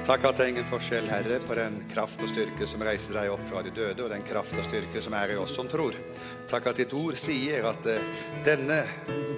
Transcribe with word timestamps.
Takk 0.00 0.24
at 0.24 0.38
det 0.38 0.44
er 0.44 0.50
ingen 0.54 0.64
forskjell, 0.64 1.08
Herre, 1.12 1.36
på 1.44 1.54
den 1.58 1.74
kraft 1.92 2.22
og 2.24 2.30
styrke 2.30 2.66
som 2.66 2.80
reiste 2.86 3.12
deg 3.12 3.28
opp 3.34 3.42
fra 3.50 3.60
de 3.62 3.72
døde, 3.74 4.00
og 4.00 4.08
den 4.10 4.24
kraft 4.24 4.56
og 4.56 4.64
styrke 4.64 5.02
som 5.04 5.14
er 5.18 5.34
i 5.34 5.36
oss 5.38 5.52
som 5.58 5.68
tror. 5.68 5.96
Takk 6.50 6.70
at 6.70 6.80
ditt 6.80 6.94
ord 6.96 7.18
sier 7.20 7.68
at 7.68 7.86
eh, 7.86 8.24
denne 8.46 8.80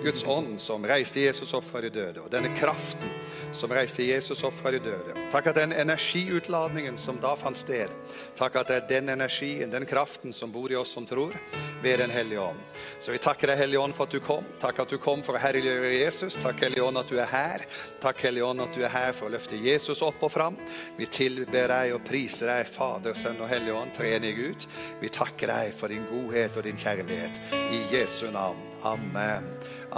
Guds 0.05 0.23
ånd 0.23 0.55
som 0.63 0.87
reiste 0.87 1.25
Jesus 1.25 1.51
opp 1.59 1.67
fra 1.67 1.83
de 1.83 1.91
døde, 1.93 2.23
og 2.23 2.31
denne 2.33 2.55
kraften 2.55 3.11
som 3.53 3.75
reiste 3.75 4.07
Jesus 4.07 4.45
opp 4.47 4.55
fra 4.57 4.73
de 4.73 4.81
døde 4.83 5.13
Takk 5.33 5.51
at 5.51 5.57
den 5.57 5.73
energiutladningen 5.73 6.99
som 7.01 7.17
da 7.21 7.33
fant 7.41 7.57
sted, 7.57 7.93
takk 8.37 8.59
at 8.61 8.69
det 8.69 8.77
er 8.79 8.89
den 8.91 9.13
energien, 9.15 9.71
den 9.73 9.87
kraften 9.89 10.35
som 10.37 10.53
bor 10.53 10.73
i 10.73 10.77
oss 10.77 10.93
som 10.93 11.07
tror, 11.09 11.33
ved 11.83 11.99
Den 11.99 12.11
hellige 12.11 12.41
ånd. 12.41 12.59
Så 13.01 13.13
vi 13.13 13.19
takker 13.19 13.49
deg, 13.49 13.59
Hellige 13.59 13.81
ånd, 13.81 13.95
for 13.97 14.07
at 14.07 14.13
du 14.13 14.21
kom. 14.21 14.45
Takk 14.61 14.83
at 14.85 14.93
du 14.93 14.99
kom 15.01 15.23
for 15.25 15.37
å 15.37 15.41
herliggjøre 15.43 15.95
Jesus. 15.95 16.37
Takk, 16.37 16.61
Hellige 16.63 16.85
ånd, 16.85 17.01
at 17.01 17.09
du 17.09 17.17
er 17.19 17.31
her. 17.31 17.65
Takk, 18.03 18.21
Hellige 18.27 18.45
ånd, 18.47 18.63
at 18.63 18.77
du 18.77 18.85
er 18.85 18.93
her 18.93 19.17
for 19.17 19.31
å 19.31 19.33
løfte 19.33 19.57
Jesus 19.57 20.03
opp 20.05 20.21
og 20.23 20.33
fram. 20.35 20.52
Vi 20.97 21.09
tilber 21.13 21.71
deg 21.73 21.95
og 21.97 22.03
priser 22.07 22.51
deg, 22.53 22.71
Fader, 22.71 23.17
Sønn 23.19 23.41
og 23.43 23.51
Hellig 23.51 23.75
Ånd, 23.77 23.95
treenig 23.97 24.33
Gud. 24.39 24.67
Vi 25.01 25.11
takker 25.13 25.53
deg 25.53 25.75
for 25.77 25.93
din 25.93 26.05
godhet 26.11 26.57
og 26.59 26.67
din 26.67 26.81
kjærlighet. 26.81 27.41
I 27.53 27.83
Jesu 27.93 28.29
navn. 28.35 28.61
Amen. 28.89 29.47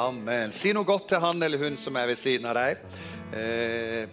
Amen. 0.00 0.52
Si 0.52 0.74
noe 0.76 0.86
godt 0.88 1.12
til 1.14 1.22
han 1.24 1.42
eller 1.42 1.62
hun 1.62 1.78
som 1.80 1.96
er 1.96 2.10
ved 2.10 2.20
siden 2.20 2.50
av 2.50 2.58
deg. 2.58 2.82
Eh, 3.34 4.04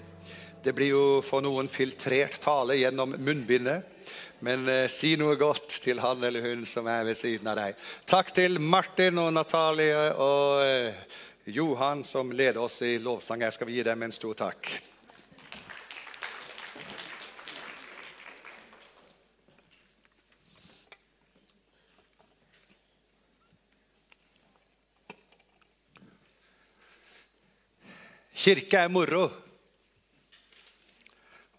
det 0.62 0.76
blir 0.77 0.94
jo 0.94 1.05
for 1.26 1.41
noen 1.41 1.70
filtrert 1.72 2.38
tale 2.44 2.78
gjennom 2.78 3.16
munnbindet. 3.17 3.88
Men 4.45 4.67
eh, 4.70 4.88
si 4.89 5.16
noe 5.20 5.36
godt 5.38 5.81
til 5.84 6.02
han 6.02 6.23
eller 6.23 6.45
hun 6.45 6.64
som 6.70 6.88
er 6.89 7.03
ved 7.05 7.17
siden 7.17 7.50
av 7.52 7.59
deg. 7.62 7.81
Takk 8.09 8.34
til 8.34 8.58
Martin 8.62 9.22
og 9.22 9.34
Natalie 9.36 10.08
og 10.17 10.64
eh, 10.66 11.20
Johan 11.45 12.03
som 12.05 12.31
leder 12.34 12.62
oss 12.62 12.81
i 12.86 12.98
lovsang. 13.02 13.45
Jeg 13.45 13.58
skal 13.58 13.73
gi 13.73 13.84
dem 13.86 14.08
en 14.08 14.16
stor 14.16 14.38
takk. 14.48 14.72
Kirke 28.42 28.73
er 28.73 28.89
moro. 28.89 29.28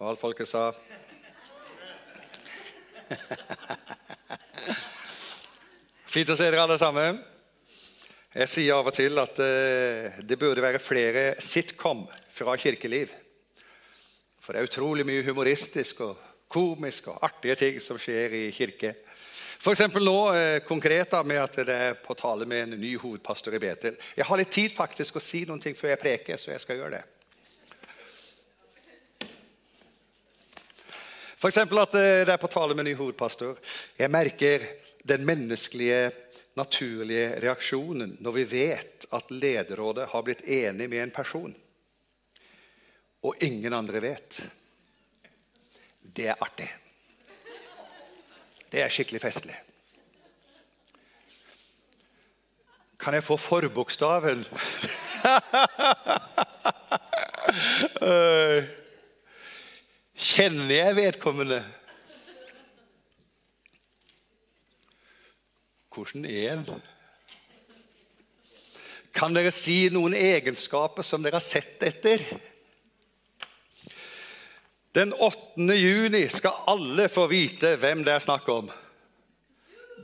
Og 0.01 0.09
alt 0.11 0.19
folket 0.19 0.49
sa 0.51 0.73
Fint 6.11 6.33
å 6.33 6.35
se 6.35 6.49
dere 6.49 6.65
alle 6.65 6.79
sammen. 6.83 7.21
Jeg 8.35 8.51
sier 8.51 8.75
av 8.75 8.91
og 8.91 8.97
til 8.97 9.15
at 9.23 9.39
uh, 9.39 10.19
det 10.27 10.41
burde 10.41 10.65
være 10.65 10.83
flere 10.83 11.23
sitcom 11.39 12.03
fra 12.35 12.57
kirkeliv. 12.59 13.15
For 14.43 14.51
det 14.51 14.65
er 14.65 14.73
utrolig 14.73 15.07
mye 15.07 15.23
humoristisk 15.29 16.03
og 16.09 16.19
komisk 16.51 17.13
og 17.15 17.23
artige 17.23 17.61
ting 17.63 17.79
som 17.85 17.95
skjer 18.01 18.35
i 18.41 18.45
kirke. 18.57 18.97
F.eks. 19.63 19.95
nå 19.95 20.35
uh, 20.35 20.59
konkret 20.67 21.13
da, 21.13 21.21
med 21.23 21.39
at 21.39 21.61
det 21.63 21.75
er 21.75 21.93
på 22.03 22.17
tale 22.19 22.49
med 22.51 22.65
en 22.65 22.81
ny 22.83 22.97
hovedpastor 22.99 23.55
i 23.55 23.61
Betel. 23.63 23.95
Jeg 24.19 24.27
har 24.27 24.41
litt 24.41 24.51
tid 24.51 24.75
faktisk 24.75 25.21
å 25.21 25.23
si 25.23 25.45
noen 25.47 25.63
ting 25.63 25.77
før 25.79 25.93
jeg 25.93 26.01
preker, 26.03 26.41
så 26.41 26.51
jeg 26.51 26.65
skal 26.65 26.81
gjøre 26.81 26.97
det. 26.97 27.03
F.eks. 31.39 31.61
at 31.63 31.95
eh, 31.95 32.25
det 32.27 32.35
er 32.35 32.43
på 32.43 32.51
tale 32.51 32.75
med 32.75 32.83
en 32.83 32.91
ny 32.91 32.97
hovedpastor. 32.99 33.63
Jeg 34.03 34.11
merker 34.11 34.67
den 35.07 35.23
menneskelige, 35.31 36.11
naturlige 36.59 37.31
reaksjonen 37.47 38.19
når 38.19 38.39
vi 38.41 38.49
vet 38.51 39.07
at 39.15 39.31
lederrådet 39.31 40.11
har 40.11 40.27
blitt 40.27 40.43
enig 40.43 40.91
med 40.91 41.07
en 41.07 41.15
person, 41.15 41.55
og 43.23 43.47
ingen 43.47 43.79
andre 43.79 44.03
vet. 44.11 44.43
Det 46.03 46.33
er 46.35 46.43
artig. 46.43 46.73
Det 48.73 48.81
er 48.81 48.89
skikkelig 48.89 49.21
festlig. 49.21 49.53
Kan 53.01 53.15
jeg 53.15 53.25
få 53.27 53.37
forbokstaven? 53.37 54.45
Kjenner 60.33 60.75
jeg 60.75 60.97
vedkommende? 60.97 61.65
Hvordan 65.93 66.25
er 66.25 66.53
en? 66.55 66.65
Kan 69.13 69.37
dere 69.37 69.51
si 69.53 69.91
noen 69.93 70.15
egenskaper 70.17 71.03
som 71.05 71.21
dere 71.21 71.37
har 71.37 71.45
sett 71.45 71.83
etter? 71.85 72.25
Den 74.93 75.13
8. 75.13 75.75
juni 75.75 76.29
skal 76.29 76.53
alle 76.67 77.09
få 77.09 77.25
vite 77.27 77.77
hvem 77.81 78.03
det 78.05 78.13
er 78.13 78.21
snakk 78.21 78.49
om. 78.53 78.67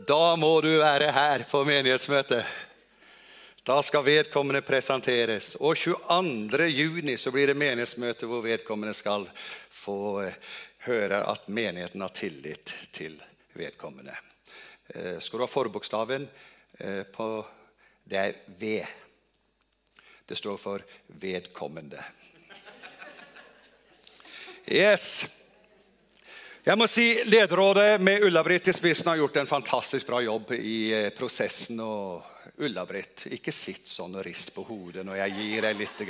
Da 0.09 0.37
må 0.41 0.55
du 0.65 0.71
være 0.81 1.11
her 1.13 1.43
på 1.51 1.61
menighetsmøtet. 1.69 2.47
Da 3.69 3.83
skal 3.85 4.07
vedkommende 4.07 4.63
presenteres. 4.65 5.59
Og 5.61 5.77
22. 5.77 6.71
juni 6.73 7.19
så 7.21 7.29
blir 7.35 7.51
det 7.51 7.59
menighetsmøte 7.61 8.31
hvor 8.31 8.41
vedkommende 8.47 8.95
skal 8.97 9.27
få 9.69 10.23
eh, 10.23 10.39
høre 10.87 11.21
at 11.35 11.51
menigheten 11.53 12.01
har 12.01 12.15
tillit 12.17 12.73
til 12.97 13.19
vedkommende. 13.61 14.17
Eh, 14.95 15.21
skal 15.21 15.37
du 15.37 15.45
ha 15.45 15.51
forbokstaven 15.53 16.25
eh, 16.79 17.05
på 17.13 17.29
Det 18.09 18.23
er 18.25 18.41
V. 18.57 18.81
Det 20.25 20.37
står 20.37 20.57
for 20.57 20.81
'vedkommende'. 21.13 22.38
Yes. 24.69 25.25
Jeg 26.61 26.77
må 26.77 26.85
si 26.85 27.07
Lederrådet 27.25 27.95
med 28.05 28.27
Ulla-Britt 28.27 28.67
i 28.69 28.73
spissen 28.77 29.09
har 29.09 29.17
gjort 29.17 29.39
en 29.41 29.49
fantastisk 29.49 30.11
bra 30.11 30.19
jobb 30.21 30.51
i 30.53 31.09
prosessen. 31.17 31.81
og 31.81 32.21
Ulla-Britt, 32.61 33.31
ikke 33.33 33.55
sitt 33.55 33.89
sånn 33.89 34.19
og 34.19 34.27
rist 34.27 34.53
på 34.53 34.67
hodet 34.69 35.07
når 35.07 35.23
jeg 35.23 35.37
gir 35.39 35.65
deg 35.65 35.81
litt 35.81 36.03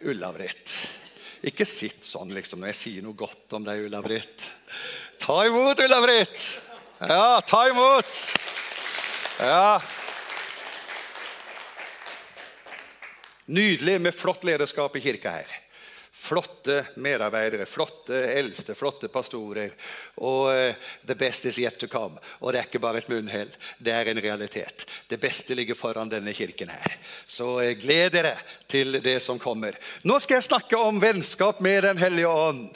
Ulla-Britt. 0.00 0.78
Ikke 1.44 1.66
sitt 1.68 2.08
sånn 2.08 2.32
liksom, 2.32 2.62
når 2.62 2.72
jeg 2.72 2.80
sier 2.80 3.04
noe 3.04 3.18
godt 3.18 3.52
om 3.58 3.68
deg, 3.68 3.84
Ulla-Britt. 3.84 4.48
Ta 5.20 5.36
imot, 5.44 5.84
Ulla-Britt! 5.84 6.48
Ja, 7.04 7.42
ta 7.44 7.66
imot! 7.68 8.22
Ja. 9.44 9.76
Nydelig 13.44 14.00
med 14.00 14.16
flott 14.16 14.48
lederskap 14.48 14.96
i 14.96 15.04
kirka 15.04 15.36
her. 15.36 15.65
Flotte 16.26 16.80
medarbeidere, 17.02 17.66
flotte 17.70 18.18
eldste, 18.34 18.74
flotte 18.74 19.10
pastorer. 19.12 19.70
Og 20.18 20.48
uh, 20.50 20.88
the 21.06 21.14
best 21.18 21.46
is 21.46 21.60
yet 21.62 21.78
to 21.78 21.88
come. 21.90 22.18
Og 22.40 22.52
det 22.52 22.60
er 22.60 22.68
ikke 22.68 22.82
bare 22.82 23.02
et 23.02 23.10
munnhell, 23.12 23.52
det 23.78 23.94
er 23.94 24.10
en 24.10 24.22
realitet. 24.22 24.86
Det 25.06 25.20
beste 25.22 25.54
ligger 25.54 25.78
foran 25.78 26.10
denne 26.10 26.34
kirken 26.34 26.72
her. 26.74 26.96
Så 27.26 27.52
uh, 27.60 27.70
gled 27.78 28.16
dere 28.16 28.34
til 28.66 28.98
det 29.04 29.20
som 29.22 29.38
kommer. 29.38 29.78
Nå 30.02 30.18
skal 30.22 30.40
jeg 30.40 30.48
snakke 30.48 30.80
om 30.80 30.98
vennskap 31.02 31.62
med 31.62 31.84
Den 31.86 32.02
hellige 32.02 32.32
ånd. 32.32 32.66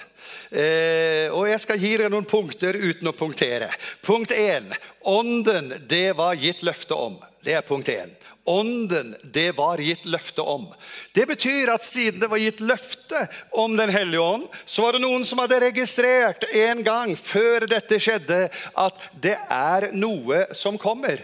Uh, 0.54 1.26
og 1.34 1.48
jeg 1.50 1.64
skal 1.64 1.82
gi 1.82 1.96
dere 1.96 2.12
noen 2.12 2.28
punkter 2.28 2.78
uten 2.78 3.10
å 3.10 3.16
punktere. 3.16 3.70
Punkt 4.06 4.34
én. 4.36 4.70
Ånden, 5.10 5.74
det 5.90 6.12
var 6.18 6.38
gitt 6.38 6.62
løfte 6.66 6.94
om. 6.94 7.18
Det 7.42 7.56
er 7.56 7.66
punkt 7.66 7.88
én. 7.90 8.14
Ånden 8.48 9.12
det 9.22 9.52
var 9.58 9.78
gitt 9.78 10.04
løfte 10.08 10.42
om. 10.42 10.64
Det 11.12 11.26
betyr 11.28 11.70
at 11.74 11.84
siden 11.84 12.22
det 12.22 12.30
var 12.32 12.40
gitt 12.40 12.62
løfte 12.64 13.26
om 13.52 13.76
Den 13.76 13.92
hellige 13.92 14.20
ånd, 14.20 14.46
så 14.64 14.86
var 14.86 14.96
det 14.96 15.02
noen 15.04 15.26
som 15.28 15.42
hadde 15.42 15.60
registrert 15.60 16.46
en 16.56 16.82
gang 16.86 17.12
før 17.16 17.68
dette 17.70 18.00
skjedde, 18.00 18.46
at 18.74 19.04
det 19.20 19.36
er 19.50 19.90
noe 19.92 20.46
som 20.56 20.80
kommer. 20.80 21.20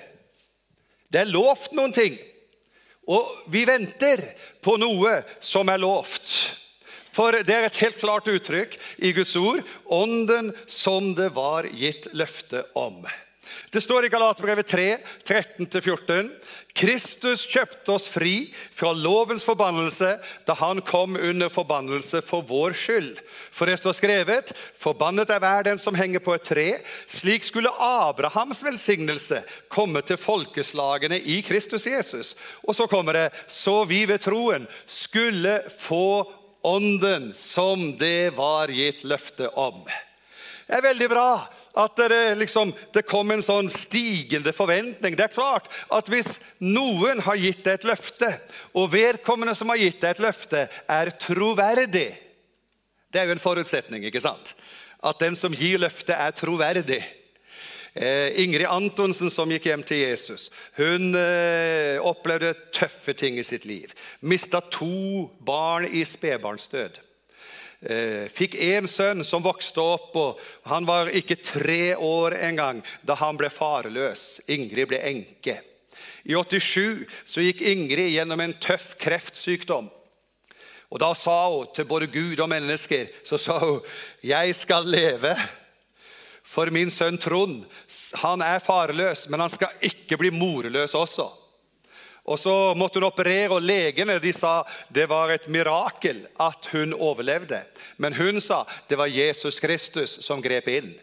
Det 1.09 1.22
er 1.22 1.32
lovt 1.32 1.72
noen 1.72 1.94
ting. 1.97 2.19
Og 3.06 3.27
vi 3.50 3.65
venter 3.65 4.22
på 4.62 4.77
noe 4.81 5.21
som 5.41 5.69
er 5.71 5.81
lovt. 5.81 6.33
For 7.16 7.33
det 7.33 7.54
er 7.54 7.69
et 7.69 7.78
helt 7.81 8.00
klart 8.00 8.28
uttrykk 8.28 8.75
i 8.98 9.15
Guds 9.16 9.33
ord 9.41 9.62
ånden 9.89 10.51
som 10.69 11.15
det 11.16 11.30
var 11.36 11.69
gitt 11.72 12.10
løfte 12.12 12.66
om. 12.77 13.07
Det 13.71 13.81
står 13.81 14.07
i 14.07 14.10
Galaterbrevet 14.13 14.66
3, 14.69 14.87
13-14. 15.27 16.31
Kristus 16.77 17.47
kjøpte 17.48 17.95
oss 17.95 18.04
fri 18.13 18.51
fra 18.77 18.91
lovens 18.93 19.45
forbannelse 19.47 20.10
da 20.48 20.57
han 20.60 20.83
kom 20.84 21.16
under 21.16 21.48
forbannelse 21.53 22.21
for 22.25 22.45
vår 22.45 22.77
skyld. 22.77 23.15
For 23.54 23.69
det 23.69 23.78
står 23.81 23.97
skrevet, 23.97 24.53
forbannet 24.81 25.33
er 25.33 25.41
hver 25.41 25.65
den 25.71 25.81
som 25.81 25.97
henger 25.97 26.21
på 26.25 26.37
et 26.37 26.45
tre. 26.45 26.66
Slik 27.09 27.47
skulle 27.48 27.72
Abrahams 27.72 28.60
velsignelse 28.66 29.41
komme 29.72 30.04
til 30.04 30.21
folkeslagene 30.21 31.21
i 31.21 31.41
Kristus 31.47 31.89
Jesus. 31.89 32.34
Og 32.66 32.77
så 32.77 32.89
kommer 32.91 33.16
det, 33.16 33.28
så 33.48 33.83
vi 33.89 34.04
ved 34.09 34.21
troen 34.27 34.69
skulle 34.84 35.63
få 35.81 36.27
ånden 36.66 37.33
som 37.39 37.93
det 37.98 38.34
var 38.37 38.69
gitt 38.75 39.04
løfte 39.07 39.48
om. 39.54 39.84
Det 40.66 40.77
er 40.77 40.89
veldig 40.91 41.09
bra 41.13 41.31
at 41.77 41.97
det, 41.97 42.34
liksom, 42.41 42.73
det 42.95 43.05
kom 43.05 43.31
en 43.31 43.45
sånn 43.45 43.69
stigende 43.73 44.53
forventning. 44.57 45.17
Det 45.17 45.27
er 45.27 45.34
klart 45.34 45.69
at 45.93 46.09
hvis 46.09 46.39
noen 46.65 47.21
har 47.27 47.37
gitt 47.37 47.65
deg 47.67 47.77
et 47.77 47.89
løfte, 47.91 48.31
og 48.73 48.95
vedkommende 48.95 49.53
som 49.59 49.69
har 49.73 49.83
gitt 49.83 50.01
deg 50.01 50.17
et 50.17 50.25
løfte, 50.25 50.65
er 50.89 51.13
troverdig 51.21 52.09
Det 53.13 53.21
er 53.21 53.28
jo 53.28 53.37
en 53.37 53.41
forutsetning. 53.41 54.05
ikke 54.05 54.21
sant? 54.21 54.55
At 55.01 55.21
den 55.21 55.37
som 55.37 55.55
gir 55.55 55.78
løftet, 55.78 56.17
er 56.17 56.34
troverdig. 56.37 57.03
Eh, 57.95 58.43
Ingrid 58.43 58.67
Antonsen, 58.69 59.31
som 59.31 59.49
gikk 59.49 59.71
hjem 59.71 59.84
til 59.87 60.03
Jesus, 60.03 60.51
hun 60.77 61.15
eh, 61.17 61.97
opplevde 62.05 62.53
tøffe 62.75 63.15
ting 63.17 63.39
i 63.41 63.45
sitt 63.47 63.65
liv. 63.65 63.93
Mista 64.21 64.61
to 64.61 65.31
barn 65.41 65.89
i 65.89 66.05
spedbarnsdød. 66.05 67.01
Eh, 67.86 68.27
fikk 68.34 68.56
én 68.59 68.88
sønn 68.91 69.22
som 69.22 69.44
vokste 69.44 69.78
opp, 69.78 70.16
og 70.18 70.41
han 70.66 70.86
var 70.88 71.12
ikke 71.15 71.38
tre 71.38 71.94
år 71.94 72.34
engang 72.48 72.80
da 73.06 73.15
han 73.21 73.38
ble 73.38 73.50
farløs. 73.53 74.41
Ingrid 74.50 74.91
ble 74.91 74.98
enke. 75.06 75.60
I 76.27 76.34
87 76.34 77.06
så 77.22 77.44
gikk 77.44 77.62
Ingrid 77.62 78.10
gjennom 78.10 78.42
en 78.42 78.56
tøff 78.59 78.97
kreftsykdom. 78.98 79.92
Og 80.91 80.98
Da 80.98 81.12
sa 81.15 81.48
hun 81.50 81.71
til 81.74 81.86
både 81.86 82.10
Gud 82.10 82.41
og 82.41 82.48
mennesker 82.50 83.09
så 83.27 83.38
sa 83.38 83.59
hun, 83.59 83.80
'Jeg 84.22 84.54
skal 84.54 84.84
leve.' 84.84 85.36
For 86.42 86.71
min 86.71 86.91
sønn 86.91 87.18
Trond 87.18 87.65
han 88.15 88.42
er 88.42 88.62
farløs, 88.62 89.28
men 89.28 89.41
han 89.41 89.50
skal 89.50 89.68
ikke 89.83 90.16
bli 90.16 90.30
morløs 90.30 90.94
også. 90.94 91.46
Og 92.27 92.39
Så 92.39 92.75
måtte 92.75 92.99
hun 92.99 93.07
operere, 93.07 93.55
og 93.55 93.63
legene 93.63 94.19
de 94.19 94.33
sa 94.34 94.65
det 94.91 95.07
var 95.09 95.31
et 95.31 95.47
mirakel 95.49 96.25
at 96.43 96.67
hun 96.73 96.95
overlevde. 96.95 97.61
Men 98.03 98.17
hun 98.19 98.41
sa 98.41 98.65
det 98.89 98.99
var 98.99 99.07
Jesus 99.07 99.61
Kristus 99.63 100.19
som 100.27 100.43
grep 100.43 100.69
inn. 100.69 100.95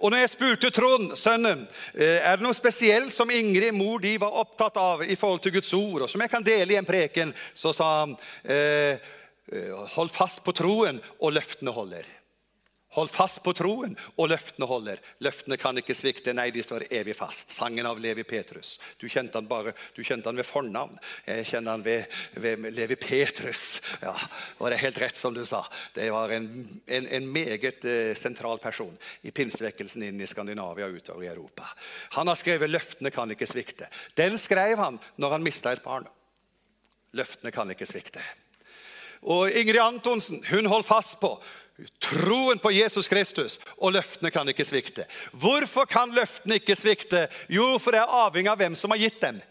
Og 0.00 0.10
når 0.10 0.24
jeg 0.24 0.32
spurte 0.32 0.70
Trond, 0.74 1.14
sønnen, 1.16 1.66
eh, 1.94 2.18
er 2.20 2.36
det 2.36 2.44
noe 2.44 2.56
spesielt 2.56 3.14
som 3.14 3.30
Ingrid, 3.30 3.74
mor 3.74 4.00
de 4.02 4.16
var 4.20 4.34
opptatt 4.42 4.76
av 4.80 5.04
i 5.04 5.16
forhold 5.16 5.40
til 5.44 5.56
Guds 5.56 5.72
ord, 5.76 6.02
og 6.04 6.10
som 6.10 6.20
jeg 6.20 6.32
kan 6.32 6.44
dele 6.44 6.74
i 6.74 6.80
en 6.80 6.88
preken, 6.88 7.32
så 7.54 7.72
sa 7.76 7.92
han 8.00 8.16
eh, 8.44 8.98
eh 9.52 9.72
hold 9.94 10.10
fast 10.10 10.42
på 10.44 10.52
troen, 10.52 11.00
og 11.20 11.32
løftene 11.32 11.70
holder. 11.70 12.15
Hold 12.96 13.10
fast 13.12 13.42
på 13.44 13.52
troen, 13.52 13.92
og 14.16 14.30
løftene 14.32 14.66
holder. 14.68 15.00
Løftene 15.20 15.58
kan 15.60 15.76
ikke 15.76 15.94
svikte, 15.96 16.32
nei, 16.32 16.48
de 16.54 16.62
står 16.64 16.86
evig 16.88 17.12
fast. 17.18 17.52
Sangen 17.52 17.84
av 17.84 17.98
Levi 18.00 18.24
Petrus. 18.24 18.78
Du 18.96 19.04
kjente 19.04 19.36
han 19.36 19.48
bare, 19.50 19.74
du 19.92 20.00
kjente 20.00 20.30
han 20.30 20.40
ved 20.40 20.48
fornavn. 20.48 20.96
Jeg 21.26 21.44
kjenner 21.50 21.76
han 21.76 21.84
ved, 21.84 22.16
ved 22.40 22.64
Levi 22.72 22.96
Petrus. 22.96 23.82
Ja, 24.00 24.14
og 24.56 24.70
det 24.70 24.78
er 24.78 24.84
helt 24.86 25.00
rett 25.02 25.20
som 25.20 25.36
du 25.36 25.42
sa. 25.44 25.60
Det 25.92 26.08
var 26.14 26.32
en, 26.32 26.48
en, 26.86 27.10
en 27.18 27.28
meget 27.34 27.84
eh, 27.84 28.14
sentral 28.16 28.62
person 28.64 28.96
i 29.28 29.34
pinsevekkelsen 29.34 30.06
inn 30.08 30.24
i 30.24 30.30
Skandinavia 30.30 30.88
og 30.88 30.96
utover 30.96 31.26
i 31.26 31.30
Europa. 31.34 31.68
Han 32.16 32.32
har 32.32 32.40
skrevet 32.40 32.72
'Løftene 32.72 33.12
kan 33.12 33.30
ikke 33.30 33.50
svikte'. 33.52 33.92
Den 34.16 34.40
skrev 34.40 34.80
han 34.80 34.96
når 35.20 35.36
han 35.36 35.44
mista 35.44 35.76
et 35.76 35.84
barn. 35.84 36.08
Løftene 37.12 37.52
kan 37.52 37.68
ikke 37.76 37.92
svikte. 37.92 38.24
Og 39.26 39.50
Ingrid 39.50 39.80
Antonsen 39.82 40.42
hun 40.50 40.68
holdt 40.70 40.88
fast 40.88 41.16
på 41.20 41.34
Troen 42.00 42.58
på 42.58 42.70
Jesus 42.72 43.08
Kristus 43.08 43.58
og 43.76 43.92
løftene 43.92 44.30
kan 44.32 44.48
ikke 44.48 44.64
svikte. 44.64 45.04
Hvorfor 45.36 45.84
kan 45.84 46.14
løftene 46.16 46.56
ikke 46.56 46.76
svikte? 46.78 47.26
Jo, 47.52 47.74
for 47.82 47.92
det 47.92 48.00
er 48.00 48.16
avhengig 48.24 48.48
av 48.52 48.62
hvem 48.62 48.78
som 48.78 48.94
har 48.94 49.02
gitt 49.02 49.20
dem. 49.20 49.42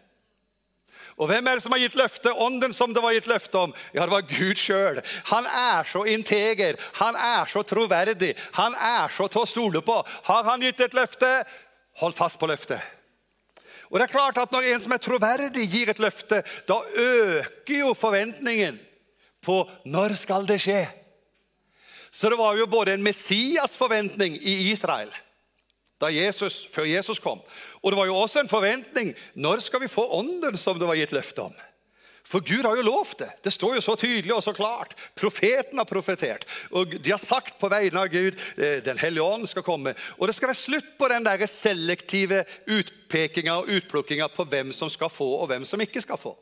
Og 1.16 1.30
hvem 1.30 1.48
er 1.48 1.56
det 1.56 1.64
som 1.64 1.72
har 1.72 1.80
gitt 1.80 1.96
løftet? 1.96 2.34
Ånden 2.34 2.74
som 2.76 2.92
det 2.94 3.04
var 3.04 3.14
gitt 3.16 3.30
løfte 3.30 3.62
om? 3.62 3.76
Ja, 3.94 4.04
det 4.04 4.12
var 4.12 4.26
Gud 4.28 4.60
sjøl. 4.60 5.00
Han 5.30 5.46
er 5.48 5.88
så 5.88 6.04
integer, 6.12 6.82
han 6.98 7.16
er 7.16 7.46
så 7.48 7.64
troverdig, 7.64 8.34
han 8.58 8.76
er 8.76 9.14
så 9.16 9.30
til 9.32 9.46
å 9.46 9.48
stole 9.48 9.84
på. 9.86 10.02
Har 10.28 10.44
han 10.50 10.66
gitt 10.66 10.82
et 10.84 10.98
løfte, 10.98 11.30
hold 12.02 12.18
fast 12.18 12.42
på 12.42 12.50
løftet. 12.52 12.82
Og 13.94 14.00
det 14.00 14.10
er 14.10 14.12
klart 14.12 14.42
at 14.42 14.52
Når 14.52 14.66
en 14.74 14.82
som 14.82 14.92
er 14.92 15.00
troverdig, 15.00 15.70
gir 15.72 15.94
et 15.94 16.02
løfte, 16.02 16.42
da 16.68 16.82
øker 16.84 17.80
jo 17.80 17.94
forventningen 17.94 18.82
på 19.46 19.62
når 19.86 20.18
skal 20.20 20.48
det 20.50 20.60
skje. 20.66 20.84
Så 22.16 22.32
det 22.32 22.40
var 22.40 22.56
jo 22.56 22.68
både 22.72 22.96
en 22.96 23.04
Messias-forventning 23.04 24.40
i 24.40 24.72
Israel 24.72 25.12
Jesus, 26.12 26.68
før 26.70 26.86
Jesus 26.86 27.20
kom, 27.20 27.40
og 27.82 27.92
det 27.92 27.98
var 27.98 28.06
jo 28.06 28.18
også 28.20 28.44
en 28.44 28.52
forventning 28.52 29.14
når 29.34 29.64
skal 29.66 29.82
vi 29.82 29.90
få 29.90 30.04
ånden 30.14 30.58
som 30.60 30.78
det 30.78 30.86
var 30.86 31.00
gitt 31.00 31.16
løfte 31.16 31.48
om. 31.48 31.56
For 32.26 32.42
Gud 32.42 32.66
har 32.66 32.74
jo 32.78 32.86
lovt 32.86 33.20
det. 33.22 33.30
Det 33.46 33.54
står 33.54 33.76
jo 33.78 33.82
så 33.86 33.94
tydelig 34.02 34.34
og 34.34 34.42
så 34.44 34.54
klart. 34.54 34.96
Profeten 35.18 35.78
har 35.78 35.86
profetert. 35.86 36.48
Og 36.74 36.96
de 36.98 37.12
har 37.12 37.22
sagt 37.22 37.60
på 37.62 37.70
vegne 37.70 38.02
av 38.02 38.10
Gud 38.10 38.34
eh, 38.58 38.80
Den 38.82 38.98
hellige 38.98 39.22
ånd 39.22 39.46
skal 39.50 39.66
komme. 39.66 39.94
Og 40.18 40.26
det 40.26 40.34
skal 40.34 40.50
være 40.50 40.58
slutt 40.58 40.88
på 40.98 41.10
den 41.12 41.28
der 41.28 41.46
selektive 41.46 42.42
utpekinga 42.66 43.60
og 43.60 43.70
utplukkinga 43.78 44.32
på 44.34 44.48
hvem 44.50 44.74
som 44.74 44.90
skal 44.90 45.14
få, 45.14 45.28
og 45.44 45.52
hvem 45.54 45.70
som 45.70 45.86
ikke 45.86 46.02
skal 46.02 46.18
få. 46.18 46.34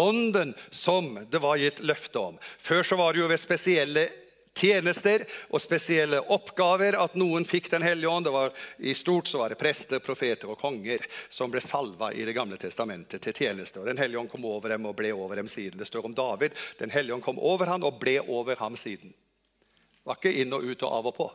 Ånden 0.00 0.54
som 0.72 1.12
det 1.28 1.44
var 1.44 1.60
gitt 1.60 1.84
løfte 1.84 2.24
om. 2.30 2.40
Før 2.40 2.80
så 2.80 2.96
var 2.96 3.12
det 3.12 3.20
jo 3.20 3.28
ved 3.28 3.42
spesielle 3.42 4.08
tjenester 4.56 5.22
og 5.50 5.62
spesielle 5.62 6.20
oppgaver 6.32 6.98
at 7.00 7.16
noen 7.18 7.46
fikk 7.48 7.70
Den 7.70 7.82
hellige 7.82 8.10
ånd. 8.10 8.26
Det 8.26 8.34
var, 8.34 8.52
I 8.78 8.94
stort 8.94 9.28
så 9.28 9.38
var 9.38 9.52
det 9.52 9.58
prester, 9.60 9.98
profeter 9.98 10.50
og 10.50 10.58
konger 10.60 11.04
som 11.28 11.50
ble 11.50 11.62
salva 11.64 12.12
i 12.12 12.24
Det 12.24 12.36
gamle 12.36 12.58
testamentet 12.60 13.22
til 13.22 13.32
tjeneste. 13.32 13.80
Og 13.80 13.86
Den 13.86 13.98
hellige 13.98 14.20
ånd 14.20 14.30
kom 14.30 14.44
over 14.44 14.74
dem 14.74 14.86
og 14.86 14.96
ble 14.98 15.12
over 15.12 15.36
dem 15.36 15.48
siden. 15.48 15.78
Det 15.78 15.88
står 15.88 16.06
om 16.06 16.14
David. 16.14 16.56
Den 16.78 16.90
hellige 16.90 17.14
ånd 17.14 17.24
kom 17.24 17.38
over 17.38 17.66
ham 17.66 17.84
og 17.84 18.00
ble 18.00 18.20
over 18.26 18.56
ham 18.60 18.76
siden. 18.76 19.12
Det 19.12 20.08
var 20.08 20.18
ikke 20.18 20.38
inn 20.42 20.56
og 20.56 20.64
ut 20.64 20.82
og 20.82 20.96
av 20.96 21.10
og 21.10 21.16
på. 21.16 21.28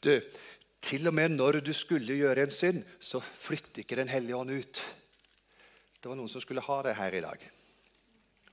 Du, 0.00 0.14
til 0.80 1.10
og 1.10 1.14
med 1.14 1.34
når 1.34 1.60
du 1.66 1.72
skulle 1.74 2.14
gjøre 2.14 2.46
en 2.46 2.54
synd, 2.54 2.84
så 3.00 3.20
flytter 3.20 3.82
ikke 3.82 3.98
Den 3.98 4.08
hellige 4.08 4.36
ånd 4.36 4.54
ut. 4.54 4.82
Det 5.98 6.06
var 6.06 6.16
noen 6.16 6.30
som 6.30 6.40
skulle 6.40 6.62
ha 6.62 6.82
det 6.86 6.94
her 6.94 7.14
i 7.18 7.22
dag. 7.24 7.46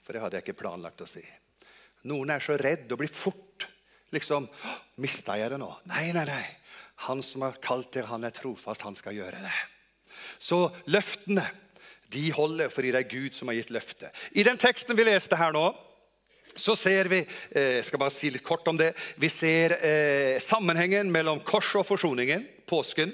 For 0.01 0.13
det 0.13 0.21
hadde 0.21 0.39
jeg 0.39 0.45
ikke 0.47 0.63
planlagt 0.63 1.03
å 1.05 1.09
si. 1.09 1.21
Noen 2.09 2.33
er 2.33 2.43
så 2.43 2.57
redd 2.57 2.91
og 2.93 3.01
blir 3.01 3.13
fort 3.13 3.44
liksom 4.13 4.49
Mista 5.01 5.35
jeg 5.39 5.51
det 5.51 5.59
nå? 5.59 5.71
Nei, 5.91 6.11
nei, 6.15 6.25
nei. 6.29 6.43
Han 7.07 7.19
som 7.25 7.43
har 7.43 7.57
kalt 7.63 7.91
dere, 7.91 8.07
han 8.07 8.23
er 8.23 8.31
trofast. 8.35 8.85
Han 8.87 8.95
skal 8.95 9.17
gjøre 9.17 9.41
det. 9.43 9.55
Så 10.39 10.69
løftene 10.87 11.43
de 12.13 12.29
holder 12.31 12.71
fordi 12.71 12.93
det 12.93 13.01
er 13.01 13.11
Gud 13.11 13.35
som 13.35 13.49
har 13.51 13.57
gitt 13.59 13.73
løftet. 13.75 14.13
I 14.31 14.45
den 14.47 14.59
teksten 14.61 14.95
vi 14.97 15.07
leste 15.07 15.35
her 15.39 15.51
nå, 15.55 15.65
så 16.55 16.75
ser 16.79 17.09
vi 17.11 17.19
eh, 17.19 17.81
jeg 17.81 17.87
skal 17.89 17.99
bare 17.99 18.13
si 18.13 18.29
litt 18.31 18.45
kort 18.45 18.67
om 18.71 18.77
det, 18.79 18.93
vi 19.19 19.27
ser 19.31 19.75
eh, 19.75 20.37
sammenhengen 20.39 21.11
mellom 21.11 21.41
korset 21.43 21.81
og 21.81 21.87
forsoningen, 21.89 22.47
påsken, 22.69 23.11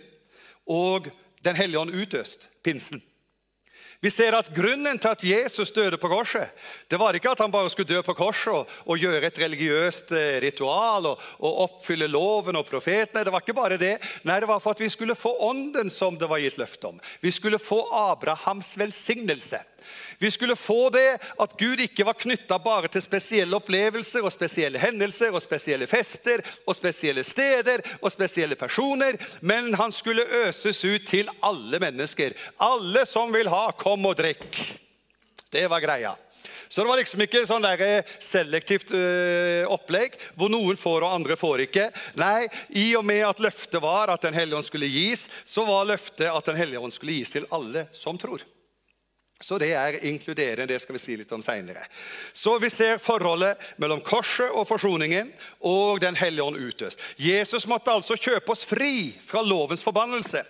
og 0.69 1.09
Den 1.41 1.57
hellige 1.57 1.79
ånd 1.79 1.95
utøst, 1.97 2.43
pinsen. 2.61 2.99
Vi 4.01 4.09
ser 4.09 4.33
at 4.33 4.47
Grunnen 4.55 4.97
til 4.97 5.11
at 5.11 5.23
Jesus 5.23 5.69
døde 5.75 5.97
på 6.01 6.09
korset, 6.09 6.49
det 6.89 6.97
var 6.97 7.13
ikke 7.13 7.35
at 7.35 7.43
han 7.43 7.51
bare 7.53 7.69
skulle 7.69 7.91
dø 7.91 7.99
på 8.01 8.15
korset 8.17 8.49
og, 8.49 8.71
og 8.89 8.97
gjøre 8.97 9.27
et 9.29 9.37
religiøst 9.43 10.13
eh, 10.17 10.39
ritual 10.41 11.05
og, 11.11 11.21
og, 11.37 11.59
oppfylle 11.67 12.07
loven 12.09 12.57
og 12.57 12.65
profetene. 12.65 13.21
Det 13.21 13.33
var 13.33 13.45
ikke 13.45 13.57
bare 13.59 13.77
det. 13.77 13.93
Nei, 14.25 14.39
det 14.41 14.49
var 14.49 14.63
for 14.63 14.73
at 14.73 14.81
vi 14.81 14.89
skulle 14.89 15.13
få 15.13 15.35
ånden 15.45 15.93
som 15.93 16.17
det 16.17 16.29
var 16.31 16.41
gitt 16.41 16.57
løfte 16.57 16.89
om. 16.89 16.97
Vi 17.21 17.29
skulle 17.35 17.61
få 17.61 17.83
Abrahams 17.93 18.73
velsignelse. 18.81 19.61
Vi 20.17 20.31
skulle 20.31 20.55
få 20.55 20.89
det 20.89 21.17
at 21.39 21.53
Gud 21.57 21.79
ikke 21.81 22.05
var 22.05 22.13
knytta 22.13 22.59
bare 22.61 22.89
til 22.93 23.01
spesielle 23.01 23.57
opplevelser 23.57 24.21
og 24.21 24.33
spesielle 24.33 24.77
hendelser 24.77 25.33
og 25.33 25.41
spesielle 25.41 25.87
fester 25.89 26.43
og 26.69 26.75
spesielle 26.77 27.23
steder 27.25 27.81
og 28.01 28.11
spesielle 28.13 28.55
personer, 28.55 29.17
men 29.41 29.73
han 29.73 29.91
skulle 29.91 30.27
øses 30.43 30.83
ut 30.85 31.07
til 31.09 31.29
alle 31.41 31.79
mennesker. 31.81 32.37
Alle 32.61 33.05
som 33.09 33.33
vil 33.33 33.49
ha, 33.49 33.71
kom 33.73 33.90
og 33.99 34.17
drikk. 34.17 34.59
Det 35.51 35.67
var 35.67 35.83
greia. 35.83 36.15
Så 36.71 36.81
det 36.81 36.87
var 36.87 37.01
liksom 37.01 37.21
ikke 37.25 37.41
sånn 37.43 37.65
der 37.65 37.81
eh, 37.83 38.11
selektivt 38.23 38.93
øh, 38.95 39.65
opplegg 39.73 40.13
hvor 40.39 40.47
noen 40.47 40.77
får 40.79 41.03
og 41.03 41.17
andre 41.17 41.35
får 41.35 41.65
ikke. 41.65 41.89
Nei, 42.15 42.47
i 42.79 42.93
og 42.95 43.03
med 43.03 43.25
at 43.27 43.41
løftet 43.43 43.81
var 43.83 44.13
at 44.13 44.23
Den 44.23 44.37
hellige 44.37 44.55
ånd 44.55 44.67
skulle 44.69 44.87
gis, 44.87 45.25
så 45.43 45.65
var 45.67 45.89
løftet 45.89 46.29
at 46.31 46.47
Den 46.47 46.55
hellige 46.55 46.79
ånd 46.79 46.95
skulle 46.95 47.17
gis 47.19 47.33
til 47.33 47.49
alle 47.51 47.89
som 47.91 48.15
tror. 48.15 48.45
Så 49.41 49.57
det 49.59 49.73
er 49.75 49.97
inkluderende. 50.05 50.69
Det 50.69 50.79
skal 50.79 50.95
vi 50.95 51.01
si 51.01 51.17
litt 51.17 51.31
om 51.35 51.43
seinere. 51.43 51.83
Så 52.31 52.55
vi 52.61 52.69
ser 52.71 53.01
forholdet 53.03 53.59
mellom 53.81 53.99
korset 54.05 54.53
og 54.53 54.67
forsoningen 54.69 55.33
og 55.67 55.99
Den 55.99 56.15
hellige 56.15 56.45
ånd 56.45 56.61
utøst. 56.61 57.03
Jesus 57.17 57.67
måtte 57.67 57.91
altså 57.91 58.15
kjøpe 58.15 58.53
oss 58.53 58.63
fri 58.63 59.11
fra 59.27 59.43
lovens 59.43 59.83
forbannelse. 59.83 60.45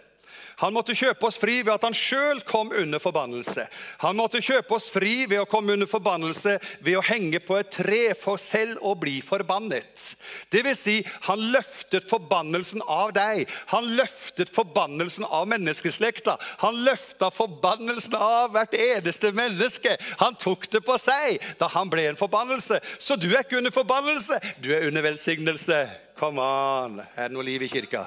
Han 0.61 0.75
måtte 0.75 0.95
kjøpe 0.97 1.25
oss 1.27 1.39
fri 1.41 1.59
ved 1.63 1.73
at 1.73 1.85
han 1.87 1.95
sjøl 1.97 2.41
kom 2.45 2.69
under 2.77 3.01
forbannelse. 3.01 3.65
Han 4.03 4.17
måtte 4.19 4.43
kjøpe 4.43 4.75
oss 4.77 4.87
fri 4.93 5.25
ved 5.29 5.41
å 5.41 5.47
komme 5.49 5.73
under 5.73 5.89
forbannelse 5.89 6.57
ved 6.85 6.99
å 6.99 7.05
henge 7.05 7.41
på 7.41 7.57
et 7.57 7.71
tre 7.73 8.01
for 8.17 8.37
selv 8.41 8.81
å 8.85 8.93
bli 8.99 9.19
forbannet. 9.25 10.05
Det 10.53 10.61
vil 10.65 10.77
si, 10.77 10.99
han 11.25 11.47
løftet 11.53 12.05
forbannelsen 12.09 12.85
av 12.85 13.15
deg. 13.17 13.49
Han 13.73 13.89
løftet 13.97 14.53
forbannelsen 14.53 15.25
av 15.25 15.49
menneskeslekta. 15.49 16.37
Han 16.61 16.83
løfta 16.85 17.31
forbannelsen 17.33 18.17
av 18.19 18.53
hvert 18.53 18.77
eneste 18.77 19.33
menneske. 19.35 19.97
Han 20.21 20.37
tok 20.39 20.69
det 20.71 20.83
på 20.85 20.97
seg 21.01 21.41
da 21.59 21.71
han 21.73 21.89
ble 21.89 22.05
en 22.11 22.19
forbannelse. 22.19 22.81
Så 23.01 23.17
du 23.17 23.31
er 23.31 23.41
ikke 23.41 23.59
under 23.61 23.73
forbannelse, 23.73 24.37
du 24.61 24.71
er 24.75 24.87
under 24.87 25.09
velsignelse. 25.09 25.83
Come 26.21 26.41
on. 26.41 26.99
Er 27.17 27.29
det 27.29 27.33
noe 27.33 27.45
liv 27.47 27.63
i 27.65 27.69
kirka? 27.71 28.05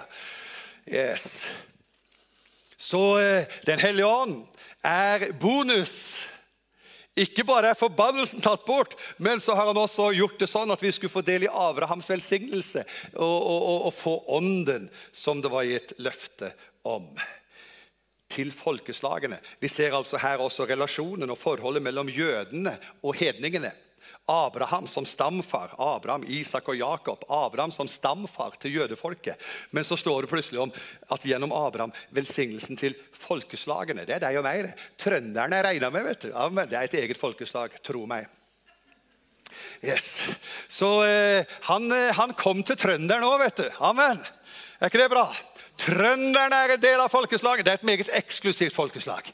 Yes. 0.87 1.43
Så 2.85 3.19
eh, 3.19 3.45
Den 3.67 3.81
hellige 3.81 4.07
ånd 4.07 4.43
er 4.85 5.31
bonus 5.41 5.95
Ikke 7.17 7.47
bare 7.47 7.71
er 7.73 7.79
forbannelsen 7.79 8.43
tatt 8.45 8.65
bort, 8.67 8.97
men 9.23 9.41
så 9.41 9.55
har 9.55 9.71
han 9.71 9.79
også 9.79 10.11
gjort 10.19 10.41
det 10.43 10.49
sånn 10.51 10.75
at 10.75 10.83
vi 10.83 10.91
skulle 10.93 11.13
få 11.13 11.23
del 11.23 11.47
i 11.47 11.53
Abrahams 11.53 12.11
velsignelse 12.11 12.83
og, 13.15 13.23
og, 13.23 13.61
og, 13.71 13.79
og 13.87 13.95
få 13.95 14.15
ånden 14.35 14.89
som 15.15 15.39
det 15.39 15.53
var 15.53 15.69
gitt 15.69 15.95
løfte 16.03 16.51
om. 16.83 17.07
Til 18.35 18.51
folkeslagene. 18.51 19.39
Vi 19.63 19.71
ser 19.71 19.95
altså 19.95 20.19
her 20.19 20.43
også 20.43 20.67
relasjonen 20.67 21.31
og 21.31 21.39
forholdet 21.39 21.85
mellom 21.87 22.11
jødene 22.11 22.75
og 23.07 23.15
hedningene. 23.21 23.71
Abraham 24.31 24.87
som 24.89 25.07
stamfar. 25.07 25.75
Abraham, 25.79 26.25
Isak 26.29 26.69
og 26.69 26.77
Jakob. 26.77 27.25
Abraham 27.29 27.73
som 27.75 27.89
stamfar 27.89 28.57
til 28.61 28.79
jødefolket. 28.79 29.41
Men 29.71 29.85
så 29.85 29.97
står 30.01 30.25
det 30.25 30.33
plutselig 30.33 30.63
om 30.63 30.73
at 31.13 31.27
gjennom 31.27 31.53
Abraham 31.53 31.93
velsignelsen 32.15 32.79
til 32.81 32.97
folkeslagene. 33.13 34.07
Det 34.09 34.17
er 34.17 34.25
deg 34.25 34.41
og 34.41 34.47
meg. 34.47 34.65
det. 34.69 34.89
Trønderne 35.01 35.61
er 35.61 35.69
regna 35.71 35.91
med. 35.91 36.09
vet 36.09 36.27
du. 36.27 36.33
Ja, 36.33 36.49
det 36.49 36.79
er 36.79 36.89
et 36.89 36.99
eget 37.03 37.21
folkeslag. 37.21 37.77
Tro 37.85 38.07
meg. 38.07 38.31
Yes. 39.85 40.23
Så 40.69 41.05
eh, 41.05 41.45
han, 41.69 41.93
eh, 41.93 42.15
han, 42.17 42.33
kom 42.35 42.63
til 42.67 42.79
trønderen 42.81 43.27
òg, 43.27 43.39
vet 43.45 43.61
du. 43.63 43.69
Amen. 43.85 44.23
Er 44.81 44.91
ikke 44.91 45.03
det 45.05 45.13
bra? 45.13 45.29
Trønderne 45.81 46.61
er 46.65 46.75
en 46.75 46.83
del 46.83 47.03
av 47.03 47.13
folkeslaget. 47.13 47.67
Det 47.67 47.75
er 47.75 47.81
et 47.83 47.89
meget 47.89 48.13
eksklusivt 48.17 48.75
folkeslag. 48.75 49.31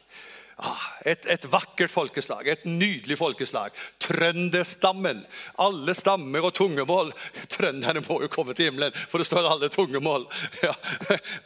Ah, 0.63 0.83
et, 1.09 1.25
et, 1.25 1.45
vakkert 1.49 1.89
folkeslag, 1.89 2.49
et 2.53 2.67
nydelig 2.69 3.17
folkeslag. 3.17 3.73
Trønderstammen. 4.05 5.23
Alle 5.65 5.95
stammer 5.97 6.45
og 6.45 6.53
tungemål. 6.59 7.15
Trønderne 7.49 8.03
må 8.05 8.19
jo 8.21 8.29
komme 8.33 8.53
til 8.57 8.69
himmelen, 8.69 8.93
for 9.09 9.23
det 9.23 9.29
står 9.31 9.49
alle 9.49 9.71
tungemål. 9.73 10.27
Ja, 10.61 10.75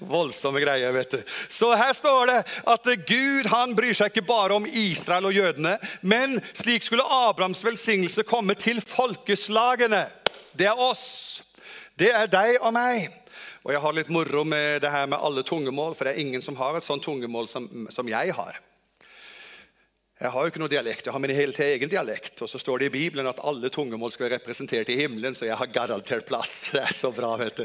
voldsomme 0.02 0.59
greier, 0.64 0.90
vet 0.97 1.14
du. 1.14 1.21
Så 1.52 1.68
her 1.78 1.92
står 1.94 2.33
det 2.33 2.40
at 2.73 2.88
Gud 3.06 3.47
han 3.52 3.76
bryr 3.78 3.94
seg 3.94 4.11
ikke 4.11 4.26
bare 4.26 4.59
om 4.59 4.66
Israel 4.66 5.28
og 5.30 5.37
jødene, 5.37 5.76
men 6.02 6.40
slik 6.50 6.83
skulle 6.83 7.06
Abrahams 7.06 7.62
velsignelse 7.62 8.26
komme 8.26 8.59
til 8.59 8.83
folkeslagene. 8.83 10.09
Det 10.59 10.66
er 10.73 10.80
oss. 10.90 11.44
Det 11.94 12.11
er 12.11 12.26
deg 12.30 12.59
og 12.59 12.75
meg. 12.75 13.06
Og 13.62 13.73
Jeg 13.73 13.87
har 13.87 13.97
litt 13.97 14.11
moro 14.12 14.42
med 14.44 14.83
det 14.83 14.90
her 14.90 15.06
med 15.06 15.23
alle 15.23 15.47
tungemål, 15.47 15.94
for 15.94 16.09
det 16.09 16.16
er 16.16 16.26
ingen 16.26 16.42
som 16.42 16.59
har 16.59 16.75
et 16.75 16.85
sånt 16.85 17.06
tungemål 17.06 17.47
som, 17.49 17.71
som 17.94 18.11
jeg 18.11 18.35
har. 18.35 18.59
Jeg 20.14 20.30
har 20.30 20.44
jo 20.44 20.50
ikke 20.52 20.61
noe 20.62 20.71
dialekt, 20.71 21.09
jeg 21.09 21.12
har 21.14 21.23
min 21.25 21.33
helt 21.35 21.56
egen 21.59 21.90
dialekt. 21.90 22.37
Og 22.44 22.47
så 22.47 22.59
står 22.62 22.85
det 22.85 22.87
i 22.87 22.94
Bibelen 22.94 23.26
at 23.26 23.40
alle 23.42 23.66
tungemål 23.75 24.12
skal 24.14 24.28
være 24.28 24.37
representert 24.38 24.92
i 24.94 24.99
himmelen, 25.00 25.35
så 25.35 25.49
jeg 25.49 25.59
har 25.59 25.73
garantert 25.75 26.28
plass. 26.28 26.52
Det 26.75 26.85
er 26.85 26.94
så 26.94 27.11
bra, 27.14 27.33
vet 27.40 27.59
du. 27.59 27.64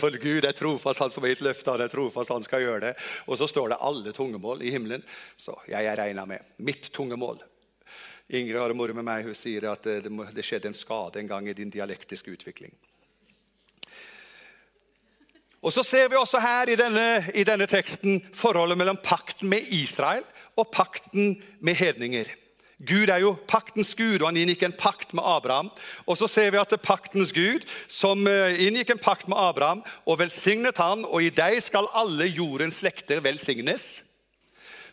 For 0.00 0.16
Gud 0.16 0.48
er 0.48 0.56
trofast, 0.56 1.02
han 1.04 1.12
som 1.12 1.26
har 1.26 1.34
gitt 1.34 1.44
løftet, 1.44 1.74
han 1.74 1.84
er 1.84 1.92
trofast, 1.92 2.32
han 2.32 2.46
skal 2.46 2.64
gjøre 2.64 2.80
det. 2.86 2.94
Og 3.28 3.36
så 3.36 3.50
står 3.50 3.74
det 3.74 3.82
alle 3.84 4.16
tungemål 4.16 4.64
i 4.64 4.72
himmelen, 4.72 5.04
så 5.36 5.58
jeg 5.68 5.84
er 5.84 6.00
regna 6.00 6.24
med. 6.28 6.54
Mitt 6.56 6.88
tungemål. 6.96 7.44
Ingrid 8.32 8.56
har 8.56 8.72
en 8.72 8.80
moro 8.80 8.96
med 8.96 9.04
meg. 9.04 9.28
Hun 9.28 9.36
sier 9.36 9.68
at 9.68 9.84
det, 9.84 10.08
det 10.08 10.46
skjedde 10.46 10.72
en 10.72 10.78
skade 10.78 11.20
en 11.20 11.28
gang 11.28 11.52
i 11.52 11.56
din 11.56 11.72
dialektiske 11.72 12.32
utvikling. 12.32 12.72
Og 15.64 15.72
Så 15.72 15.82
ser 15.82 16.08
vi 16.12 16.16
også 16.16 16.40
her 16.40 16.68
i 16.68 16.76
denne, 16.76 17.24
i 17.34 17.44
denne 17.44 17.64
teksten 17.68 18.18
forholdet 18.36 18.76
mellom 18.76 18.98
pakten 19.00 19.48
med 19.48 19.64
Israel 19.72 20.24
og 20.56 20.70
pakten 20.74 21.36
med 21.60 21.78
hedninger. 21.78 22.30
Gud 22.84 23.08
er 23.08 23.22
jo 23.22 23.36
paktens 23.48 23.92
gud, 23.96 24.18
og 24.20 24.28
han 24.28 24.38
inngikk 24.40 24.64
en 24.66 24.74
pakt 24.76 25.14
med 25.14 25.24
Abraham. 25.24 25.70
Og 26.10 26.18
så 26.18 26.28
ser 26.28 26.50
vi 26.52 26.58
at 26.60 26.72
det 26.72 26.80
er 26.80 26.88
paktens 26.88 27.32
gud 27.32 27.64
som 27.88 28.26
eh, 28.28 28.58
inngikk 28.66 28.94
en 28.94 29.02
pakt 29.02 29.28
med 29.30 29.38
Abraham 29.38 29.84
og 30.04 30.18
velsignet 30.20 30.80
han, 30.82 31.04
og 31.06 31.22
i 31.22 31.30
deg 31.34 31.60
skal 31.62 31.90
alle 31.94 32.26
jordens 32.28 32.82
slekter 32.82 33.22
velsignes. 33.24 34.02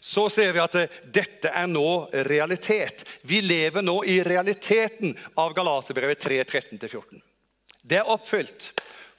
Så 0.01 0.27
ser 0.33 0.53
vi 0.53 0.61
at 0.61 0.77
eh, 0.77 0.93
dette 1.13 1.49
er 1.49 1.67
nå 1.69 2.07
realitet. 2.29 3.03
Vi 3.27 3.41
lever 3.41 3.83
nå 3.85 3.97
i 4.05 4.21
realiteten 4.25 5.17
av 5.41 5.57
Galaterbrevet 5.57 6.21
3, 6.21 6.39
13-14. 6.45 7.21
Det 7.81 7.97
er 7.97 8.13
oppfylt 8.13 8.69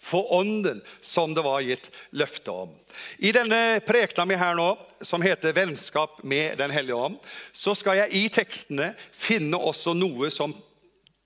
for 0.03 0.35
ånden 0.35 0.83
som 1.01 1.35
det 1.35 1.43
var 1.47 1.61
gitt 1.63 1.91
løfte 2.11 2.51
om. 2.51 2.75
I 3.19 3.33
denne 3.33 3.81
prekena 3.87 4.25
mi 4.27 4.35
her 4.35 4.55
nå, 4.59 4.79
som 5.01 5.23
heter 5.23 5.53
'Vennskap 5.53 6.25
med 6.25 6.59
Den 6.59 6.71
hellige 6.71 6.97
ånd', 6.97 7.19
så 7.53 7.75
skal 7.75 7.97
jeg 7.97 8.13
i 8.13 8.29
tekstene 8.29 8.95
finne 9.13 9.57
også 9.57 9.95
noe 9.95 10.31
som, 10.31 10.63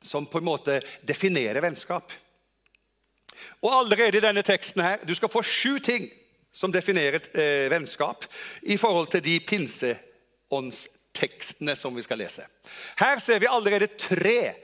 som 0.04 0.26
på 0.26 0.38
en 0.38 0.45
måte 0.45 0.80
definerer 1.02 1.62
vennskap. 1.62 2.12
Og 3.62 3.73
allerede 3.73 4.18
i 4.18 4.21
denne 4.21 4.42
teksten 4.42 4.83
her, 4.83 4.99
Du 5.06 5.14
skal 5.14 5.28
få 5.28 5.42
sju 5.42 5.78
ting 5.78 6.11
som 6.52 6.73
definerer 6.73 7.21
eh, 7.33 7.71
vennskap 7.71 8.25
i 8.62 8.76
forhold 8.76 9.11
til 9.11 9.25
de 9.25 9.40
pinseåndstekstene 9.40 11.76
som 11.76 11.97
vi 11.97 12.02
skal 12.02 12.18
lese. 12.18 12.47
Her 12.97 13.18
ser 13.18 13.38
vi 13.40 13.47
allerede 13.47 13.87
tre 13.87 14.54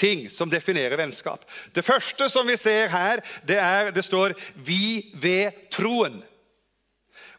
ting 0.00 0.24
som 0.32 0.50
definerer 0.50 0.96
vennskap. 0.96 1.44
Det 1.76 1.84
første 1.84 2.28
som 2.32 2.48
vi 2.48 2.56
ser 2.56 2.88
her, 2.92 3.20
det, 3.44 3.58
er, 3.60 3.92
det 3.92 4.04
står 4.06 4.34
'vi 4.56 5.12
ved 5.14 5.68
troen'. 5.72 6.22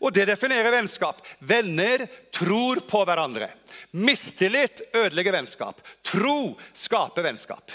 Og 0.02 0.14
Det 0.14 0.26
definerer 0.26 0.74
vennskap. 0.74 1.22
Venner 1.40 2.08
tror 2.34 2.82
på 2.90 3.04
hverandre. 3.06 3.52
Mistillit 3.92 4.82
ødelegger 4.94 5.32
vennskap. 5.32 5.82
Tro 6.02 6.58
skaper 6.74 7.22
vennskap. 7.22 7.72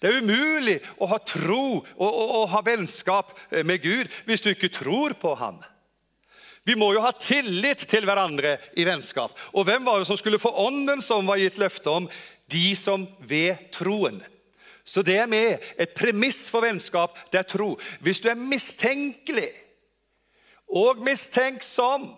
Det 0.00 0.10
er 0.10 0.20
umulig 0.20 0.80
å 1.00 1.08
ha 1.08 1.18
tro 1.24 1.80
og, 1.80 2.10
og, 2.10 2.34
og 2.40 2.50
ha 2.52 2.60
vennskap 2.66 3.32
med 3.64 3.80
Gud 3.80 4.10
hvis 4.26 4.44
du 4.44 4.50
ikke 4.52 4.68
tror 4.68 5.16
på 5.16 5.32
Han. 5.40 5.62
Vi 6.64 6.76
må 6.80 6.90
jo 6.96 7.02
ha 7.04 7.12
tillit 7.12 7.82
til 7.88 8.06
hverandre 8.08 8.56
i 8.80 8.86
vennskap. 8.88 9.32
Og 9.52 9.66
hvem 9.68 9.84
var 9.84 10.00
det 10.00 10.08
som 10.08 10.16
skulle 10.16 10.40
få 10.40 10.52
ånden 10.64 11.02
som 11.04 11.26
var 11.28 11.40
gitt 11.40 11.60
løfte 11.60 11.92
om? 11.92 12.06
De 12.50 12.74
som 12.76 13.06
ved 13.20 13.70
troen. 13.74 14.20
Så 14.84 15.02
det 15.02 15.16
er 15.18 15.30
med. 15.30 15.62
Et 15.80 15.94
premiss 15.96 16.46
for 16.52 16.64
vennskap 16.64 17.16
det 17.32 17.40
er 17.40 17.48
tro. 17.48 17.74
Hvis 18.04 18.20
du 18.20 18.28
er 18.28 18.38
mistenkelig 18.38 19.48
og 20.68 21.00
mistenksom 21.04 22.10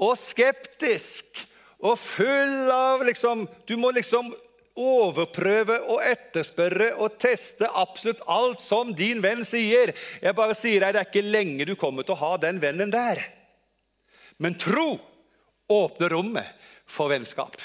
og 0.00 0.14
skeptisk 0.18 1.46
og 1.80 1.96
full 1.98 2.70
av 2.72 3.04
liksom 3.06 3.46
Du 3.68 3.76
må 3.80 3.92
liksom 3.96 4.32
overprøve 4.80 5.76
og 5.92 6.02
etterspørre 6.06 6.92
og 7.02 7.18
teste 7.20 7.68
absolutt 7.76 8.22
alt 8.30 8.62
som 8.62 8.94
din 8.96 9.20
venn 9.22 9.42
sier. 9.44 9.92
Jeg 10.22 10.36
bare 10.36 10.56
sier 10.56 10.80
deg, 10.80 10.94
Det 10.94 11.00
er 11.00 11.08
ikke 11.10 11.26
lenge 11.26 11.66
du 11.68 11.74
kommer 11.76 12.06
til 12.06 12.14
å 12.14 12.22
ha 12.22 12.36
den 12.40 12.60
vennen 12.62 12.92
der. 12.92 13.20
Men 14.38 14.56
tro 14.56 14.98
åpner 15.68 16.14
rommet 16.14 16.46
for 16.88 17.12
vennskap. 17.12 17.58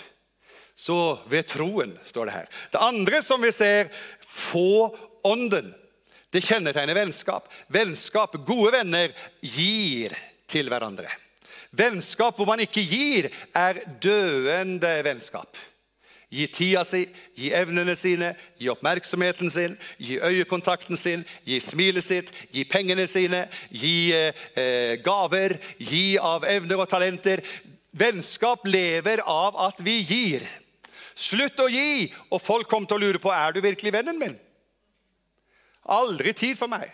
Så 0.86 1.18
ved 1.32 1.48
troen, 1.50 1.96
står 2.06 2.30
det 2.30 2.36
her. 2.36 2.50
Det 2.72 2.84
andre 2.84 3.22
som 3.26 3.42
vi 3.42 3.50
ser, 3.56 3.90
få 4.22 4.94
ånden. 5.26 5.72
Det 6.30 6.44
kjennetegner 6.46 6.98
vennskap. 6.98 7.48
Vennskap, 7.74 8.36
Gode 8.46 8.76
venner 8.76 9.14
gir 9.42 10.14
til 10.52 10.70
hverandre. 10.70 11.10
Vennskap 11.76 12.38
hvor 12.38 12.50
man 12.50 12.62
ikke 12.62 12.84
gir, 12.86 13.32
er 13.56 13.80
døende 14.04 14.92
vennskap. 15.08 15.58
Gi 16.36 16.46
tida 16.52 16.84
si, 16.86 17.06
gi 17.38 17.52
evnene 17.56 17.96
sine, 17.98 18.34
gi 18.60 18.70
oppmerksomheten 18.70 19.50
sin, 19.50 19.78
gi 19.98 20.20
øyekontakten 20.20 21.00
sin, 21.00 21.24
gi 21.48 21.60
smilet 21.64 22.04
sitt, 22.04 22.32
gi 22.52 22.66
pengene 22.68 23.08
sine, 23.08 23.46
gi 23.72 24.12
eh, 24.14 24.98
gaver, 25.06 25.58
gi 25.80 26.18
av 26.20 26.46
evner 26.50 26.84
og 26.84 26.90
talenter. 26.92 27.42
Vennskap 27.96 28.68
lever 28.68 29.24
av 29.24 29.58
at 29.70 29.82
vi 29.86 29.98
gir. 30.04 30.46
Slutt 31.16 31.62
å 31.64 31.70
gi! 31.72 32.10
Og 32.30 32.42
folk 32.44 32.70
kom 32.70 32.86
til 32.88 33.00
å 33.00 33.04
lure 33.06 33.22
på 33.24 33.32
er 33.34 33.56
du 33.56 33.62
virkelig 33.64 33.94
vennen 33.96 34.20
min. 34.20 34.36
Aldri 35.96 36.34
tid 36.36 36.58
for 36.60 36.72
meg. 36.72 36.90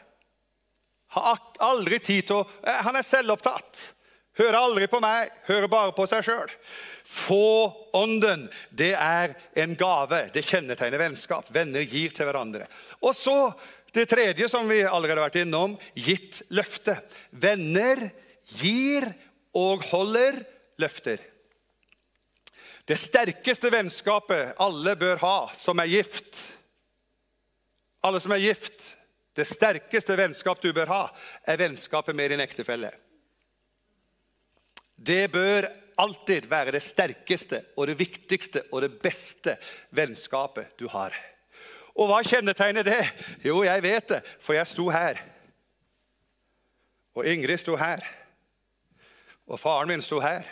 Aldri 1.12 2.00
tid 2.00 2.28
til 2.30 2.42
å 2.42 2.46
eh, 2.63 2.84
Han 2.86 2.96
er 3.00 3.08
selvopptatt. 3.08 3.82
Hører 4.40 4.58
aldri 4.62 4.88
på 4.88 5.01
meg, 5.04 5.32
hører 5.50 5.68
bare 5.72 5.94
på 5.96 6.06
seg 6.08 6.24
sjøl. 6.24 6.51
Få 7.04 7.68
ånden. 7.98 8.46
Det 8.70 8.94
er 8.96 9.34
en 9.60 9.75
gave. 9.75 10.22
Det 10.32 10.46
kjennetegner 10.48 11.01
vennskap. 11.01 11.50
Venner 11.51 11.84
gir 11.84 12.13
til 12.16 12.30
hverandre. 12.30 12.70
Og 13.04 13.16
så 13.18 13.36
det 13.92 14.08
tredje 14.08 14.48
som 14.48 14.70
vi 14.72 14.80
allerede 14.88 15.20
har 15.20 15.28
vært 15.28 15.42
innom 15.42 15.75
gitt 16.00 16.40
løfte. 16.56 16.96
Venner 17.32 18.06
gir 18.62 19.10
og 19.58 19.84
holder 19.92 20.40
løfter. 20.80 21.20
Det 22.85 22.97
sterkeste 22.97 23.69
vennskapet 23.71 24.55
alle 24.61 24.95
bør 25.00 25.21
ha 25.21 25.35
som 25.57 25.79
er 25.79 25.91
gift 25.91 26.39
Alle 28.01 28.17
som 28.19 28.33
er 28.33 28.41
gift, 28.41 28.95
det 29.38 29.45
sterkeste 29.45 30.15
vennskap 30.17 30.57
du 30.57 30.71
bør 30.73 30.89
ha, 30.89 31.01
er 31.45 31.59
vennskapet 31.61 32.15
med 32.17 32.31
din 32.33 32.41
ektefelle. 32.41 32.89
Det 34.97 35.27
bør 35.31 35.67
alltid 36.01 36.47
være 36.50 36.73
det 36.73 36.81
sterkeste 36.81 37.59
og 37.77 37.91
det 37.91 38.00
viktigste 38.00 38.63
og 38.71 38.81
det 38.81 38.95
beste 39.03 39.53
vennskapet 39.93 40.73
du 40.81 40.88
har. 40.89 41.13
Og 41.93 42.09
hva 42.09 42.21
kjennetegner 42.25 42.88
det? 42.88 43.03
Jo, 43.45 43.61
jeg 43.67 43.83
vet 43.83 44.09
det, 44.15 44.21
for 44.41 44.57
jeg 44.57 44.69
sto 44.69 44.88
her. 44.89 45.19
Og 47.13 47.27
Ingrid 47.27 47.59
sto 47.61 47.75
her. 47.77 48.01
Og 49.45 49.59
faren 49.59 49.91
min 49.91 50.01
sto 50.01 50.21
her. 50.23 50.47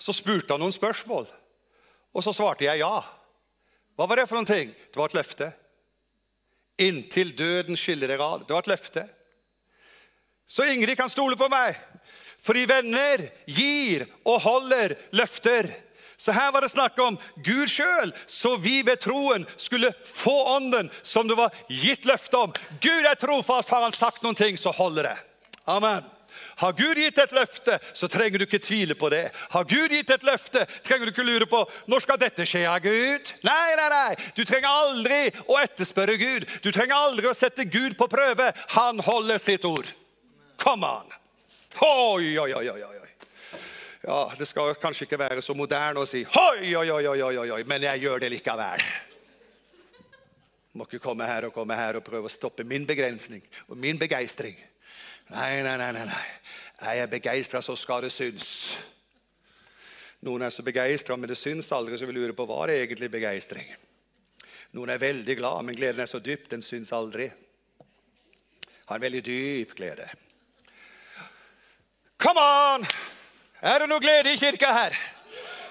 Så 0.00 0.14
spurte 0.16 0.54
han 0.54 0.62
noen 0.62 0.74
spørsmål. 0.74 1.28
Og 2.16 2.24
så 2.24 2.32
svarte 2.34 2.66
jeg 2.66 2.80
ja. 2.82 3.00
Hva 3.94 4.06
var 4.08 4.20
det 4.20 4.26
for 4.30 4.40
noen 4.40 4.48
ting? 4.48 4.72
Det 4.72 4.98
var 4.98 5.12
et 5.12 5.18
løfte. 5.20 5.50
Inntil 6.80 7.34
døden 7.36 7.76
skiller 7.76 8.08
dere 8.08 8.24
ad. 8.24 8.46
Det 8.48 8.56
var 8.56 8.64
et 8.64 8.72
løfte. 8.72 9.04
Så 10.48 10.64
Ingrid 10.66 10.96
kan 10.98 11.12
stole 11.12 11.36
på 11.38 11.50
meg. 11.52 11.76
Fordi 12.40 12.64
venner 12.66 13.26
gir 13.44 14.06
og 14.24 14.40
holder 14.46 14.96
løfter. 15.12 15.68
Så 16.20 16.32
her 16.36 16.50
var 16.52 16.64
det 16.64 16.72
snakk 16.72 16.98
om 17.00 17.16
Gud 17.44 17.68
sjøl, 17.72 18.10
så 18.28 18.56
vi 18.60 18.82
ved 18.84 19.00
troen 19.00 19.46
skulle 19.56 19.92
få 20.04 20.34
ånden 20.56 20.90
som 21.00 21.28
det 21.28 21.36
var 21.38 21.54
gitt 21.68 22.04
løfte 22.08 22.36
om. 22.36 22.52
Gud 22.80 23.08
er 23.08 23.16
trofast, 23.16 23.72
har 23.72 23.86
han 23.86 23.96
sagt 23.96 24.24
noen 24.24 24.36
ting, 24.36 24.58
så 24.60 24.72
holder 24.76 25.08
det. 25.08 25.16
Amen. 25.76 26.08
Har 26.60 26.72
Gud 26.76 26.98
gitt 27.00 27.18
et 27.18 27.32
løfte, 27.32 27.78
så 27.96 28.08
trenger 28.10 28.42
du 28.42 28.44
ikke 28.44 28.60
tvile 28.60 28.94
på 28.98 29.08
det. 29.12 29.30
Har 29.54 29.64
Gud 29.64 29.94
gitt 29.94 30.10
et 30.12 30.24
løfte, 30.28 30.66
trenger 30.84 31.08
du 31.08 31.12
ikke 31.14 31.24
lure 31.24 31.46
på 31.48 31.62
når 31.88 32.04
skal 32.04 32.20
dette 32.20 32.44
skje 32.48 32.66
av 32.68 32.82
Gud. 32.84 33.30
Nei, 33.46 33.68
nei, 33.80 33.86
nei. 33.94 34.18
Du 34.36 34.42
trenger 34.44 34.68
aldri 34.68 35.20
å 35.48 35.56
etterspørre 35.62 36.18
Gud. 36.20 36.44
Du 36.60 36.68
trenger 36.68 36.98
aldri 36.98 37.30
å 37.30 37.36
sette 37.36 37.64
Gud 37.64 37.96
på 37.96 38.10
prøve. 38.12 38.50
Han 38.76 39.00
holder 39.06 39.40
sitt 39.40 39.64
ord. 39.64 39.88
Come 40.60 40.84
on. 40.84 41.16
Oi, 41.80 42.36
oi, 42.36 42.52
oi, 42.52 42.66
oi, 42.68 42.82
oi. 42.84 42.98
Ja, 44.04 44.32
Det 44.36 44.48
skal 44.48 44.74
kanskje 44.80 45.06
ikke 45.08 45.20
være 45.20 45.42
så 45.44 45.56
moderne 45.56 46.00
å 46.00 46.08
si 46.08 46.22
oi, 46.24 46.74
oi, 46.76 46.88
oi, 46.90 47.04
oi, 47.08 47.22
oi, 47.22 47.50
oi, 47.56 47.62
men 47.68 47.88
jeg 47.88 48.04
gjør 48.04 48.20
det 48.20 48.34
likevel. 48.36 48.84
Må 50.76 50.84
ikke 50.84 51.02
komme 51.02 51.26
her 51.26 51.48
og 51.48 51.56
komme 51.56 51.76
her 51.76 51.98
og 51.98 52.04
prøve 52.04 52.28
å 52.28 52.32
stoppe 52.32 52.68
min 52.68 52.84
begrensning 52.88 53.42
og 53.68 53.80
min 53.80 53.98
begeistring. 54.00 54.60
Nei, 55.30 55.62
nei, 55.62 55.76
nei. 55.78 55.92
nei, 55.92 56.06
nei. 56.06 56.24
Jeg 56.80 57.02
er 57.02 57.10
begeistra, 57.12 57.60
så 57.62 57.76
skal 57.76 58.02
det 58.02 58.10
synes. 58.12 58.46
Noen 60.26 60.42
er 60.42 60.52
så 60.52 60.64
begeistra, 60.64 61.16
men 61.16 61.30
det 61.30 61.38
syns 61.38 61.70
aldri, 61.72 61.98
så 61.98 62.08
vi 62.08 62.16
lurer 62.16 62.34
på 62.36 62.46
hva 62.48 62.64
er 62.66 62.80
egentlig 62.80 63.10
begeistring. 63.12 63.68
Noen 64.76 64.90
er 64.90 65.02
veldig 65.02 65.36
glad, 65.38 65.64
men 65.66 65.76
gleden 65.78 66.02
er 66.02 66.10
så 66.10 66.20
dyp, 66.24 66.48
den 66.50 66.64
syns 66.64 66.92
aldri. 66.96 67.28
Har 68.88 68.98
en 68.98 69.04
veldig 69.04 69.22
dyp 69.26 69.76
glede. 69.78 70.08
Come 72.20 72.42
on! 72.42 72.86
Er 73.62 73.82
det 73.82 73.88
noe 73.90 74.02
glede 74.02 74.34
i 74.34 74.40
kirka 74.40 74.72
her? 74.74 74.96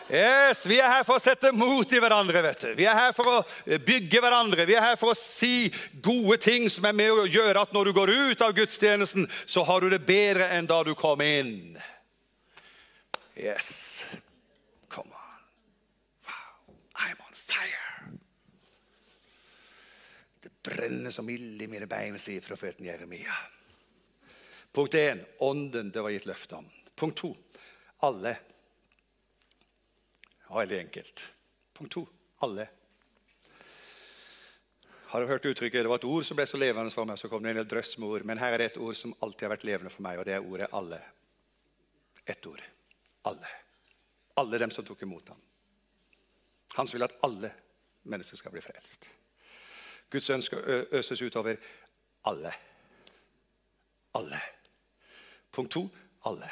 Yes, 0.10 0.66
Vi 0.66 0.80
er 0.82 0.90
her 0.90 1.04
for 1.06 1.20
å 1.20 1.22
sette 1.22 1.52
mot 1.54 1.92
i 1.94 2.00
hverandre. 2.02 2.42
vet 2.42 2.64
du. 2.64 2.70
Vi 2.74 2.86
er 2.90 2.98
her 2.98 3.12
for 3.14 3.30
å 3.30 3.78
bygge 3.86 4.22
hverandre. 4.24 4.66
Vi 4.66 4.74
er 4.74 4.82
her 4.82 4.96
for 4.98 5.14
å 5.14 5.18
si 5.18 5.70
gode 6.02 6.40
ting 6.42 6.66
som 6.70 6.86
er 6.90 6.96
med 6.98 7.12
å 7.14 7.28
gjøre 7.30 7.62
at 7.62 7.74
når 7.74 7.86
du 7.86 7.94
går 7.94 8.10
ut 8.10 8.42
av 8.42 8.56
gudstjenesten, 8.58 9.30
så 9.46 9.64
har 9.64 9.82
du 9.82 9.90
det 9.94 10.02
bedre 10.08 10.50
enn 10.58 10.66
da 10.66 10.82
du 10.84 10.96
kom 10.98 11.22
inn. 11.22 11.78
Yes. 13.38 14.04
Come 14.90 15.14
on. 15.14 15.46
Wow. 16.26 16.74
I'm 17.06 17.22
on 17.22 17.38
fire. 17.38 18.18
Det 20.42 20.52
brenner 20.66 21.14
som 21.14 21.30
ild 21.30 21.62
i 21.62 21.70
mine 21.70 21.86
bein, 21.86 22.18
sier 22.18 22.42
profeten 22.42 22.90
Jeremia. 22.90 23.38
Punkt 24.74 24.98
1. 24.98 25.22
Ånden 25.46 25.94
det 25.94 26.02
var 26.02 26.10
gitt 26.18 26.26
løfte 26.26 26.64
om. 26.64 26.66
Punkt 26.98 27.22
2. 27.22 27.36
Alle. 28.10 28.40
Ja, 30.50 30.58
veldig 30.58 30.80
enkelt. 30.80 31.24
Punkt 31.74 31.94
2. 31.94 32.08
Alle. 32.40 32.70
Har 35.10 35.22
du 35.22 35.28
hørt 35.28 35.46
uttrykket? 35.46 35.84
Det 35.84 35.90
var 35.90 36.02
et 36.02 36.04
ord 36.10 36.26
som 36.26 36.38
ble 36.38 36.46
så 36.50 36.58
levende 36.58 36.94
for 36.94 37.06
meg. 37.06 37.18
så 37.18 37.30
kom 37.30 37.44
det 37.44 37.56
en 37.58 37.68
drøss 37.68 37.98
med 37.98 38.10
ord, 38.10 38.26
Men 38.26 38.38
her 38.38 38.54
er 38.54 38.58
det 38.58 38.66
et 38.72 38.78
ord 38.78 38.96
som 38.96 39.14
alltid 39.22 39.48
har 39.48 39.56
vært 39.56 39.64
levende 39.64 39.90
for 39.90 40.02
meg, 40.02 40.20
og 40.20 40.26
det 40.26 40.34
er 40.34 40.46
ordet 40.46 40.70
'alle'. 40.72 41.02
Ett 42.26 42.46
ord. 42.46 42.62
Alle. 43.26 43.48
Alle 44.38 44.60
dem 44.60 44.72
som 44.72 44.86
tok 44.86 45.02
imot 45.02 45.28
ham. 45.28 45.42
Han 46.74 46.88
som 46.88 46.98
vil 46.98 47.04
at 47.04 47.16
alle 47.24 47.54
mennesker 48.04 48.38
skal 48.38 48.52
bli 48.52 48.62
frelst. 48.62 49.10
Guds 50.10 50.30
ønske 50.30 50.56
øses 50.92 51.22
utover 51.22 51.56
alle. 52.26 52.54
Alle. 54.14 54.42
Punkt 55.52 55.72
to 55.72 55.90
alle. 56.26 56.50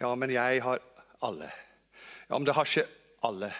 Ja, 0.00 0.14
men 0.14 0.30
jeg 0.30 0.62
har 0.62 0.78
alle. 1.22 1.52
Ja, 2.28 2.38
men 2.38 2.44
det 2.44 2.54
har 2.56 2.66
ikke 2.66 2.86
alle. 3.26 3.52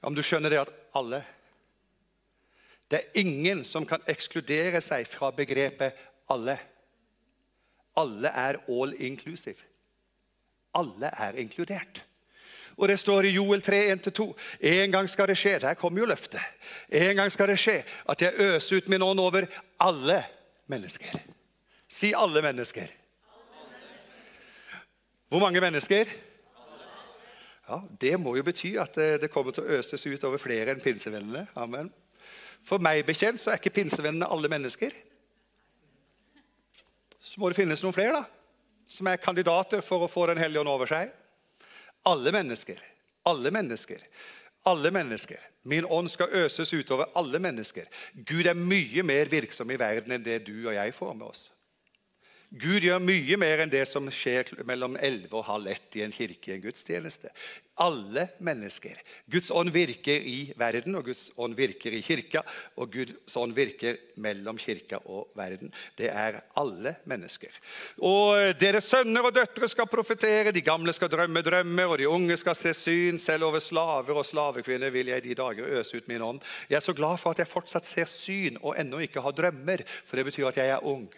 Ja, 0.00 0.08
men 0.08 0.16
du 0.18 0.22
skjønner 0.24 0.52
det 0.52 0.62
at 0.66 0.72
alle 0.96 1.24
Det 2.90 2.98
er 3.00 3.20
ingen 3.20 3.64
som 3.66 3.86
kan 3.86 4.04
ekskludere 4.06 4.78
seg 4.84 5.08
fra 5.10 5.32
begrepet 5.34 5.96
alle. 6.30 6.54
Alle 7.98 8.30
er 8.30 8.60
all 8.70 8.92
inclusive. 9.02 9.58
Alle 10.76 11.10
er 11.10 11.40
inkludert. 11.42 12.02
Og 12.76 12.88
det 12.88 12.98
står 13.00 13.26
i 13.26 13.32
Joel 13.34 13.62
3, 13.62 13.80
1-2. 13.94 14.26
En 14.60 14.92
gang 14.92 15.08
skal 15.08 15.28
det 15.28 15.38
skje. 15.40 15.56
Der 15.64 15.74
kommer 15.74 16.00
jo 16.00 16.06
løftet. 16.06 16.40
En 16.92 17.16
gang 17.16 17.32
skal 17.32 17.48
det 17.48 17.58
skje 17.58 17.80
at 18.08 18.22
jeg 18.22 18.38
øser 18.38 18.76
ut 18.76 18.88
min 18.92 19.02
ånd 19.02 19.20
over 19.20 19.48
alle 19.80 20.20
mennesker. 20.68 21.16
Si 21.88 22.12
alle 22.16 22.42
mennesker. 22.42 22.92
Hvor 25.28 25.40
mange 25.40 25.60
mennesker? 25.60 26.06
Ja, 27.66 27.80
Det 28.00 28.14
må 28.20 28.36
jo 28.36 28.44
bety 28.46 28.76
at 28.78 28.94
det 28.94 29.30
kommer 29.32 29.52
til 29.52 29.64
å 29.64 29.78
øses 29.78 30.06
ut 30.06 30.24
over 30.24 30.38
flere 30.38 30.74
enn 30.74 30.82
pinsevennene. 30.82 31.46
Amen. 31.58 31.90
For 32.66 32.82
meg 32.82 33.04
bekjent 33.06 33.40
så 33.40 33.52
er 33.52 33.60
ikke 33.60 33.74
pinsevennene 33.80 34.28
alle 34.30 34.50
mennesker. 34.50 34.94
Så 37.20 37.42
må 37.42 37.50
det 37.50 37.58
finnes 37.58 37.82
noen 37.82 37.94
flere 37.94 38.20
da, 38.20 38.22
som 38.90 39.08
er 39.10 39.22
kandidater 39.22 39.82
for 39.84 40.06
å 40.06 40.10
få 40.10 40.28
Den 40.30 40.40
hellige 40.42 40.62
ånd 40.62 40.70
over 40.70 40.90
seg. 40.90 41.12
Alle 42.06 42.32
mennesker. 42.32 42.78
Alle 43.26 43.50
mennesker. 43.50 44.02
Alle 44.66 44.90
mennesker. 44.94 45.42
Min 45.66 45.84
ånd 45.84 46.10
skal 46.10 46.32
øses 46.44 46.72
utover 46.72 47.10
alle 47.18 47.38
mennesker. 47.42 47.86
Gud 48.14 48.46
er 48.46 48.54
mye 48.54 49.02
mer 49.02 49.30
virksom 49.30 49.70
i 49.70 49.78
verden 49.78 50.14
enn 50.14 50.24
det 50.24 50.44
du 50.46 50.68
og 50.68 50.74
jeg 50.74 50.94
får 50.94 51.14
med 51.14 51.26
oss. 51.26 51.50
Gud 52.54 52.84
gjør 52.86 53.02
mye 53.02 53.36
mer 53.40 53.60
enn 53.64 53.70
det 53.72 53.82
som 53.90 54.06
skjer 54.12 54.52
mellom 54.68 54.94
11 54.96 55.32
og 55.34 55.44
halv 55.48 55.70
ett 55.72 55.96
i 55.98 56.04
en 56.04 56.14
kirke 56.14 56.52
i 56.52 56.54
en 56.54 56.62
gudstjeneste. 56.62 57.32
Alle 57.82 58.28
mennesker. 58.38 58.94
Guds 59.28 59.50
ånd 59.50 59.72
virker 59.74 60.22
i 60.22 60.52
verden, 60.56 60.94
og 60.96 61.10
Guds 61.10 61.26
ånd 61.36 61.56
virker 61.58 61.92
i 61.92 62.00
kirka. 62.06 62.40
Og 62.78 62.94
Guds 62.94 63.34
ånd 63.36 63.52
virker 63.56 63.98
mellom 64.22 64.56
kirka 64.62 65.02
og 65.10 65.34
verden. 65.36 65.74
Det 65.98 66.08
er 66.08 66.38
alle 66.56 66.94
mennesker. 67.10 67.52
Og 67.98 68.54
Deres 68.62 68.88
sønner 68.94 69.26
og 69.26 69.34
døtre 69.36 69.68
skal 69.68 69.90
profetere, 69.90 70.54
de 70.54 70.64
gamle 70.64 70.94
skal 70.96 71.12
drømme 71.12 71.42
drømmer, 71.44 71.90
og 71.90 71.98
de 71.98 72.08
unge 72.08 72.38
skal 72.40 72.56
se 72.56 72.72
syn. 72.78 73.20
Selv 73.20 73.50
over 73.50 73.60
slaver 73.60 74.22
og 74.22 74.24
slavekvinner 74.30 74.94
vil 74.94 75.10
jeg 75.12 75.26
de 75.26 75.36
dager 75.42 75.78
øse 75.80 75.98
ut 75.98 76.08
min 76.08 76.22
ånd. 76.22 76.40
Jeg 76.70 76.78
er 76.78 76.88
så 76.88 76.94
glad 76.96 77.18
for 77.20 77.34
at 77.34 77.42
jeg 77.42 77.50
fortsatt 77.50 77.90
ser 77.90 78.08
syn 78.08 78.62
og 78.62 78.78
ennå 78.78 79.02
ikke 79.04 79.20
har 79.20 79.34
drømmer, 79.34 79.82
for 80.06 80.16
det 80.16 80.30
betyr 80.30 80.54
at 80.54 80.62
jeg 80.62 80.78
er 80.78 80.86
ung. 80.86 81.10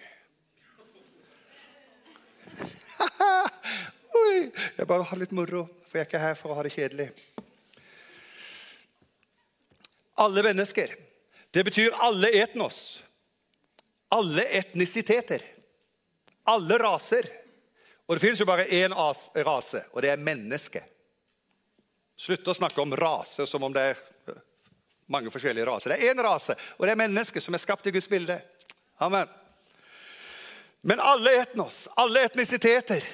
jeg 4.79 4.89
bare 4.89 5.07
har 5.11 5.21
litt 5.21 5.35
moro, 5.37 5.67
for 5.87 5.99
jeg 5.99 6.07
er 6.07 6.11
ikke 6.11 6.23
her 6.23 6.39
for 6.39 6.53
å 6.53 6.59
ha 6.59 6.65
det 6.67 6.75
kjedelig. 6.75 7.11
Alle 10.19 10.43
mennesker. 10.43 10.95
Det 11.51 11.65
betyr 11.65 11.95
alle 12.05 12.31
etnos. 12.43 12.99
Alle 14.15 14.45
etnisiteter. 14.59 15.45
Alle 16.49 16.79
raser. 16.79 17.29
Og 18.09 18.17
det 18.17 18.25
finnes 18.25 18.41
jo 18.41 18.49
bare 18.49 18.67
én 18.73 18.95
rase, 19.45 19.85
og 19.93 20.03
det 20.03 20.15
er 20.15 20.23
mennesket. 20.23 20.95
Slutt 22.19 22.51
å 22.51 22.57
snakke 22.57 22.81
om 22.83 22.97
raser 22.97 23.47
som 23.47 23.63
om 23.63 23.75
det 23.75 23.83
er 23.93 24.01
øh, 24.33 24.41
mange 25.13 25.31
forskjellige 25.31 25.69
raser. 25.69 25.93
Det 25.93 26.01
er 26.01 26.15
én 26.15 26.23
rase, 26.25 26.57
og 26.79 26.87
det 26.87 26.95
er 26.95 27.03
mennesket 27.05 27.45
som 27.45 27.55
er 27.55 27.63
skapt 27.63 27.87
i 27.87 27.93
Guds 27.95 28.09
bilde. 28.11 28.41
Amen. 29.05 29.29
Men 30.87 31.01
alle 31.01 31.33
etnos, 31.43 31.87
alle 31.97 32.23
etnisiteter 32.29 33.05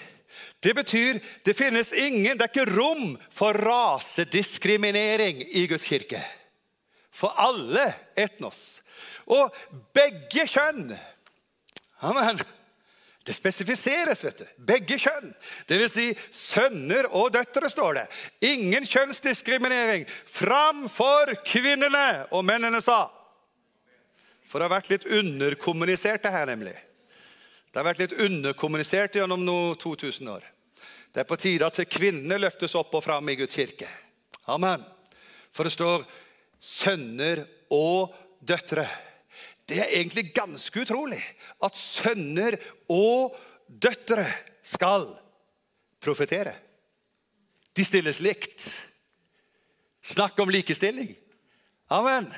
det 0.64 0.74
betyr 0.74 1.18
det 1.44 1.54
finnes 1.54 1.92
ingen, 1.92 2.38
det 2.38 2.46
er 2.46 2.52
ikke 2.52 2.72
rom 2.72 3.18
for 3.28 3.52
rasediskriminering 3.52 5.42
i 5.44 5.66
Guds 5.68 5.84
kirke. 5.84 6.22
For 7.12 7.36
alle 7.36 7.84
etnos. 8.16 8.78
Og 9.28 9.52
begge 9.92 10.46
kjønn. 10.48 10.94
Amen. 12.00 12.40
Det 13.24 13.36
spesifiseres, 13.36 14.24
vet 14.24 14.40
du. 14.40 14.46
Begge 14.72 14.96
kjønn. 15.00 15.34
Det 15.68 15.82
vil 15.82 15.92
si 15.92 16.06
sønner 16.32 17.10
og 17.12 17.34
døtre, 17.36 17.68
står 17.68 18.00
det. 18.00 18.06
Ingen 18.48 18.88
kjønnsdiskriminering 18.88 20.08
framfor 20.32 21.36
kvinnene. 21.44 22.24
Og 22.32 22.44
mennene 22.44 22.80
sa 22.84 23.06
For 24.48 24.60
det 24.60 24.70
har 24.70 24.76
vært 24.78 24.92
litt 24.92 25.06
underkommunisert, 25.12 26.24
det 26.24 26.32
her, 26.32 26.48
nemlig. 26.48 26.76
Det 27.74 27.80
har 27.80 27.88
vært 27.88 28.04
litt 28.04 28.12
underkommunisert 28.22 29.16
gjennom 29.18 29.40
noe 29.42 29.72
2000 29.82 30.28
år. 30.30 30.44
Det 31.10 31.24
er 31.24 31.26
på 31.26 31.38
tide 31.42 31.66
at 31.66 31.80
kvinnene 31.90 32.36
løftes 32.38 32.76
opp 32.78 32.94
og 32.94 33.02
fram 33.02 33.26
i 33.32 33.34
Guds 33.40 33.56
kirke. 33.58 33.88
Amen. 34.46 34.78
For 35.50 35.66
det 35.66 35.72
står 35.74 36.06
'sønner 36.60 37.42
og 37.74 38.14
døtre'. 38.38 38.86
Det 39.66 39.78
er 39.78 39.90
egentlig 39.90 40.32
ganske 40.32 40.80
utrolig 40.80 41.18
at 41.62 41.74
sønner 41.74 42.54
og 42.88 43.34
døtre 43.66 44.26
skal 44.62 45.08
profetere. 46.00 46.54
De 47.74 47.84
stilles 47.84 48.20
likt. 48.20 48.70
Snakk 50.02 50.38
om 50.38 50.48
likestilling. 50.48 51.16
Amen. 51.90 52.32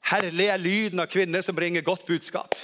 Herlig 0.00 0.48
er 0.48 0.58
lyden 0.58 1.00
av 1.00 1.06
kvinner 1.06 1.40
som 1.40 1.54
bringer 1.54 1.86
godt 1.86 2.06
budskap. 2.06 2.56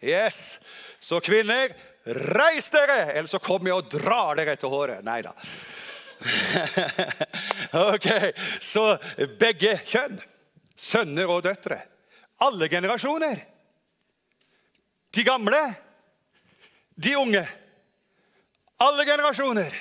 Yes. 0.00 0.58
Så 0.98 1.20
kvinner, 1.20 1.72
reis 2.04 2.70
dere, 2.72 3.12
ellers 3.12 3.30
så 3.30 3.38
kommer 3.42 3.70
jeg 3.70 3.82
og 3.82 3.92
drar 3.92 4.38
dere 4.38 4.56
etter 4.56 4.72
håret. 4.72 5.04
Nei 5.04 5.20
da. 5.24 5.34
ok, 7.94 8.08
Så 8.60 8.84
begge 9.40 9.76
kjønn, 9.88 10.18
sønner 10.76 11.30
og 11.32 11.44
døtre, 11.44 11.80
alle 12.40 12.68
generasjoner. 12.72 13.40
De 15.10 15.24
gamle, 15.26 15.60
de 16.94 17.16
unge. 17.16 17.42
Alle 18.80 19.04
generasjoner. 19.04 19.74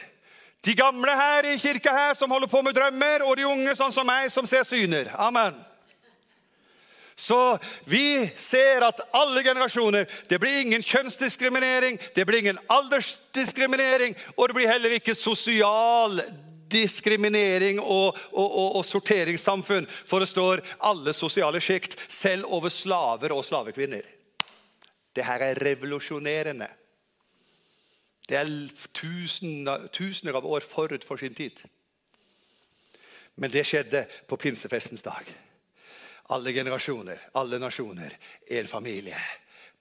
De 0.62 0.74
gamle 0.76 1.12
her 1.16 1.46
i 1.54 1.58
kirka 1.60 1.92
her 1.94 2.14
som 2.18 2.32
holder 2.32 2.48
på 2.52 2.62
med 2.66 2.76
drømmer, 2.76 3.24
og 3.24 3.38
de 3.38 3.48
unge 3.48 3.76
sånn 3.78 3.94
som 3.96 4.08
meg 4.08 4.28
som 4.34 4.48
ser 4.50 4.66
syner. 4.68 5.12
Amen. 5.16 5.56
Så 7.20 7.58
vi 7.86 8.30
ser 8.40 8.84
at 8.88 9.02
alle 9.12 9.44
generasjoner 9.44 10.06
Det 10.30 10.40
blir 10.40 10.62
ingen 10.62 10.84
kjønnsdiskriminering, 10.84 12.00
det 12.16 12.26
blir 12.26 12.40
ingen 12.40 12.60
aldersdiskriminering, 12.72 14.16
og 14.38 14.48
det 14.48 14.56
blir 14.56 14.72
heller 14.72 14.96
ikke 14.96 15.16
sosial 15.16 16.22
diskriminering 16.72 17.82
og, 17.82 18.18
og, 18.32 18.46
og, 18.48 18.76
og 18.80 18.86
sorteringssamfunn. 18.86 19.88
For 19.90 20.24
det 20.24 20.30
står 20.32 20.64
alle 20.80 21.14
sosiale 21.18 21.60
sjikt, 21.62 21.98
selv 22.08 22.48
over 22.48 22.72
slaver 22.72 23.36
og 23.36 23.44
slavekvinner. 23.46 24.06
Det 25.16 25.26
her 25.26 25.44
er 25.50 25.60
revolusjonerende. 25.66 26.70
Det 28.30 28.38
er 28.38 28.54
tusener, 28.94 29.90
tusener 29.92 30.38
av 30.40 30.46
år 30.46 30.64
forut 30.64 31.04
for 31.04 31.20
sin 31.20 31.36
tid. 31.36 31.66
Men 33.36 33.52
det 33.52 33.66
skjedde 33.68 34.06
på 34.30 34.38
pinsefestens 34.40 35.04
dag. 35.04 35.28
Alle 36.30 36.54
generasjoner, 36.54 37.22
alle 37.34 37.60
nasjoner, 37.60 38.14
en 38.48 38.68
familie. 38.68 39.18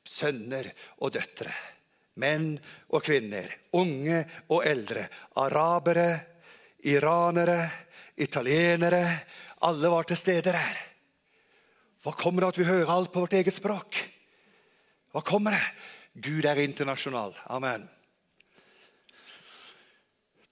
Sønner 0.05 0.71
og 1.05 1.13
døtre. 1.13 1.53
Menn 2.19 2.55
og 2.89 3.05
kvinner. 3.05 3.51
Unge 3.77 4.23
og 4.49 4.65
eldre. 4.67 5.05
Arabere, 5.37 6.09
iranere, 6.89 7.61
italienere. 8.17 9.03
Alle 9.69 9.93
var 9.93 10.09
til 10.09 10.17
stede 10.17 10.55
der. 10.55 10.81
Hva 12.03 12.15
kommer 12.17 12.47
det 12.47 12.55
at 12.55 12.63
vi 12.63 12.71
hører 12.71 12.95
alt 12.95 13.13
på 13.13 13.27
vårt 13.27 13.37
eget 13.37 13.55
språk? 13.55 14.01
Hva 15.13 15.21
kommer 15.27 15.57
det? 15.57 15.65
Gud 16.25 16.47
er 16.49 16.61
internasjonal. 16.63 17.37
Amen. 17.53 17.85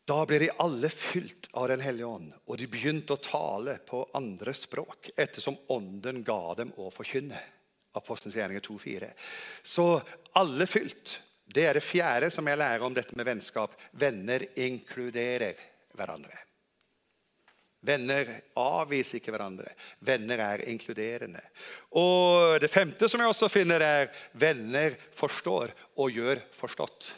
Da 0.07 0.21
ble 0.27 0.39
de 0.39 0.53
alle 0.63 0.89
fylt 0.93 1.49
av 1.59 1.69
Den 1.69 1.83
hellige 1.83 2.07
ånd, 2.07 2.31
og 2.47 2.59
de 2.61 2.69
begynte 2.71 3.17
å 3.17 3.23
tale 3.23 3.79
på 3.89 4.05
andre 4.15 4.55
språk 4.55 5.11
ettersom 5.17 5.57
ånden 5.75 6.23
ga 6.27 6.55
dem 6.61 6.71
å 6.79 6.93
forkynne. 6.95 7.41
Apostelens 7.97 8.37
gjerninger 8.37 8.63
2,4. 8.63 9.09
Så 9.67 9.87
alle 10.39 10.67
fylt. 10.71 11.17
Det 11.47 11.65
er 11.67 11.79
det 11.79 11.87
fjerde 11.87 12.31
som 12.31 12.47
jeg 12.47 12.59
lærer 12.59 12.85
om 12.87 12.95
dette 12.95 13.17
med 13.19 13.27
vennskap. 13.27 13.75
Venner 13.99 14.45
inkluderer 14.55 15.59
hverandre. 15.97 16.39
Venner 17.87 18.31
avviser 18.59 19.19
ikke 19.19 19.33
hverandre. 19.35 19.71
Venner 20.07 20.43
er 20.43 20.65
inkluderende. 20.71 21.43
Og 21.99 22.61
Det 22.61 22.71
femte 22.71 23.09
som 23.09 23.23
jeg 23.23 23.31
også 23.31 23.51
finner, 23.51 23.81
er 23.83 24.11
venner 24.35 24.99
forstår 25.15 25.75
og 25.97 26.15
gjør 26.15 26.43
forstått. 26.55 27.11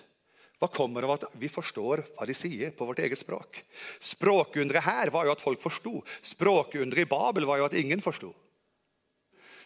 Hva 0.59 0.66
kommer 0.75 1.07
av 1.07 1.14
at 1.14 1.25
vi 1.38 1.51
forstår 1.51 2.03
hva 2.16 2.27
de 2.27 2.35
sier 2.35 2.73
på 2.75 2.87
vårt 2.88 2.99
eget 3.05 3.21
språk? 3.21 3.61
Språkunderet 4.03 4.87
her 4.88 5.12
var 5.14 5.29
jo 5.29 5.35
at 5.37 5.42
folk 5.42 5.62
forsto. 5.62 6.01
Språkunderet 6.35 7.07
i 7.07 7.11
Babel 7.11 7.47
var 7.47 7.61
jo 7.61 7.68
at 7.68 7.77
ingen 7.79 8.03
forsto. 8.03 8.33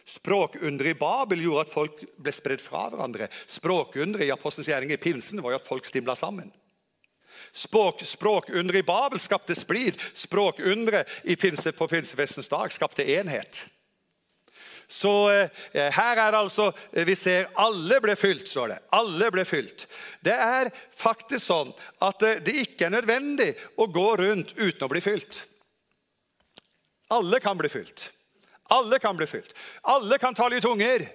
Språkunderet 0.05 0.93
i 0.93 0.99
Babel 0.99 1.41
gjorde 1.41 1.65
at 1.65 1.73
folk 1.73 2.03
ble 2.19 2.33
spredd 2.35 2.61
fra 2.61 2.85
hverandre. 2.91 3.29
Språkunderet 3.49 4.27
i 4.27 4.33
Apostelens 4.35 4.69
gjerning 4.69 4.93
i 4.93 5.01
pinsen 5.01 5.41
var 5.41 5.55
jo 5.55 5.61
at 5.61 5.69
folk 5.69 5.87
stimla 5.87 6.13
sammen. 6.19 6.51
Språk, 7.53 8.03
språkunderet 8.05 8.83
i 8.83 8.85
Babel 8.85 9.21
skapte 9.21 9.55
splid. 9.57 9.97
Språkunderet 10.13 11.09
på 11.77 11.87
pinsefestens 11.89 12.51
dag 12.51 12.71
skapte 12.73 13.05
enhet. 13.17 13.63
Så 14.93 15.11
eh, 15.31 15.49
her 15.73 16.19
er 16.21 16.31
det 16.31 16.37
altså 16.37 16.67
eh, 16.91 17.05
Vi 17.07 17.15
ser 17.17 17.49
alle 17.59 17.97
ble 18.03 18.13
fylt, 18.19 18.45
står 18.51 18.75
det. 18.75 18.79
Alle 18.93 19.31
ble 19.33 19.45
fylt. 19.47 19.87
Det 20.21 20.35
er 20.35 20.69
faktisk 20.97 21.47
sånn 21.47 21.71
at 22.05 22.25
eh, 22.27 22.41
det 22.45 22.53
ikke 22.67 22.87
er 22.87 22.93
nødvendig 22.99 23.49
å 23.81 23.89
gå 23.89 24.05
rundt 24.21 24.53
uten 24.59 24.85
å 24.85 24.91
bli 24.91 25.01
fylt. 25.01 25.39
Alle 27.13 27.41
kan 27.41 27.57
bli 27.57 27.71
fylt. 27.73 28.05
Alle 28.73 29.01
kan 29.01 29.17
bli 29.17 29.25
fylt. 29.29 29.57
Alle 29.89 30.21
kan 30.21 30.37
tale 30.37 30.61
i 30.61 30.63
tunger. 30.63 31.07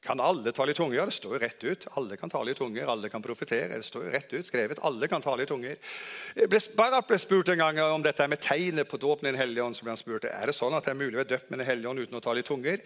Kan 0.00 0.20
alle 0.20 0.52
tale 0.52 0.70
i 0.70 0.74
tunger? 0.74 0.96
Ja, 0.96 1.04
det 1.08 1.16
står 1.16 1.32
jo 1.34 1.38
rett 1.42 1.64
ut. 1.64 1.86
Alle 1.98 2.16
kan 2.16 2.30
tale 2.30 2.52
i 2.52 2.54
tunger, 2.54 2.86
alle 2.86 3.08
kan 3.10 3.22
profetere. 3.22 3.80
Det 3.80 3.86
står 3.86 4.04
jo 4.06 4.12
rett 4.14 4.32
ut 4.32 4.46
skrevet. 4.46 4.78
Alle 4.86 5.08
kan 5.10 5.22
tale 5.22 5.42
i 5.42 5.48
tunger. 5.50 5.74
Barat 6.78 7.08
ble 7.08 7.18
spurt 7.18 7.50
en 7.50 7.58
gang 7.58 7.80
om 7.82 8.04
dette 8.04 8.28
med 8.30 8.38
tegnet 8.44 8.86
på 8.88 9.00
dåpen 9.02 9.26
i 9.26 9.32
Den 9.32 9.40
hellige 9.40 9.64
ånd. 9.64 9.76
så 9.76 9.82
ble 9.82 9.96
han 9.96 9.98
spurt, 9.98 10.24
Er 10.30 10.46
det 10.46 10.54
sånn 10.54 10.76
at 10.78 10.86
det 10.86 10.94
er 10.94 11.00
mulig 11.00 11.18
å 11.18 11.22
være 11.24 11.32
døpt 11.34 11.50
med 11.50 11.58
Den 11.58 11.66
hellige 11.66 11.90
ånd 11.90 11.98
uten 11.98 12.20
å 12.20 12.22
tale 12.22 12.44
i 12.44 12.46
tunger? 12.46 12.78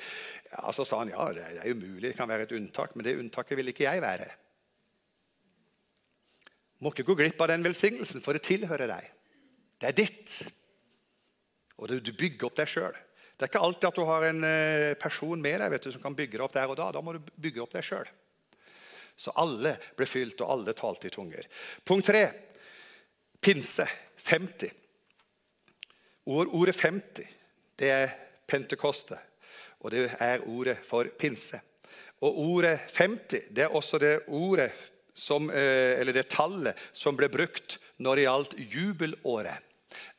Ja, 0.53 0.73
Så 0.73 0.89
sa 0.89 1.03
han 1.03 1.13
ja, 1.13 1.29
det 1.37 1.45
er 1.61 1.69
umulig, 1.69 2.09
det 2.09 2.17
kan 2.17 2.29
være 2.29 2.49
et 2.49 2.57
unntak, 2.57 2.97
men 2.97 3.05
det 3.05 3.19
unntaket 3.21 3.61
vil 3.61 3.69
ikke 3.69 3.85
jeg 3.85 4.01
være. 4.01 4.31
Må 6.81 6.91
ikke 6.91 7.05
gå 7.05 7.15
glipp 7.15 7.41
av 7.45 7.53
den 7.53 7.63
velsignelsen, 7.63 8.25
for 8.25 8.33
det 8.33 8.43
tilhører 8.49 8.89
deg. 8.89 9.13
Det 9.79 9.89
er 9.93 10.01
ditt. 10.01 10.43
Og 11.77 11.93
du 11.93 12.13
bygger 12.13 12.49
opp 12.49 12.57
deg 12.57 12.73
sjøl. 12.73 12.97
Det 13.37 13.47
er 13.47 13.51
ikke 13.51 13.65
alltid 13.67 13.89
at 13.89 13.99
du 13.99 14.05
har 14.07 14.27
en 14.29 14.45
eh, 14.47 14.93
person 15.01 15.41
med 15.43 15.61
deg 15.63 15.79
du, 15.83 15.91
som 15.95 16.03
kan 16.03 16.17
bygge 16.17 16.37
deg 16.37 16.45
opp 16.47 16.55
der 16.57 16.71
og 16.71 16.79
da. 16.79 16.91
Da 16.95 17.03
må 17.05 17.17
du 17.17 17.33
bygge 17.35 17.65
opp 17.65 17.73
deg 17.75 17.87
sjøl. 17.87 18.09
Så 19.17 19.35
alle 19.39 19.75
ble 19.97 20.07
fylt, 20.09 20.41
og 20.41 20.55
alle 20.55 20.75
talte 20.77 21.09
i 21.09 21.15
tunger. 21.15 21.49
Punkt 21.85 22.09
tre. 22.09 22.27
Pinse. 23.43 23.89
50. 24.23 24.71
ordet 26.31 26.77
50 26.79 27.27
det 27.81 27.89
er 27.91 28.13
pentekoste, 28.47 29.17
og 29.83 29.91
det 29.91 30.05
er 30.23 30.45
ordet 30.47 30.77
for 30.87 31.09
pinse. 31.19 31.59
Og 32.23 32.39
ordet 32.39 32.77
50 32.95 33.49
det 33.51 33.65
er 33.65 33.75
også 33.75 33.99
det 33.99 34.13
ordet 34.29 34.71
som, 35.15 35.51
eh, 35.51 35.99
eller 35.99 36.15
det 36.15 36.29
tallet 36.31 36.79
som 36.93 37.17
ble 37.19 37.29
brukt 37.29 37.79
når 37.99 38.17
det 38.17 38.27
gjaldt 38.27 38.55
jubelåret. 38.77 39.72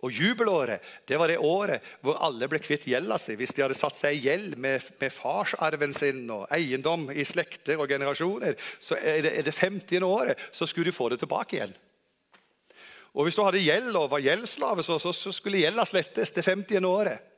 Og 0.04 0.12
Jubelåret 0.12 0.84
det 1.08 1.18
var 1.20 1.32
det 1.32 1.40
året 1.40 1.86
hvor 2.04 2.20
alle 2.24 2.50
ble 2.52 2.60
kvitt 2.64 2.88
gjelda 2.90 3.18
si. 3.22 3.38
Hvis 3.40 3.56
de 3.56 3.64
hadde 3.66 3.78
satt 3.78 3.98
seg 3.98 4.18
i 4.18 4.28
gjeld 4.28 4.58
med, 4.58 4.84
med, 5.00 5.14
farsarven 5.14 5.96
sin 5.96 6.26
og 6.34 6.46
eiendom 6.54 7.10
i 7.14 7.26
slekter 7.28 7.80
og 7.80 7.90
generasjoner, 7.92 8.58
så 8.84 9.00
er 9.00 9.24
det, 9.26 9.34
er 9.40 9.48
det 9.48 9.56
50. 9.58 10.04
året 10.04 10.48
så 10.52 10.68
skulle 10.68 10.92
de 10.92 10.96
få 10.96 11.10
det 11.14 11.22
tilbake 11.24 11.58
igjen. 11.58 11.76
Og 13.14 13.28
Hvis 13.28 13.38
du 13.38 13.44
hadde 13.46 13.62
gjeld 13.62 13.94
og 13.96 14.10
var 14.10 14.24
gjeldsslave, 14.26 14.84
så, 14.84 14.98
så, 15.00 15.14
så 15.14 15.32
skulle 15.32 15.62
gjelda 15.62 15.86
slettes 15.86 16.34
det 16.34 16.46
50. 16.46 16.82
året. 16.90 17.30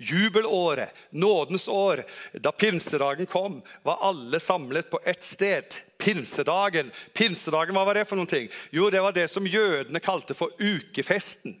Jubelåret, 0.00 0.94
nådens 1.10 1.68
år, 1.68 2.02
da 2.32 2.52
pinsedagen 2.52 3.26
kom, 3.26 3.60
var 3.84 4.00
alle 4.00 4.40
samlet 4.40 4.90
på 4.90 5.00
ett 5.04 5.24
sted. 5.24 5.76
Pinsedagen. 6.00 6.90
Pinsedagen, 7.12 7.76
Hva 7.76 7.84
var 7.84 7.94
det 8.00 8.06
for 8.08 8.16
noen 8.16 8.30
ting? 8.30 8.48
Jo, 8.72 8.88
Det 8.90 9.02
var 9.04 9.12
det 9.12 9.28
som 9.28 9.46
jødene 9.46 10.00
kalte 10.00 10.34
for 10.34 10.56
ukefesten 10.58 11.60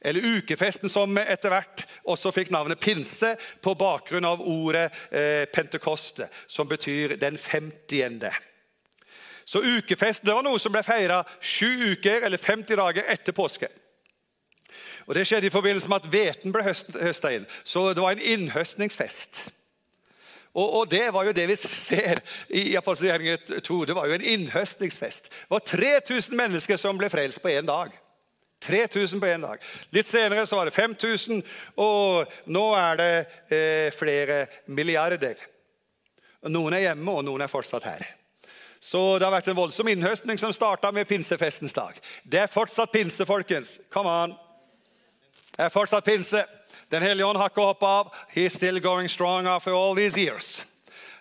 eller 0.00 0.38
ukefesten, 0.38 0.90
som 0.92 1.18
etter 1.18 1.52
hvert 1.52 1.84
også 2.04 2.32
fikk 2.34 2.52
navnet 2.54 2.80
pinse 2.82 3.34
på 3.64 3.74
bakgrunn 3.78 4.28
av 4.28 4.42
ordet 4.42 4.88
eh, 5.10 5.44
pentekoste, 5.52 6.28
som 6.46 6.68
betyr 6.68 7.16
den 7.20 7.38
femtiende. 7.38 8.32
Så 9.46 9.62
ukefesten 9.62 10.32
var 10.32 10.42
noe 10.42 10.58
som 10.58 10.74
ble 10.74 10.82
feira 10.82 11.20
sju 11.40 11.92
uker 11.94 12.26
eller 12.26 12.40
50 12.42 12.80
dager 12.80 13.12
etter 13.12 13.34
påske. 13.36 13.68
Og 15.06 15.14
Det 15.14 15.26
skjedde 15.26 15.46
i 15.46 15.54
forbindelse 15.54 15.88
med 15.88 16.02
at 16.02 16.08
hveten 16.10 16.54
ble 16.54 16.64
høsta 16.66 17.30
inn. 17.30 17.46
Så 17.64 17.92
det 17.94 18.02
var 18.02 18.16
en 18.16 18.26
innhøstningsfest. 18.34 19.44
Og, 20.56 20.72
og, 20.72 20.90
det 20.90 21.12
var 21.12 21.28
jo 21.28 21.34
det 21.36 21.44
vi 21.50 21.56
ser 21.60 22.22
i 22.48 22.76
Apostelgjerningen 22.78 23.62
2. 23.62 23.84
Det 23.84 23.94
var 23.94 24.08
jo 24.08 24.16
en 24.16 24.24
innhøstningsfest. 24.24 25.28
Det 25.28 25.52
var 25.52 25.62
3000 25.68 26.36
mennesker 26.36 26.80
som 26.80 26.98
ble 26.98 27.10
frelst 27.12 27.42
på 27.42 27.52
én 27.52 27.68
dag. 27.68 27.92
3000 28.66 29.22
på 29.22 29.30
én 29.30 29.46
dag. 29.46 29.62
Litt 29.94 30.10
senere 30.10 30.46
så 30.46 30.58
var 30.58 30.68
det 30.68 30.76
5000, 30.76 31.42
og 31.80 32.36
nå 32.52 32.64
er 32.78 33.00
det 33.00 33.10
eh, 33.48 33.88
flere 33.94 34.44
milliarder. 34.66 35.40
Noen 36.50 36.76
er 36.76 36.88
hjemme, 36.90 37.10
og 37.10 37.24
noen 37.26 37.46
er 37.46 37.50
fortsatt 37.50 37.86
her. 37.88 38.04
Så 38.86 39.00
det 39.18 39.26
har 39.26 39.34
vært 39.34 39.48
en 39.50 39.58
voldsom 39.58 39.88
innhøstning 39.90 40.38
som 40.38 40.52
starta 40.54 40.92
med 40.94 41.08
pinsefestens 41.08 41.74
dag. 41.74 41.96
Det 42.22 42.44
er 42.44 42.52
fortsatt 42.52 42.92
pinse, 42.92 43.26
folkens. 43.26 43.78
Come 43.90 44.12
on. 44.12 44.36
Det 45.56 45.64
er 45.64 45.74
fortsatt 45.74 46.06
pinse. 46.06 46.44
Den 46.92 47.02
hellige 47.02 47.26
ånd 47.26 47.40
har 47.40 47.50
ikke 47.50 47.66
hoppa 47.66 47.92
av. 48.02 48.14
He's 48.30 48.54
still 48.54 48.78
going 48.80 49.08
strong 49.10 49.46
after 49.46 49.74
all 49.74 49.96
these 49.96 50.20
years. 50.20 50.62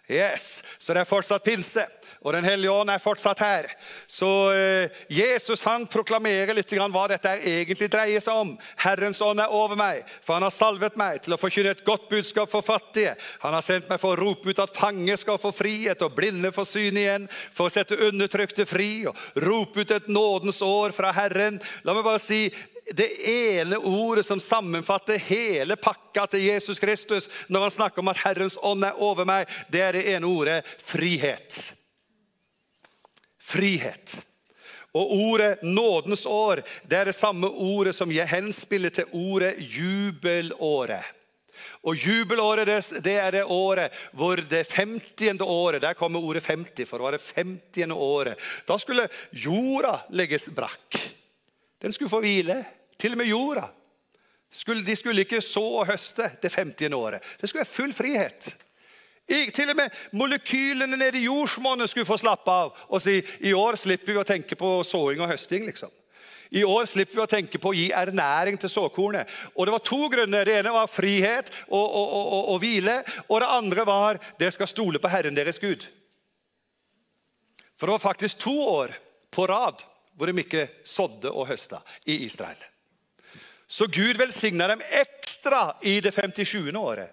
Yes, 0.08 0.64
Så 0.78 0.94
det 0.94 1.02
er 1.02 1.10
fortsatt 1.10 1.44
pinse, 1.44 1.82
og 2.26 2.34
Den 2.34 2.48
hellige 2.48 2.74
ånd 2.74 2.90
er 2.90 3.02
fortsatt 3.02 3.42
her. 3.44 3.68
Så 4.10 4.28
eh, 4.52 4.96
Jesus 5.14 5.62
han 5.68 5.86
proklamerer 5.86 6.58
litt 6.58 6.72
grann 6.74 6.94
hva 6.94 7.04
dette 7.12 7.36
egentlig 7.38 7.86
dreier 7.94 8.24
seg 8.24 8.42
om. 8.42 8.56
Herrens 8.82 9.22
ånd 9.22 9.44
er 9.44 9.54
over 9.54 9.78
meg, 9.78 10.02
for 10.26 10.34
han 10.34 10.48
har 10.48 10.54
salvet 10.54 10.98
meg 10.98 11.22
til 11.22 11.36
å 11.36 11.40
forkynne 11.40 11.76
et 11.76 11.86
godt 11.86 12.10
budskap 12.10 12.50
for 12.50 12.66
fattige. 12.66 13.14
Han 13.46 13.54
har 13.54 13.62
sendt 13.62 13.92
meg 13.92 14.02
for 14.02 14.16
å 14.16 14.24
rope 14.24 14.50
ut 14.50 14.64
at 14.64 14.74
fange 14.74 15.20
skal 15.22 15.38
få 15.38 15.54
frihet, 15.54 16.02
og 16.02 16.18
blinde 16.18 16.50
få 16.56 16.66
syn 16.66 16.98
igjen, 16.98 17.30
for 17.54 17.70
å 17.70 17.76
sette 17.76 18.00
undertrykte 18.10 18.66
fri 18.66 19.06
og 19.06 19.46
rope 19.46 19.86
ut 19.86 19.94
et 19.94 20.10
nådens 20.10 20.64
år 20.66 20.98
fra 20.98 21.14
Herren. 21.14 21.62
La 21.86 21.94
meg 21.94 22.10
bare 22.10 22.26
si 22.26 22.48
det 22.90 23.08
ene 23.30 23.78
ordet 23.78 24.26
som 24.26 24.42
sammenfatter 24.42 25.22
hele 25.30 25.78
pakka 25.78 26.26
til 26.34 26.50
Jesus 26.50 26.82
Kristus 26.82 27.30
når 27.48 27.68
han 27.68 27.78
snakker 27.80 28.02
om 28.02 28.14
at 28.14 28.26
Herrens 28.26 28.58
ånd 28.62 28.86
er 28.86 29.02
over 29.02 29.26
meg, 29.30 29.50
det 29.70 29.82
er 29.82 29.98
det 29.98 30.06
ene 30.14 30.30
ordet 30.30 30.62
frihet. 30.82 31.75
Frihet. 33.46 34.18
Og 34.96 35.12
ordet 35.12 35.60
'nådens 35.62 36.26
år' 36.26 36.64
det 36.88 36.98
er 36.98 37.06
det 37.06 37.16
samme 37.16 37.48
ordet 37.48 37.96
som 37.96 38.12
henspiller 38.26 38.90
til 38.90 39.06
ordet 39.12 39.56
'jubelåret'. 39.58 41.16
Og 41.86 41.96
Jubelåret 41.96 42.68
det 43.04 43.16
er 43.20 43.32
det 43.32 43.44
året 43.44 43.94
hvor 44.14 44.36
det 44.36 44.72
50. 44.72 45.42
året 45.42 45.82
Der 45.82 45.94
kommer 45.94 46.20
ordet 46.20 46.44
50, 46.44 46.90
for 46.90 46.98
det 46.98 47.04
var 47.04 47.12
det 47.12 47.22
50. 47.36 47.92
året. 47.92 48.40
Da 48.68 48.78
skulle 48.78 49.08
jorda 49.32 50.00
legges 50.10 50.50
brakk. 50.50 51.00
Den 51.82 51.94
skulle 51.94 52.10
få 52.10 52.20
hvile. 52.20 52.64
Til 52.98 53.12
og 53.12 53.18
med 53.18 53.26
jorda. 53.26 53.68
de 54.86 54.96
skulle 54.96 55.22
ikke 55.22 55.42
så 55.42 55.62
og 55.62 55.88
høste 55.88 56.32
det 56.42 56.54
50. 56.54 56.94
året. 56.94 57.22
Det 57.42 57.50
skulle 57.50 57.66
være 57.66 57.76
full 57.76 57.94
frihet. 57.94 58.56
Til 59.26 59.72
og 59.72 59.78
med 59.80 59.94
molekylene 60.14 60.98
nede 60.98 61.18
i 61.18 61.26
jordsmonnet 61.26 61.90
skulle 61.90 62.06
få 62.06 62.18
slappe 62.22 62.52
av 62.52 62.76
og 62.86 63.02
si 63.02 63.18
i 63.42 63.54
år 63.58 63.78
slipper 63.80 64.14
vi 64.14 64.22
å 64.22 64.28
tenke 64.28 64.58
på 64.60 64.78
såing 64.86 65.22
og 65.24 65.32
høsting. 65.32 65.66
liksom. 65.66 65.90
I 66.54 66.64
år 66.64 66.86
slipper 66.86 67.18
vi 67.18 67.24
å 67.24 67.30
tenke 67.30 67.60
på 67.60 67.72
å 67.72 67.76
gi 67.76 67.88
ernæring 67.92 68.60
til 68.62 68.70
såkornet. 68.70 69.28
Og 69.56 69.66
Det 69.66 69.74
var 69.74 69.84
to 69.84 70.10
grunner. 70.10 70.46
Det 70.46 70.60
ene 70.60 70.76
var 70.76 70.92
frihet 70.92 71.50
og, 71.68 71.84
og, 71.84 72.14
og, 72.14 72.50
og 72.54 72.60
hvile. 72.62 73.00
Og 73.28 73.42
det 73.42 73.50
andre 73.50 73.86
var 73.86 74.22
det 74.40 74.54
skal 74.54 74.70
stole 74.70 75.02
på 75.02 75.12
Herren 75.12 75.36
deres 75.36 75.60
Gud. 75.60 75.88
For 77.76 77.88
det 77.88 77.98
var 77.98 78.06
faktisk 78.06 78.40
to 78.46 78.56
år 78.70 78.94
på 79.34 79.48
rad 79.52 79.84
hvor 80.16 80.32
de 80.32 80.40
ikke 80.46 80.70
sådde 80.88 81.34
og 81.34 81.50
høsta 81.50 81.82
i 82.08 82.22
Israel. 82.24 82.62
Så 83.68 83.90
Gud 83.92 84.16
velsigna 84.22 84.70
dem 84.70 84.84
ekstra 85.02 85.74
i 85.84 85.98
det 86.00 86.14
57. 86.14 86.72
året. 86.78 87.12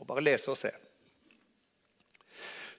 Må 0.00 0.08
bare 0.08 0.24
lese 0.24 0.48
og 0.48 0.56
se. 0.56 0.72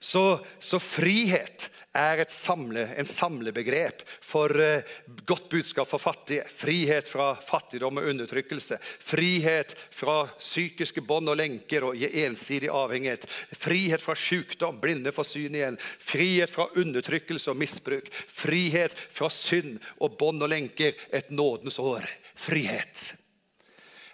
Så, 0.02 0.24
så 0.58 0.80
frihet 0.82 1.68
er 1.94 2.24
samle, 2.26 2.88
en 2.98 3.06
samlebegrep 3.06 4.00
for 4.24 4.50
eh, 4.58 4.82
godt 5.28 5.46
budskap 5.52 5.86
for 5.86 6.02
fattige. 6.02 6.42
Frihet 6.48 7.06
fra 7.06 7.36
fattigdom 7.36 8.00
og 8.00 8.08
undertrykkelse. 8.10 8.80
Frihet 8.82 9.76
fra 9.94 10.24
psykiske 10.40 11.04
bånd 11.06 11.30
og 11.30 11.38
lenker 11.38 11.86
og 11.86 12.02
ensidig 12.02 12.72
avhengighet. 12.72 13.28
Frihet 13.54 14.02
fra 14.02 14.18
sykdom, 14.18 14.80
blinde 14.82 15.14
for 15.14 15.28
syn 15.28 15.60
igjen. 15.60 15.78
Frihet 16.02 16.50
fra 16.50 16.66
undertrykkelse 16.74 17.52
og 17.54 17.62
misbruk. 17.62 18.10
Frihet 18.10 18.98
fra 18.98 19.30
synd 19.30 19.78
og 20.00 20.18
bånd 20.18 20.42
og 20.42 20.50
lenker. 20.50 20.98
Et 21.14 21.30
nådens 21.30 21.78
år. 21.78 22.08
Frihet. 22.34 23.12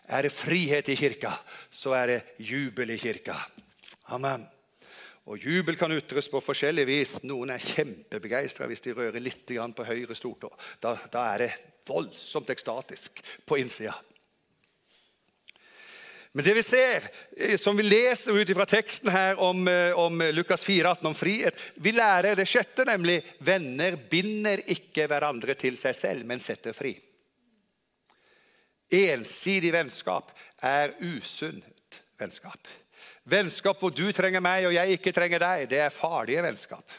Er 0.08 0.24
det 0.24 0.32
frihet 0.32 0.88
i 0.88 0.96
kirka, 0.96 1.34
så 1.70 1.92
er 1.98 2.06
det 2.12 2.20
jubel 2.40 2.94
i 2.94 2.98
kirka. 3.00 3.36
Amen. 4.14 4.46
Og 5.28 5.44
Jubel 5.44 5.76
kan 5.76 5.92
utres 5.92 6.28
på 6.32 6.40
forskjellig 6.40 6.86
vis. 6.88 7.10
Noen 7.28 7.52
er 7.52 7.60
kjempebegeistra 7.60 8.64
hvis 8.70 8.80
de 8.86 8.94
rører 8.96 9.20
litt 9.20 9.44
på 9.44 9.84
høyre 9.84 10.16
stortå. 10.16 10.48
Da, 10.80 10.94
da 11.12 11.24
er 11.34 11.44
det 11.44 11.50
voldsomt 11.88 12.48
ekstatisk 12.48 13.20
på 13.44 13.58
innsida. 13.60 13.92
Men 16.32 16.44
det 16.44 16.54
vi 16.54 16.62
ser, 16.62 17.04
eh, 17.36 17.56
som 17.60 17.76
vi 17.76 17.82
leser 17.82 18.36
ut 18.36 18.54
fra 18.54 18.66
teksten 18.68 19.10
her 19.12 19.40
om, 19.40 19.68
eh, 19.68 19.92
om 19.92 20.20
Lukas 20.32 20.62
4, 20.64 20.88
18, 20.88 21.06
om 21.06 21.14
frihet 21.14 21.54
Vi 21.74 21.92
lærer 21.92 22.36
det 22.36 22.48
sjette, 22.48 22.84
nemlig 22.84 23.22
venner 23.40 23.96
binder 23.96 24.60
ikke 24.68 25.08
hverandre 25.08 25.54
til 25.54 25.76
seg 25.76 25.96
selv, 25.96 26.26
men 26.28 26.40
setter 26.40 26.76
fri. 26.76 26.94
Ensidig 28.88 29.72
vennskap 29.74 30.32
er 30.64 30.94
usunt 31.04 32.00
vennskap. 32.18 32.70
Vennskap 33.28 33.80
hvor 33.82 33.92
du 33.92 34.06
trenger 34.16 34.42
meg 34.42 34.66
og 34.68 34.74
jeg 34.74 34.96
ikke 34.96 35.12
trenger 35.12 35.42
deg, 35.42 35.66
det 35.70 35.82
er 35.84 35.94
farlige 35.94 36.42
vennskap. 36.46 36.98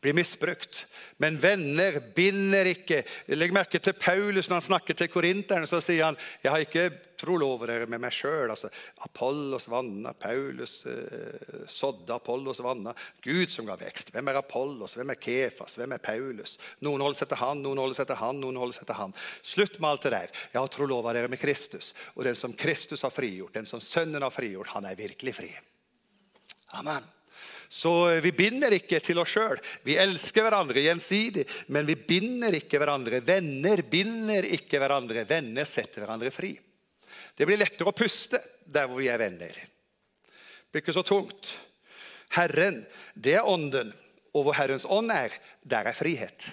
Blir 0.00 0.16
misbrukt. 0.16 0.82
Men 1.16 1.38
venner 1.40 1.98
binder 2.14 2.68
ikke. 2.68 3.02
Legg 3.32 3.54
merke 3.54 3.80
til 3.80 3.96
Paulus 3.96 4.48
når 4.48 4.60
han 4.60 4.66
snakker 4.66 4.96
til 4.98 5.10
korinterne. 5.12 5.68
Så 5.68 5.80
sier 5.84 6.08
han 6.08 6.18
jeg 6.42 6.52
har 6.52 6.64
ikke 6.64 6.90
trolover 7.16 7.70
dere 7.70 7.88
med 7.88 8.02
meg 8.04 8.14
sjøl. 8.14 8.50
Altså, 8.52 8.68
Apollos 9.06 9.66
vanna, 9.72 10.12
Paulus 10.20 10.78
eh, 10.90 11.64
sådde, 11.72 12.12
Apollos 12.18 12.60
vanna. 12.64 12.92
Gud 13.24 13.52
som 13.52 13.68
ga 13.68 13.78
vekst. 13.80 14.12
Hvem 14.14 14.30
er 14.30 14.40
Apollos? 14.42 14.96
Hvem 14.98 15.14
er 15.14 15.20
Kefas? 15.20 15.78
Hvem 15.80 15.96
er 15.96 16.04
Paulus? 16.04 16.56
Noen 16.84 17.04
holder 17.04 17.22
seg 17.22 17.32
til 17.32 17.42
han, 17.42 17.64
noen 17.64 17.80
holder 17.82 18.00
seg 18.02 18.10
til 18.12 18.20
han, 18.20 18.40
noen 18.42 18.60
holder 18.60 18.80
seg 18.80 18.90
til 18.90 19.00
han. 19.00 19.16
Slutt 19.40 19.80
med 19.80 19.90
alt 19.90 20.06
det 20.06 20.14
der. 20.18 20.38
Jeg 20.52 20.60
har 20.60 20.72
trolova 20.76 21.16
dere 21.16 21.32
med 21.32 21.40
Kristus. 21.42 21.94
Og 22.14 22.26
den 22.28 22.38
som 22.38 22.56
Kristus 22.56 23.04
har 23.06 23.14
frigjort, 23.14 23.56
den 23.56 23.68
som 23.68 23.82
Sønnen 23.82 24.24
har 24.24 24.34
frigjort, 24.34 24.74
han 24.76 24.88
er 24.88 24.98
virkelig 24.98 25.38
fri. 25.40 25.52
Amen. 26.76 27.15
Så 27.68 27.92
eh, 28.10 28.22
vi 28.24 28.32
binder 28.36 28.74
ikke 28.76 29.00
til 29.04 29.18
oss 29.22 29.34
sjøl. 29.34 29.60
Vi 29.86 29.98
elsker 30.00 30.46
hverandre 30.46 30.84
gjensidig, 30.84 31.46
men 31.74 31.86
vi 31.88 31.98
binder 31.98 32.54
ikke 32.58 32.80
hverandre. 32.82 33.22
Venner 33.26 33.82
binder 33.90 34.46
ikke 34.56 34.80
hverandre. 34.82 35.26
Venner 35.28 35.68
setter 35.68 36.04
hverandre 36.04 36.32
fri. 36.34 36.54
Det 37.36 37.46
blir 37.48 37.60
lettere 37.60 37.92
å 37.92 37.96
puste 37.96 38.40
der 38.64 38.88
hvor 38.88 39.02
vi 39.02 39.10
er 39.12 39.20
venner. 39.20 39.54
Det 39.56 40.72
blir 40.72 40.84
ikke 40.84 40.96
så 40.96 41.04
tungt. 41.06 41.52
Herren, 42.36 42.82
det 43.14 43.38
er 43.38 43.48
ånden. 43.48 43.92
Og 44.36 44.44
hvor 44.44 44.56
Herrens 44.58 44.84
ånd 44.88 45.12
er, 45.14 45.32
der 45.64 45.88
er 45.88 45.96
frihet. 45.96 46.50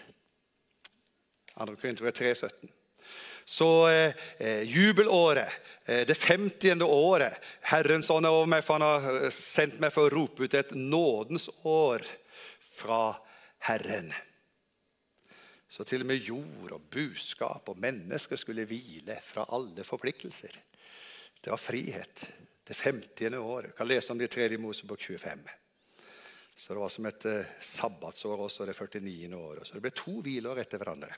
2. 1.54 1.76
Korinter 1.78 2.12
3, 2.12 2.36
17. 2.36 2.72
Så 3.54 3.88
eh, 3.90 4.14
eh, 4.38 4.64
jubelåret, 4.64 5.50
eh, 5.86 6.08
det 6.08 6.16
50. 6.16 6.82
året 6.82 7.34
Herrens 7.62 8.10
ånd 8.10 8.26
er 8.26 8.34
over 8.34 8.50
meg, 8.50 8.64
for 8.66 8.80
han 8.80 8.86
har 8.88 9.18
eh, 9.20 9.34
sendt 9.36 9.78
meg 9.84 9.94
for 9.94 10.10
å 10.10 10.14
rope 10.14 10.48
ut 10.48 10.56
et 10.58 10.72
nådens 10.74 11.46
år 11.70 12.02
fra 12.74 13.12
Herren. 13.68 14.10
Så 15.70 15.86
til 15.86 16.02
og 16.02 16.10
med 16.10 16.26
jord 16.26 16.74
og 16.74 16.88
buskap 16.94 17.70
og 17.70 17.78
mennesker 17.82 18.42
skulle 18.42 18.66
hvile 18.70 19.20
fra 19.22 19.46
alle 19.54 19.86
forpliktelser. 19.86 20.58
Det 21.38 21.54
var 21.54 21.62
frihet. 21.62 22.24
Det 22.66 22.74
50. 22.74 23.38
året. 23.38 23.70
Jeg 23.70 23.78
kan 23.78 23.92
lese 23.92 24.14
om 24.16 24.18
det 24.18 24.32
i 24.32 24.34
3. 24.34 24.58
Mosebok 24.58 25.02
25. 25.02 25.46
Så 26.56 26.74
det 26.74 26.82
var 26.82 26.90
som 26.90 27.06
et 27.06 27.30
eh, 27.30 27.54
sabbatsår 27.62 28.44
også, 28.48 28.66
det 28.66 28.74
49. 28.74 29.30
året. 29.38 29.68
Så 29.68 29.78
det 29.78 29.86
ble 29.86 29.94
to 30.02 30.16
hvileår 30.26 30.64
etter 30.66 30.82
hverandre. 30.82 31.14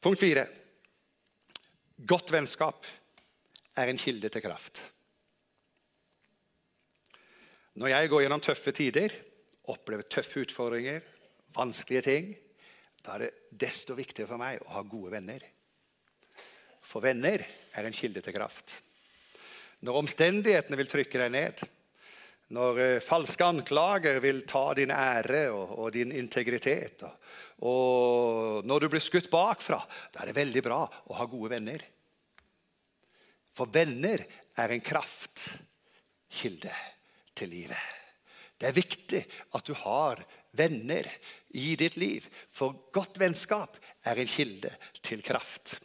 Punkt 0.00 0.20
fire. 0.20 0.46
Godt 1.98 2.30
vennskap 2.30 2.86
er 3.78 3.90
en 3.90 3.98
kilde 3.98 4.30
til 4.30 4.44
kraft. 4.44 4.80
Når 7.78 7.90
jeg 7.90 8.10
går 8.10 8.22
gjennom 8.22 8.42
tøffe 8.42 8.74
tider, 8.74 9.14
opplever 9.70 10.06
tøffe 10.06 10.44
utfordringer, 10.46 11.02
vanskelige 11.54 12.04
ting, 12.06 12.30
da 13.02 13.16
er 13.16 13.26
det 13.26 13.58
desto 13.66 13.96
viktigere 13.98 14.30
for 14.30 14.40
meg 14.40 14.62
å 14.62 14.76
ha 14.76 14.84
gode 14.86 15.12
venner. 15.14 15.42
For 16.82 17.02
venner 17.02 17.42
er 17.42 17.86
en 17.86 17.94
kilde 17.94 18.22
til 18.22 18.34
kraft. 18.34 18.76
Når 19.82 19.98
omstendighetene 20.02 20.78
vil 20.78 20.90
trykke 20.90 21.22
deg 21.22 21.34
ned, 21.34 21.62
når 22.54 22.80
uh, 22.80 23.02
falske 23.04 23.44
anklager 23.44 24.22
vil 24.24 24.44
ta 24.48 24.64
din 24.78 24.94
ære 24.94 25.48
og, 25.52 25.74
og 25.78 25.92
din 25.94 26.14
integritet, 26.16 27.02
og, 27.06 27.18
og, 27.58 28.64
når 28.66 28.84
du 28.84 28.88
blir 28.92 29.02
skutt 29.02 29.30
bakfra, 29.32 29.80
da 30.14 30.22
er 30.22 30.30
det 30.30 30.38
veldig 30.38 30.62
bra 30.62 30.82
å 30.86 31.16
ha 31.18 31.26
gode 31.30 31.50
venner. 31.56 31.82
For 33.58 33.70
venner 33.74 34.22
er 34.58 34.74
en 34.74 34.84
kraftkilde 34.84 36.74
til 37.38 37.50
livet. 37.50 37.96
Det 38.58 38.70
er 38.70 38.78
viktig 38.78 39.22
at 39.54 39.66
du 39.66 39.74
har 39.82 40.22
venner 40.58 41.06
i 41.58 41.74
ditt 41.78 41.98
liv, 41.98 42.24
for 42.50 42.90
godt 42.94 43.18
vennskap 43.20 43.78
er 44.06 44.18
en 44.18 44.30
kilde 44.30 44.70
til 45.02 45.22
kraft. 45.26 45.76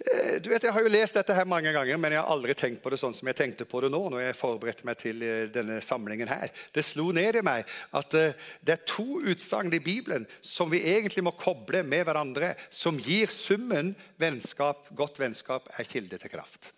Eh, 0.00 0.40
du 0.40 0.48
vet, 0.50 0.62
Jeg 0.62 0.72
har 0.72 0.80
jo 0.80 0.88
lest 0.88 1.14
dette 1.14 1.34
her 1.36 1.44
mange 1.44 1.72
ganger, 1.74 1.98
men 2.00 2.14
jeg 2.14 2.22
har 2.22 2.32
aldri 2.32 2.54
tenkt 2.56 2.80
på 2.80 2.88
det 2.92 2.96
sånn 3.00 3.12
som 3.12 3.28
jeg 3.28 3.36
tenkte 3.36 3.66
på 3.68 3.82
det 3.84 3.90
nå. 3.92 4.00
når 4.08 4.22
jeg 4.22 4.38
forberedte 4.38 4.86
meg 4.88 4.96
til 4.96 5.20
eh, 5.22 5.48
denne 5.52 5.80
samlingen 5.84 6.30
her. 6.30 6.48
Det 6.72 6.84
slo 6.86 7.10
ned 7.12 7.36
i 7.36 7.44
meg 7.44 7.68
at 7.92 8.16
eh, 8.16 8.32
det 8.64 8.78
er 8.78 8.86
to 8.88 9.20
utsagn 9.20 9.72
i 9.76 9.82
Bibelen 9.84 10.24
som 10.40 10.72
vi 10.72 10.80
egentlig 10.94 11.24
må 11.26 11.34
koble 11.36 11.82
med 11.84 12.06
hverandre, 12.08 12.54
som 12.70 12.96
gir 12.96 13.28
summen 13.28 13.92
vennskap, 14.16 14.88
godt 14.96 15.20
vennskap 15.20 15.68
er 15.76 15.88
kilde 15.88 16.16
til 16.16 16.32
kraft. 16.32 16.72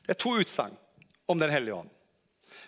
Det 0.00 0.16
er 0.16 0.22
to 0.24 0.32
utsagn 0.40 0.78
om 1.28 1.38
Den 1.38 1.52
hellige 1.52 1.76
ånd. 1.84 1.90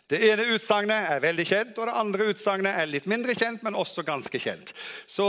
Det 0.05 0.19
ene 0.21 0.45
utsagnet 0.53 1.07
er 1.15 1.23
veldig 1.25 1.45
kjent, 1.49 1.79
og 1.81 1.89
det 1.89 1.95
andre 1.97 2.27
utsagnet 2.29 2.77
er 2.77 2.91
litt 2.91 3.07
mindre 3.09 3.33
kjent, 3.39 3.63
men 3.65 3.77
også 3.81 4.05
ganske 4.05 4.41
kjent. 4.41 4.75
Så 5.09 5.27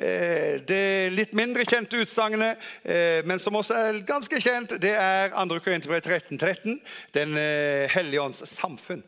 eh, 0.00 0.64
Det 0.64 1.12
litt 1.12 1.34
mindre 1.36 1.66
kjente 1.68 2.00
utsagnet, 2.00 2.56
eh, 2.88 3.20
men 3.28 3.42
som 3.42 3.58
også 3.60 3.76
er 3.76 4.00
ganske 4.08 4.40
kjent, 4.40 4.78
det 4.80 4.94
er 4.96 5.34
2. 5.36 5.60
Korinterbrev 5.60 6.00
13, 6.00 6.40
13, 6.40 6.80
Den 7.12 7.36
eh, 7.36 7.84
hellige 7.92 8.24
ånds 8.24 8.40
samfunn. 8.48 9.04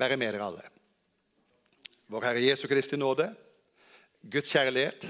Være 0.00 0.16
med 0.16 0.32
dere 0.32 0.48
alle. 0.48 0.68
Vår 2.08 2.24
Herre 2.30 2.46
Jesu 2.46 2.64
Kristi 2.72 2.96
nåde, 2.96 3.28
Guds 4.32 4.48
kjærlighet 4.48 5.04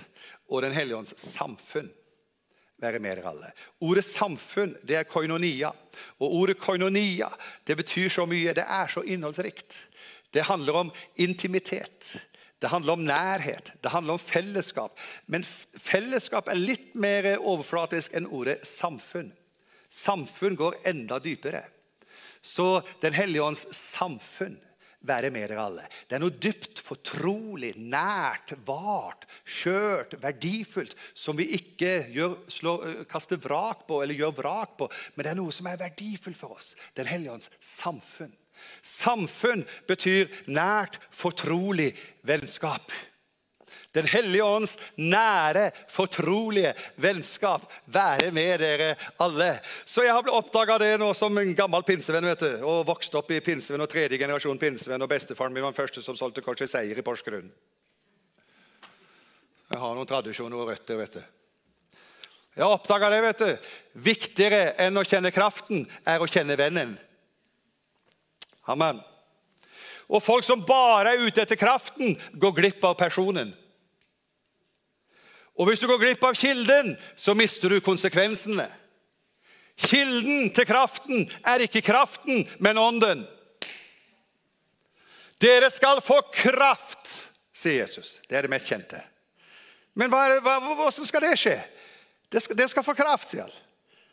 og 0.50 0.64
Den 0.66 0.74
hellige 0.74 0.98
ånds 0.98 1.14
samfunn 1.30 1.92
være 2.82 3.00
med 3.02 3.16
dere 3.18 3.30
alle. 3.32 3.52
Ordet 3.80 4.04
samfunn 4.06 4.74
det 4.86 4.98
er 4.98 5.08
koinonia. 5.08 5.72
Og 6.20 6.34
ordet 6.40 6.58
koinonia 6.60 7.30
det 7.68 7.78
betyr 7.80 8.10
så 8.12 8.26
mye. 8.28 8.54
Det 8.56 8.66
er 8.66 8.90
så 8.92 9.04
innholdsrikt. 9.06 9.78
Det 10.32 10.46
handler 10.48 10.84
om 10.84 10.92
intimitet. 11.16 12.14
Det 12.62 12.70
handler 12.70 12.92
om 12.92 13.04
nærhet. 13.04 13.72
Det 13.82 13.90
handler 13.90 14.16
om 14.16 14.22
fellesskap. 14.22 14.98
Men 15.26 15.44
fellesskap 15.76 16.48
er 16.48 16.60
litt 16.60 16.92
mer 16.94 17.34
overflatisk 17.38 18.14
enn 18.16 18.28
ordet 18.30 18.60
samfunn. 18.66 19.32
Samfunn 19.92 20.56
går 20.56 20.78
enda 20.88 21.18
dypere. 21.20 21.64
Så 22.42 22.82
Den 23.02 23.14
hellige 23.14 23.42
ånds 23.42 23.66
samfunn 23.76 24.58
være 25.06 25.30
med 25.34 25.48
dere 25.50 25.64
alle. 25.66 25.86
Det 26.08 26.16
er 26.16 26.22
noe 26.22 26.34
dypt, 26.34 26.80
fortrolig, 26.82 27.72
nært, 27.76 28.54
vart, 28.66 29.26
skjørt, 29.44 30.16
verdifullt 30.22 30.94
som 31.14 31.38
vi 31.38 31.48
ikke 31.58 31.94
gjør, 32.14 32.36
slår, 32.52 32.86
kaster 33.10 33.40
vrak 33.42 33.86
på 33.88 34.02
eller 34.02 34.18
gjør 34.18 34.36
vrak 34.42 34.76
på, 34.80 34.90
men 35.14 35.26
det 35.26 35.32
er 35.32 35.40
noe 35.40 35.54
som 35.54 35.68
er 35.70 35.80
verdifullt 35.80 36.38
for 36.38 36.58
oss. 36.58 36.72
Den 36.98 37.10
hellige 37.10 37.34
ånds 37.36 37.50
samfunn. 37.58 38.32
Samfunn 38.82 39.64
betyr 39.88 40.30
nært, 40.46 41.00
fortrolig 41.10 41.92
vennskap. 42.26 42.92
Den 43.92 44.06
hellige 44.08 44.44
ånds 44.44 44.78
nære, 44.96 45.66
fortrolige 45.92 46.72
vennskap 46.96 47.66
være 47.92 48.30
med 48.32 48.62
dere 48.62 48.94
alle. 49.20 49.50
Så 49.84 50.06
jeg 50.06 50.14
har 50.14 50.24
blitt 50.24 50.38
oppdaga 50.38 50.78
det 50.80 50.94
nå 51.00 51.10
som 51.16 51.36
en 51.38 51.52
gammel 51.56 51.84
pinsevenn. 51.84 52.24
vet 52.24 52.40
du, 52.40 52.64
Og 52.64 52.86
vokst 52.88 53.14
opp 53.14 53.30
i 53.30 53.42
pinsevenn 53.44 53.84
og 53.84 53.90
tredje 53.92 54.18
generasjon 54.18 54.58
pinsevenn. 54.58 55.02
Og 55.02 55.12
bestefaren 55.12 55.52
min 55.52 55.62
var 55.62 55.74
den 55.74 55.82
første 55.82 56.00
som 56.00 56.16
solgte 56.16 56.40
Korset 56.40 56.70
Seier 56.70 56.96
i 56.96 57.04
Porsgrunn. 57.04 57.52
Jeg 59.72 59.80
har 59.80 59.94
noen 59.94 60.08
tradisjoner 60.08 60.56
og 60.56 60.72
røtter, 60.72 60.96
vet 60.96 61.20
du. 61.20 61.22
Jeg 62.56 62.64
har 62.64 62.72
oppdaga 62.72 63.10
det. 63.10 63.22
vet 63.22 63.38
du. 63.38 63.70
Viktigere 63.94 64.74
enn 64.80 64.96
å 64.96 65.04
kjenne 65.04 65.32
kraften 65.32 65.86
er 66.04 66.20
å 66.20 66.28
kjenne 66.28 66.56
vennen. 66.56 66.96
Amen. 68.68 69.00
Og 70.08 70.20
folk 70.22 70.44
som 70.44 70.64
bare 70.64 71.12
er 71.12 71.24
ute 71.24 71.42
etter 71.44 71.56
kraften, 71.56 72.16
går 72.32 72.56
glipp 72.56 72.84
av 72.84 72.96
personen. 73.00 73.52
Og 75.58 75.68
hvis 75.68 75.82
du 75.82 75.86
går 75.90 76.00
glipp 76.00 76.24
av 76.24 76.36
kilden, 76.38 76.94
så 77.16 77.34
mister 77.36 77.72
du 77.72 77.82
konsekvensene. 77.84 78.66
Kilden 79.82 80.50
til 80.54 80.68
kraften 80.68 81.26
er 81.48 81.64
ikke 81.64 81.84
kraften, 81.84 82.44
men 82.62 82.80
ånden. 82.80 83.24
Dere 85.42 85.70
skal 85.74 86.00
få 86.04 86.20
kraft, 86.34 87.16
sier 87.56 87.82
Jesus. 87.82 88.14
Det 88.28 88.38
er 88.38 88.46
det 88.46 88.52
mest 88.52 88.68
kjente. 88.68 89.00
Men 89.98 90.12
hva 90.12 90.24
hvordan 90.40 91.04
skal 91.04 91.24
det 91.24 91.34
skje? 91.40 91.56
Det 92.32 92.40
skal, 92.40 92.56
det 92.56 92.68
skal 92.70 92.86
få 92.86 92.94
kraft, 92.96 93.28
sier 93.32 93.44
han. 93.44 93.56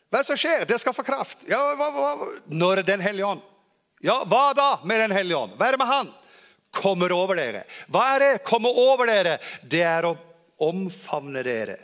Hva 0.10 0.20
er 0.20 0.26
det 0.26 0.32
som 0.32 0.40
skjer? 0.42 0.66
Det 0.68 0.80
skal 0.82 0.96
få 0.96 1.06
kraft. 1.06 1.46
Ja, 1.48 1.60
hva, 1.78 1.92
hva, 1.94 2.32
når 2.50 2.82
Den 2.88 3.04
hellige 3.04 3.28
ånd. 3.30 3.44
Ja, 4.02 4.24
hva 4.26 4.50
da 4.58 4.80
med 4.84 5.00
Den 5.06 5.14
hellige 5.14 5.38
ånd? 5.38 5.54
Hva 5.60 5.68
er 5.68 5.78
det 5.78 5.82
med 5.84 5.92
Han? 5.92 6.10
Kommer 6.74 7.14
over 7.14 7.38
dere. 7.38 7.64
Hva 7.90 8.04
er 8.16 8.20
det? 8.24 8.32
Kommer 8.46 8.74
over 8.78 9.10
dere. 9.10 9.38
Det 9.62 9.82
er 9.86 10.06
å 10.10 10.16
omfavne 10.66 11.44
dere, 11.44 11.78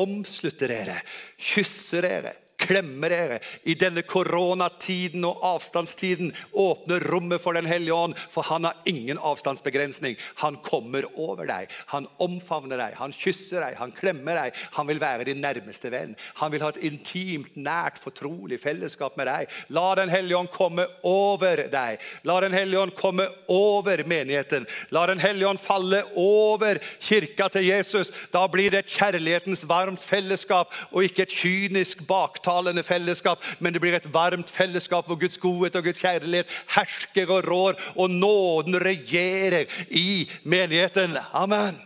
omslutte 0.00 0.68
dere, 0.70 1.00
kysse 1.38 2.02
dere, 2.04 2.34
klemme 2.66 3.10
dere 3.12 3.38
i 3.64 3.76
denne 3.78 4.02
koronatiden 4.06 5.24
og 5.28 5.42
avstandstiden. 5.46 6.32
Åpne 6.52 7.00
rommet 7.06 7.42
for 7.42 7.56
Den 7.56 7.66
hellige 7.66 7.94
ånd, 7.94 8.16
for 8.30 8.46
han 8.50 8.64
har 8.68 8.76
ingen 8.84 9.18
avstandsbegrensning. 9.18 10.16
Han 10.42 10.58
kommer 10.66 11.06
over 11.14 11.46
deg, 11.48 11.70
han 11.92 12.08
omfavner 12.22 12.80
deg, 12.80 12.96
han 12.98 13.14
kysser 13.14 13.62
deg, 13.62 13.78
han 13.80 13.94
klemmer 13.94 14.36
deg. 14.40 14.56
Han 14.76 14.88
vil 14.90 15.00
være 15.00 15.28
din 15.28 15.40
nærmeste 15.40 15.90
venn. 15.92 16.16
Han 16.40 16.52
vil 16.52 16.64
ha 16.64 16.72
et 16.74 16.82
intimt, 16.86 17.54
nært, 17.56 18.00
fortrolig 18.02 18.58
fellesskap 18.62 19.16
med 19.16 19.30
deg. 19.30 19.52
La 19.74 19.94
Den 19.96 20.12
hellige 20.12 20.38
ånd 20.38 20.52
komme 20.52 20.86
over 21.06 21.66
deg. 21.72 22.02
La 22.28 22.40
Den 22.44 22.56
hellige 22.56 22.82
ånd 22.82 22.96
komme 22.98 23.28
over 23.52 24.02
menigheten. 24.06 24.66
La 24.90 25.06
Den 25.06 25.22
hellige 25.22 25.48
ånd 25.48 25.62
falle 25.62 26.02
over 26.16 26.80
kirka 27.00 27.48
til 27.52 27.68
Jesus. 27.70 28.12
Da 28.32 28.46
blir 28.50 28.72
det 28.72 28.84
et 28.84 28.96
kjærlighetens 28.96 29.64
varmt 29.68 30.02
fellesskap 30.04 30.72
og 30.90 31.04
ikke 31.06 31.26
et 31.26 31.36
kynisk 31.36 32.04
baktale 32.08 32.55
tiltalende 32.56 32.82
fellesskap, 32.82 33.44
men 33.58 33.72
det 33.72 33.80
blir 33.80 33.94
et 33.94 34.08
varmt 34.12 34.50
fellesskap 34.50 35.06
hvor 35.06 35.18
Guds 35.20 35.36
godhet 35.38 35.76
og 35.76 35.84
Guds 35.84 36.00
kjærlighet 36.00 36.48
hersker 36.72 37.30
og 37.30 37.44
rår, 37.46 37.80
og 37.96 38.10
nåden 38.10 38.78
regjerer 38.80 39.66
i 39.90 40.28
menigheten. 40.44 41.18
Amen. 41.32 41.76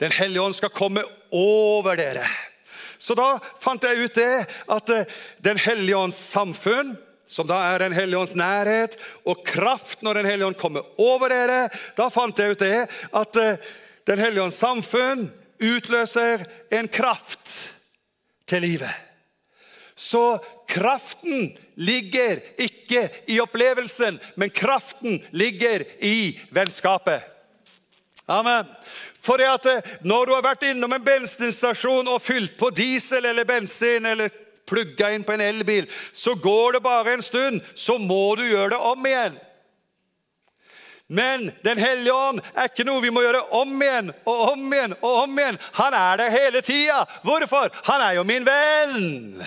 Den 0.00 0.12
hellige 0.12 0.42
ånd 0.42 0.54
skal 0.54 0.70
komme 0.74 1.04
over 1.32 1.96
dere. 1.96 2.26
Så 2.98 3.14
da 3.14 3.38
fant 3.60 3.84
jeg 3.84 4.04
ut 4.04 4.14
det 4.16 4.46
at 4.72 4.90
eh, 4.90 5.04
Den 5.44 5.58
hellige 5.58 5.96
ånds 5.96 6.16
samfunn 6.16 6.94
som 7.28 7.46
da 7.46 7.58
er 7.74 7.84
Den 7.84 7.92
hellige 7.92 8.18
ånds 8.18 8.34
nærhet 8.34 8.96
og 9.24 9.44
kraft 9.44 10.02
når 10.02 10.14
Den 10.14 10.26
hellige 10.26 10.46
ånd 10.46 10.56
kommer 10.56 10.82
over 10.98 11.28
dere. 11.28 11.68
Da 11.96 12.08
fant 12.08 12.38
jeg 12.38 12.56
ut 12.56 12.64
det 12.64 12.86
at 13.12 13.36
eh, 13.36 13.56
Den 14.08 14.18
hellige 14.18 14.42
ånds 14.42 14.60
samfunn 14.60 15.28
utløser 15.60 16.46
en 16.72 16.88
kraft 16.88 17.74
til 18.48 18.64
livet. 18.64 19.13
Så 20.14 20.38
kraften 20.68 21.58
ligger 21.74 22.38
ikke 22.58 23.08
i 23.26 23.40
opplevelsen, 23.42 24.20
men 24.34 24.50
kraften 24.50 25.18
ligger 25.30 25.82
i 25.98 26.38
vennskapet. 26.54 27.22
Amen. 28.26 28.68
For 29.18 29.42
at 29.42 29.66
eh, 29.66 29.80
Når 30.06 30.26
du 30.26 30.32
har 30.36 30.44
vært 30.46 30.68
innom 30.68 30.94
en 30.94 31.02
bensinstasjon 31.02 32.06
og 32.12 32.22
fylt 32.22 32.54
på 32.60 32.70
diesel 32.70 33.26
eller 33.26 33.48
bensin 33.48 34.06
eller 34.06 34.30
plugga 34.70 35.10
inn 35.10 35.26
på 35.26 35.34
en 35.34 35.42
elbil, 35.48 35.90
så 36.14 36.36
går 36.38 36.78
det 36.78 36.84
bare 36.86 37.16
en 37.18 37.26
stund, 37.26 37.58
så 37.74 37.98
må 37.98 38.36
du 38.38 38.46
gjøre 38.46 38.76
det 38.76 38.80
om 38.92 39.10
igjen. 39.10 39.42
Men 41.10 41.50
Den 41.66 41.82
hellige 41.82 42.14
ånd 42.14 42.38
er 42.54 42.70
ikke 42.70 42.86
noe 42.86 43.02
vi 43.02 43.10
må 43.10 43.26
gjøre 43.26 43.42
om 43.58 43.74
igjen 43.82 44.14
og 44.30 44.48
om 44.54 44.72
igjen. 44.78 44.94
og 45.02 45.22
om 45.26 45.38
igjen. 45.38 45.62
Han 45.82 46.02
er 46.06 46.22
der 46.22 46.38
hele 46.38 46.62
tida. 46.62 47.02
Hvorfor? 47.26 47.74
Han 47.90 48.10
er 48.12 48.20
jo 48.22 48.28
min 48.30 48.46
venn. 48.46 49.42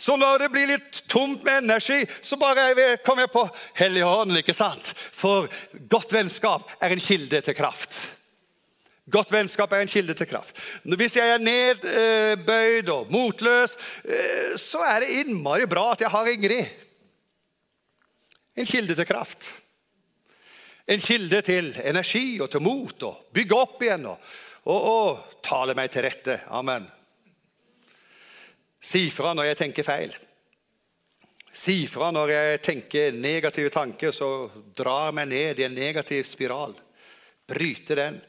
Så 0.00 0.16
når 0.16 0.38
det 0.40 0.48
blir 0.52 0.70
litt 0.70 1.02
tomt 1.12 1.42
med 1.44 1.66
energi, 1.66 1.98
så 2.24 2.38
bare 2.40 2.96
kommer 3.04 3.26
jeg 3.26 3.32
på 3.34 3.42
Helligånden. 3.76 4.38
ikke 4.40 4.56
sant? 4.56 4.94
For 4.96 5.50
godt 5.92 6.14
vennskap 6.16 6.70
er 6.80 6.94
en 6.94 7.02
kilde 7.04 7.42
til 7.44 7.56
kraft. 7.58 7.98
Godt 9.10 9.32
vennskap 9.34 9.72
er 9.74 9.82
en 9.84 9.90
kilde 9.90 10.14
til 10.16 10.28
kraft. 10.30 10.56
Hvis 10.84 11.18
jeg 11.18 11.34
er 11.34 11.42
nedbøyd 11.42 12.88
og 12.94 13.10
motløs, 13.12 13.74
eh, 14.04 14.54
så 14.60 14.80
er 14.86 15.02
det 15.02 15.16
innmari 15.24 15.66
bra 15.68 15.90
at 15.92 16.04
jeg 16.04 16.12
har 16.12 16.30
Ingrid. 16.30 16.70
En 18.56 18.66
kilde 18.68 18.94
til 18.94 19.08
kraft. 19.08 19.50
En 20.88 21.00
kilde 21.00 21.42
til 21.42 21.74
energi 21.84 22.40
og 22.40 22.50
til 22.50 22.64
mot 22.64 23.02
og 23.02 23.34
bygge 23.34 23.58
opp 23.58 23.84
igjen 23.84 24.08
og, 24.10 24.32
og, 24.64 24.80
og 24.80 25.42
tale 25.44 25.76
meg 25.76 25.92
til 25.92 26.06
rette. 26.06 26.38
Amen. 26.48 26.88
Si 28.80 29.08
fra 29.12 29.34
når 29.36 29.50
jeg 29.50 29.60
tenker 29.60 29.86
feil. 29.86 30.14
Si 31.52 31.82
fra 31.90 32.10
når 32.14 32.32
jeg 32.32 32.60
tenker 32.64 33.16
negative 33.16 33.72
tanker, 33.74 34.14
så 34.14 34.48
drar 34.76 35.12
meg 35.16 35.28
ned 35.32 35.60
i 35.60 35.66
en 35.66 35.76
negativ 35.76 36.24
spiral. 36.28 36.72
Bryte 37.50 37.98
den 37.98 38.20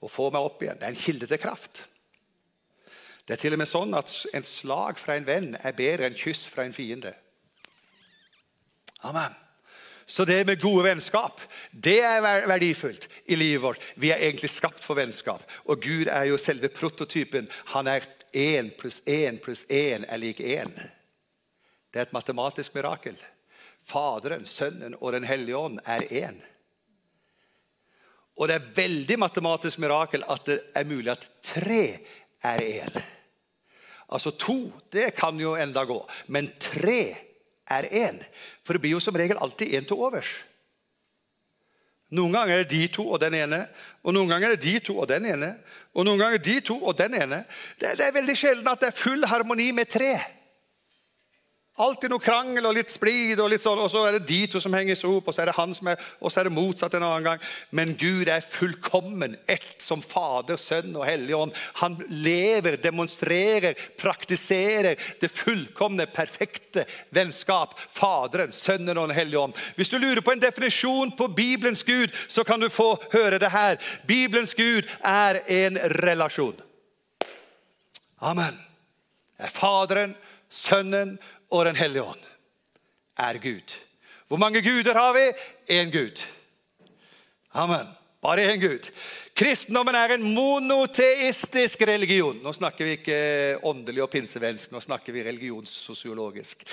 og 0.00 0.10
få 0.10 0.30
meg 0.32 0.42
opp 0.42 0.62
igjen. 0.64 0.80
Det 0.80 0.88
er 0.88 0.94
en 0.94 1.04
kilde 1.04 1.28
til 1.30 1.42
kraft. 1.42 1.82
Det 3.26 3.36
er 3.36 3.42
til 3.44 3.54
og 3.54 3.60
med 3.60 3.68
sånn 3.70 3.92
at 3.94 4.10
en 4.34 4.46
slag 4.48 4.98
fra 4.98 5.14
en 5.14 5.28
venn 5.28 5.52
er 5.60 5.76
bedre 5.76 6.08
enn 6.08 6.18
kyss 6.18 6.48
fra 6.50 6.64
en 6.66 6.74
fiende. 6.74 7.12
Amen. 9.06 9.36
Så 10.10 10.24
det 10.26 10.40
med 10.48 10.58
gode 10.58 10.88
vennskap 10.88 11.38
det 11.70 12.00
er 12.02 12.24
verdifullt 12.50 13.06
i 13.30 13.36
livet 13.38 13.62
vårt. 13.62 13.84
Vi 13.94 14.10
er 14.10 14.24
egentlig 14.24 14.50
skapt 14.50 14.82
for 14.82 14.98
vennskap. 14.98 15.44
Og 15.70 15.78
Gud 15.84 16.10
er 16.10 16.26
jo 16.26 16.40
selve 16.40 16.72
prototypen. 16.74 17.46
Han 17.76 17.86
er 17.86 18.08
én 18.32 18.70
pluss 18.78 19.00
én 19.06 19.40
pluss 19.40 19.64
én 19.68 20.04
er 20.08 20.18
lik 20.18 20.40
én. 20.40 20.72
Det 21.90 21.98
er 21.98 22.06
et 22.06 22.12
matematisk 22.12 22.74
mirakel. 22.74 23.16
Faderen, 23.84 24.44
Sønnen 24.46 24.94
og 25.00 25.12
Den 25.12 25.24
hellige 25.24 25.56
ånd 25.56 25.80
er 25.84 26.06
én. 26.10 26.36
Og 28.36 28.48
det 28.48 28.56
er 28.56 28.68
veldig 28.76 29.18
matematisk 29.18 29.80
mirakel 29.82 30.24
at 30.28 30.44
det 30.46 30.60
er 30.74 30.86
mulig 30.88 31.12
at 31.12 31.26
tre 31.44 31.82
er 32.42 32.62
én. 32.64 33.00
Altså 34.10 34.30
to, 34.30 34.72
det 34.90 35.12
kan 35.18 35.38
jo 35.40 35.54
enda 35.54 35.84
gå. 35.84 35.98
Men 36.26 36.48
tre 36.58 37.02
er 37.70 37.90
én. 37.90 38.22
For 38.64 38.74
det 38.74 38.82
blir 38.82 38.96
jo 38.96 39.02
som 39.02 39.16
regel 39.16 39.38
alltid 39.38 39.74
én 39.74 39.86
til 39.86 40.00
overs. 40.00 40.32
Noen 42.10 42.34
ganger 42.34 42.56
er 42.58 42.64
det 42.64 42.74
de 42.74 42.88
to 42.90 43.04
og 43.06 43.20
den 43.22 43.36
ene, 43.38 43.60
og 44.02 44.14
noen 44.16 44.30
ganger 44.30 44.50
er 44.50 44.58
det 44.58 44.66
de 44.66 44.80
to 44.82 44.96
og 44.98 45.06
den 45.10 45.28
ene. 45.30 45.52
Og 45.94 46.06
noen 46.06 46.18
ganger 46.18 46.42
de 46.42 46.56
to 46.64 46.76
og 46.78 46.96
den 46.98 47.14
ene. 47.18 47.44
Det, 47.78 47.94
det 47.98 48.06
er 48.06 48.16
veldig 48.16 48.36
sjelden 48.38 48.70
at 48.70 48.82
det 48.82 48.90
er 48.90 48.98
full 48.98 49.26
harmoni 49.30 49.70
med 49.76 49.90
tre. 49.90 50.14
Alltid 51.78 52.10
noe 52.10 52.20
krangel 52.20 52.66
og 52.66 52.74
litt 52.74 52.90
splid, 52.90 53.38
og 53.40 53.52
litt 53.52 53.62
sånn, 53.62 53.78
og 53.78 53.88
så 53.88 54.02
er 54.04 54.16
det 54.18 54.26
de 54.28 54.40
to 54.50 54.60
som 54.60 54.74
henger 54.74 54.98
opp. 55.06 55.28
og 55.28 55.34
så 55.34 55.42
er 55.42 55.46
det 55.46 55.56
han 55.56 55.72
som 55.72 55.86
er, 55.88 56.00
og 56.20 56.32
så 56.32 56.40
er 56.40 56.48
det 56.48 56.52
motsatt 56.52 56.94
en 56.94 57.06
annen 57.06 57.24
gang. 57.24 57.38
Men 57.70 57.94
Gud 57.96 58.28
er 58.28 58.42
fullkommen, 58.44 59.36
ett 59.48 59.78
som 59.78 60.02
Fader, 60.02 60.58
Sønn 60.60 60.96
og 60.96 61.06
Hellig 61.06 61.36
Ånd. 61.36 61.54
Han 61.80 61.96
lever, 62.08 62.76
demonstrerer, 62.76 63.78
praktiserer 63.96 64.98
det 65.20 65.30
fullkomne, 65.32 66.06
perfekte 66.10 66.84
vennskap. 67.14 67.78
Faderen, 67.78 68.52
Sønnen 68.52 68.98
og 68.98 69.08
Den 69.08 69.16
hellige 69.16 69.38
ånd. 69.40 69.56
Hvis 69.76 69.88
du 69.88 69.98
lurer 69.98 70.20
på 70.20 70.34
en 70.34 70.42
definisjon 70.42 71.16
på 71.16 71.28
Bibelens 71.28 71.82
Gud, 71.82 72.10
så 72.28 72.44
kan 72.44 72.60
du 72.60 72.68
få 72.68 72.98
høre 73.12 73.38
det 73.38 73.50
her. 73.50 73.78
Bibelens 74.06 74.54
Gud 74.54 74.90
er 75.00 75.40
en 75.48 75.78
relasjon. 76.02 76.60
Amen. 78.20 78.58
Det 79.38 79.48
er 79.48 79.54
Faderen, 79.54 80.16
Sønnen 80.50 81.18
og 81.50 81.64
Den 81.64 81.76
hellige 81.76 82.02
ånd 82.02 82.18
er 83.18 83.38
Gud. 83.38 83.74
Hvor 84.28 84.36
mange 84.36 84.62
guder 84.62 84.92
har 84.92 85.12
vi? 85.12 85.26
Én 85.80 85.90
Gud. 85.98 86.22
Amen. 87.52 87.86
Bare 88.22 88.52
én 88.54 88.60
Gud. 88.60 88.90
Kristendommen 89.34 89.94
er 89.94 90.14
en 90.14 90.24
monoteistisk 90.34 91.82
religion. 91.88 92.40
Nå 92.44 92.52
snakker 92.52 92.84
vi 92.84 92.96
ikke 92.98 93.20
åndelig 93.66 94.02
og 94.04 94.10
pinsevensk, 94.12 94.68
nå 94.72 94.80
snakker 94.84 95.14
vi 95.16 95.24
religionssosiologisk. 95.24 96.66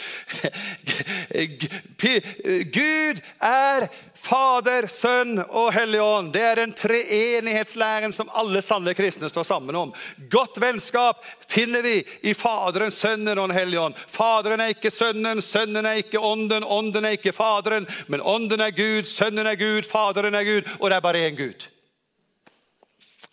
Gud 2.78 3.22
er 3.40 3.88
Fader, 4.28 4.88
Sønn 4.92 5.38
og 5.46 5.70
Hellig 5.76 6.02
Ånd. 6.04 6.34
Det 6.34 6.44
er 6.44 6.60
den 6.60 6.74
treenighetslæren 6.76 8.12
som 8.16 8.32
alle 8.36 8.62
sanne 8.66 8.94
kristne 8.98 9.30
står 9.32 9.48
sammen 9.48 9.78
om. 9.80 9.94
Godt 10.32 10.60
vennskap 10.62 11.24
finner 11.48 11.86
vi 11.86 12.02
i 12.28 12.34
Faderen, 12.36 12.92
Sønnen 12.92 13.38
og 13.38 13.48
Den 13.48 13.58
hellige 13.58 13.86
ånd. 13.86 13.96
Faderen 14.12 14.66
er 14.66 14.74
ikke 14.76 14.92
Sønnen, 14.92 15.42
Sønnen 15.46 15.86
er 15.86 16.02
ikke 16.02 16.20
Ånden, 16.20 16.66
Ånden 16.66 17.06
er 17.06 17.16
ikke 17.16 17.36
Faderen. 17.38 17.88
Men 18.08 18.22
Ånden 18.22 18.60
er 18.60 18.76
Gud, 18.76 19.08
Sønnen 19.08 19.48
er 19.48 19.56
Gud, 19.56 19.88
Faderen 19.88 20.36
er 20.36 20.44
Gud, 20.44 20.78
og 20.80 20.90
det 20.90 20.98
er 20.98 21.08
bare 21.08 21.28
én 21.30 21.40
Gud. 21.40 21.70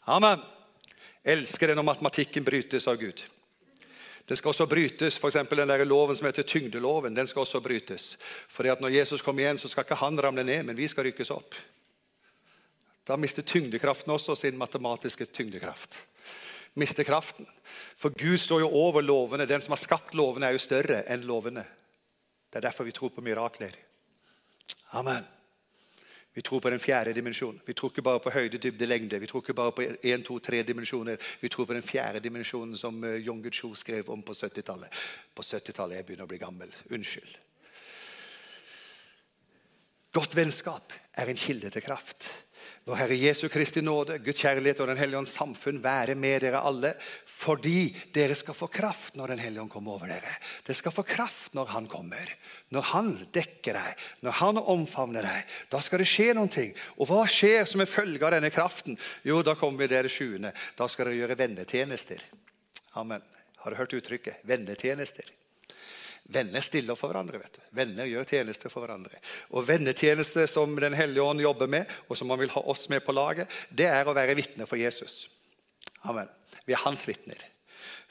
Amen. 0.05 0.41
Elsker 1.25 1.69
det 1.69 1.77
når 1.79 1.87
matematikken 1.89 2.45
brytes 2.45 2.89
av 2.89 2.99
Gud. 3.01 3.23
Den 4.25 4.37
skal 4.37 4.55
også 4.55 4.67
brytes, 4.69 5.17
f.eks. 5.21 5.37
den 5.49 5.69
der 5.69 5.85
loven 5.85 6.17
som 6.17 6.27
heter 6.27 6.43
tyngdeloven. 6.49 7.15
den 7.15 7.27
skal 7.27 7.45
også 7.45 7.61
brytes. 7.61 8.17
Fordi 8.49 8.69
at 8.69 8.81
Når 8.81 8.89
Jesus 8.89 9.23
kommer 9.23 9.43
igjen, 9.43 9.59
så 9.59 9.69
skal 9.69 9.85
ikke 9.85 10.01
han 10.01 10.21
ramle 10.21 10.45
ned, 10.45 10.63
men 10.63 10.77
vi 10.77 10.89
skal 10.89 11.05
rykkes 11.05 11.31
opp. 11.31 11.55
Da 13.05 13.17
mister 13.17 13.43
tyngdekraften 13.43 14.13
også 14.13 14.37
sin 14.37 14.57
matematiske 14.59 15.27
tyngdekraft. 15.27 15.99
Mister 16.75 17.05
kraften. 17.05 17.47
For 17.97 18.11
Gud 18.11 18.39
står 18.39 18.61
jo 18.61 18.71
over 18.71 19.03
lovene. 19.03 19.47
Den 19.47 19.61
som 19.61 19.77
har 19.77 19.83
skapt 19.83 20.15
lovene, 20.15 20.47
er 20.47 20.57
jo 20.57 20.65
større 20.65 21.05
enn 21.09 21.27
lovene. 21.29 21.65
Det 22.51 22.59
er 22.59 22.69
derfor 22.69 22.85
vi 22.85 22.97
tror 22.97 23.13
på 23.13 23.21
mirakler. 23.21 23.77
Amen. 24.93 25.34
Vi 26.35 26.43
tror 26.43 26.61
på 26.61 26.71
den 26.71 26.81
fjerde 26.83 27.13
dimensjonen. 27.15 27.61
Vi 27.67 27.75
tror 27.75 27.93
ikke 27.93 28.03
bare 28.03 28.21
på 28.21 28.31
høyde, 28.35 28.59
dybde, 28.59 28.87
lengde. 28.87 29.21
Vi 29.23 29.27
tror 29.31 29.43
ikke 29.43 29.55
bare 29.55 29.73
på 29.73 29.83
én, 29.87 30.23
to, 30.27 30.39
tre 30.39 30.63
dimensjoner. 30.67 31.17
Vi 31.41 31.49
tror 31.49 31.65
på 31.65 31.77
den 31.77 31.87
fjerde 31.87 32.21
dimensjonen 32.21 32.77
som 32.77 32.99
eh, 33.05 33.21
Jon 33.23 33.43
Gudsjo 33.43 33.71
skrev 33.79 34.11
om 34.11 34.23
på 34.23 34.35
70-tallet. 34.35 35.03
På 35.35 35.47
70-tallet 35.47 36.01
jeg 36.01 36.09
begynner 36.09 36.27
å 36.27 36.33
bli 36.33 36.41
gammel. 36.43 36.75
Unnskyld. 36.91 37.39
Godt 40.15 40.35
vennskap 40.37 40.93
er 41.19 41.31
en 41.31 41.39
kilde 41.39 41.71
til 41.71 41.87
kraft. 41.87 42.27
Vår 42.85 42.99
Herre 43.01 43.17
Jesu 43.17 43.47
Kristi 43.49 43.81
nåde, 43.81 44.19
Guds 44.21 44.43
kjærlighet 44.43 44.81
og 44.85 44.91
Den 44.91 44.99
hellige 45.01 45.17
ånds 45.23 45.33
samfunn 45.33 45.79
være 45.81 46.13
med 46.21 46.43
dere 46.45 46.61
alle, 46.69 46.91
fordi 47.25 47.89
dere 48.13 48.37
skal 48.37 48.57
få 48.57 48.69
kraft 48.69 49.17
når 49.17 49.33
Den 49.33 49.41
hellige 49.41 49.63
ånd 49.63 49.73
kommer 49.73 49.95
over 49.97 50.11
dere. 50.13 50.33
Dere 50.67 50.77
skal 50.77 50.93
få 50.93 51.05
kraft 51.09 51.57
når 51.57 51.73
Han 51.73 51.89
kommer. 51.89 52.29
Når 52.77 52.85
Han 52.91 53.09
dekker 53.33 53.79
deg, 53.79 54.03
når 54.21 54.37
Han 54.41 54.61
omfavner 54.61 55.25
deg. 55.25 55.55
Da 55.73 55.81
skal 55.81 56.05
det 56.05 56.11
skje 56.13 56.35
noen 56.37 56.53
ting. 56.53 56.75
Og 57.01 57.09
hva 57.09 57.23
skjer 57.25 57.65
som 57.71 57.81
en 57.81 57.89
følge 57.89 58.21
av 58.21 58.37
denne 58.37 58.53
kraften? 58.53 59.01
Jo, 59.25 59.41
da 59.41 59.57
kommer 59.57 59.81
vi 59.81 59.89
dere 59.95 60.13
sjuende. 60.13 60.53
Da 60.77 60.89
skal 60.89 61.09
dere 61.09 61.23
gjøre 61.23 61.39
vennetjenester. 61.41 62.21
Amen. 63.01 63.25
Har 63.65 63.73
du 63.73 63.81
hørt 63.81 63.97
uttrykket? 63.97 64.45
Vennetjenester. 64.45 65.33
Venner 66.25 66.61
stiller 66.65 66.97
for 66.97 67.13
hverandre. 67.13 67.39
vet 67.39 67.59
du. 67.59 67.61
Venner 67.77 68.09
gjør 68.09 68.25
tjeneste 68.25 68.71
for 68.73 68.85
hverandre. 68.85 69.19
Og 69.53 69.67
Vennetjeneste 69.69 70.47
som 70.49 70.77
Den 70.77 70.97
hellige 70.97 71.23
ånd 71.23 71.41
jobber 71.41 71.69
med, 71.69 71.91
og 72.09 72.17
som 72.17 72.31
han 72.31 72.41
vil 72.41 72.53
ha 72.55 72.61
oss 72.61 72.89
med 72.89 73.05
på 73.05 73.13
laget, 73.13 73.51
det 73.71 73.91
er 73.91 74.09
å 74.09 74.17
være 74.17 74.37
vitne 74.39 74.67
for 74.67 74.81
Jesus. 74.81 75.27
Amen. 76.09 76.29
Vi 76.65 76.73
er 76.73 76.81
hans 76.85 77.05
vitner. 77.09 77.43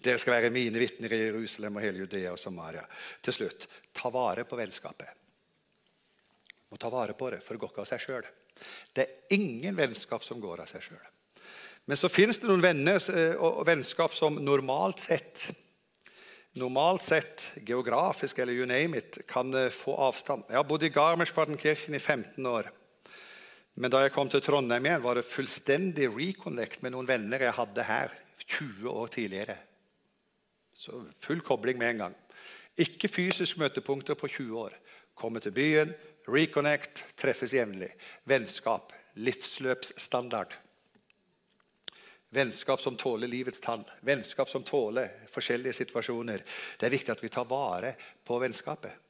Dere 0.03 0.19
skal 0.19 0.35
være 0.35 0.53
mine 0.53 0.77
vitner 0.77 1.13
i 1.15 1.23
Jerusalem 1.23 1.79
og 1.79 1.85
hele 1.85 2.03
Judea 2.03 2.33
og 2.35 2.39
Samaria. 2.39 2.83
Til 3.23 3.33
slutt, 3.33 3.67
ta 3.95 4.11
vare 4.13 4.45
på 4.45 4.59
vennskapet. 4.59 5.09
Må 6.69 6.77
ta 6.77 6.89
vare 6.93 7.15
på 7.17 7.29
det, 7.31 7.41
for 7.41 7.55
det 7.55 7.63
går 7.63 7.73
ikke 7.73 7.85
av 7.85 7.89
seg 7.89 8.03
sjøl. 8.03 8.29
Det 8.93 9.03
er 9.03 9.35
ingen 9.37 9.77
vennskap 9.77 10.23
som 10.25 10.41
går 10.43 10.63
av 10.63 10.69
seg 10.69 10.85
sjøl. 10.85 11.03
Men 11.89 11.99
så 11.99 12.09
fins 12.11 12.39
det 12.39 12.47
noen 12.47 12.63
venner 12.63 13.01
eh, 13.11 13.35
og 13.41 13.65
vennskap 13.67 14.13
som 14.15 14.37
normalt 14.39 15.01
sett 15.03 15.49
normalt 16.59 17.01
sett, 17.01 17.51
geografisk 17.65 18.39
eller 18.39 18.53
you 18.53 18.65
name 18.69 18.97
it, 18.97 19.17
kan 19.27 19.53
eh, 19.53 19.69
få 19.73 19.95
avstand. 20.07 20.45
Jeg 20.49 20.59
har 20.59 20.67
bodd 20.69 20.85
i 20.85 20.91
Garmisch-Partenkirchen 20.93 21.95
i 21.95 21.99
15 21.99 22.45
år. 22.45 22.69
Men 23.73 23.89
da 23.89 24.03
jeg 24.03 24.13
kom 24.13 24.29
til 24.29 24.43
Trondheim 24.45 24.85
igjen, 24.85 25.01
var 25.01 25.17
det 25.17 25.25
fullstendig 25.25 26.11
reconnect 26.13 26.83
med 26.85 26.93
noen 26.93 27.09
venner 27.09 27.41
jeg 27.41 27.57
hadde 27.57 27.87
her 27.87 28.13
20 28.45 28.89
år 28.91 29.13
tidligere. 29.15 29.55
Så 30.77 31.05
full 31.23 31.41
kobling 31.45 31.79
med 31.81 31.93
en 31.93 32.03
gang. 32.05 32.17
Ikke 32.77 33.09
fysisk 33.09 33.57
møtepunkter 33.61 34.17
på 34.17 34.29
20 34.29 34.59
år. 34.67 34.75
Komme 35.17 35.41
til 35.41 35.53
byen, 35.53 35.93
reconnect, 36.29 37.03
treffes 37.17 37.53
jevnlig. 37.53 37.89
Vennskap. 38.29 38.93
Livsløpsstandard. 39.13 40.53
Vennskap 42.33 42.81
som 42.81 42.95
tåler 42.97 43.29
livets 43.29 43.61
tann. 43.61 43.83
Vennskap 44.01 44.49
som 44.49 44.63
tåler 44.65 45.11
forskjellige 45.29 45.77
situasjoner. 45.83 46.41
Det 46.79 46.87
er 46.87 46.95
viktig 46.95 47.13
at 47.13 47.21
vi 47.23 47.29
tar 47.29 47.45
vare 47.49 47.93
på 48.25 48.39
vennskapet. 48.41 49.03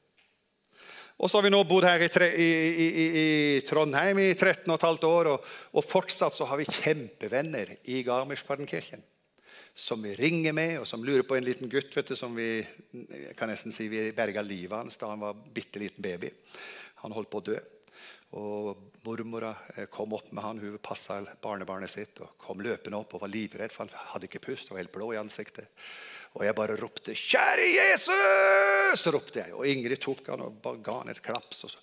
Og 1.16 1.30
så 1.30 1.38
har 1.38 1.46
vi 1.46 1.52
nå 1.54 1.60
bodd 1.64 1.86
her 1.86 2.02
i, 2.02 2.08
i, 2.42 2.86
i, 2.86 3.06
i 3.22 3.26
Trondheim 3.66 4.18
i 4.18 4.32
13 4.34 4.66
15 4.74 5.08
år, 5.08 5.30
og, 5.30 5.50
og, 5.72 5.84
fortsatt 5.86 6.34
så 6.34 6.48
har 6.50 6.58
vi 6.58 6.66
kjempevenner 6.66 7.76
i 7.94 8.02
Garmisch-Partenkirchen. 8.06 9.04
Som 9.74 10.02
vi 10.02 10.14
ringer 10.18 10.54
med, 10.54 10.80
og 10.80 10.86
som 10.86 11.04
lurer 11.06 11.24
på 11.26 11.38
en 11.38 11.46
liten 11.46 11.70
gutt 11.70 11.94
vet 11.96 12.10
du, 12.10 12.16
som 12.18 12.34
vi 12.34 12.60
kan 13.38 13.50
nesten 13.50 13.74
si 13.74 13.86
vi 13.90 14.08
berga 14.14 14.42
livet 14.42 14.76
hans 14.76 14.98
da 14.98 15.10
han 15.10 15.22
var 15.22 15.38
bitte 15.54 15.82
liten 15.82 16.02
baby. 16.02 16.30
Han 17.02 17.14
holdt 17.14 17.30
på 17.30 17.40
å 17.42 17.46
dø. 17.48 17.56
Og 18.34 18.90
Mormora 19.06 19.52
eh, 19.76 19.86
kom 19.92 20.14
opp 20.16 20.32
med 20.34 20.42
han, 20.42 20.58
hun 20.58 20.78
passa 20.82 21.20
barnebarnet 21.42 21.92
sitt 21.92 22.18
og 22.24 22.34
kom 22.40 22.62
løpende 22.64 22.98
opp 22.98 23.14
og 23.14 23.22
var 23.22 23.30
livredd, 23.30 23.70
for 23.70 23.84
han 23.84 24.10
hadde 24.10 24.26
ikke 24.26 24.42
pust 24.48 24.70
og 24.70 24.74
var 24.74 24.82
helt 24.82 24.94
blå 24.94 25.12
i 25.14 25.20
ansiktet. 25.20 25.70
Og 26.34 26.42
jeg 26.42 26.56
bare 26.58 26.74
ropte 26.80 27.14
'Kjære 27.14 27.68
Jesus!' 27.70 29.06
ropte 29.14 29.38
jeg. 29.38 29.54
Og 29.54 29.66
Ingrid 29.70 30.02
tok 30.02 30.26
han 30.32 30.42
og 30.42 30.58
bare 30.62 30.82
ga 30.82 30.98
han 30.98 31.12
et 31.12 31.22
klaps. 31.22 31.62
Og 31.64 31.70
så, 31.70 31.78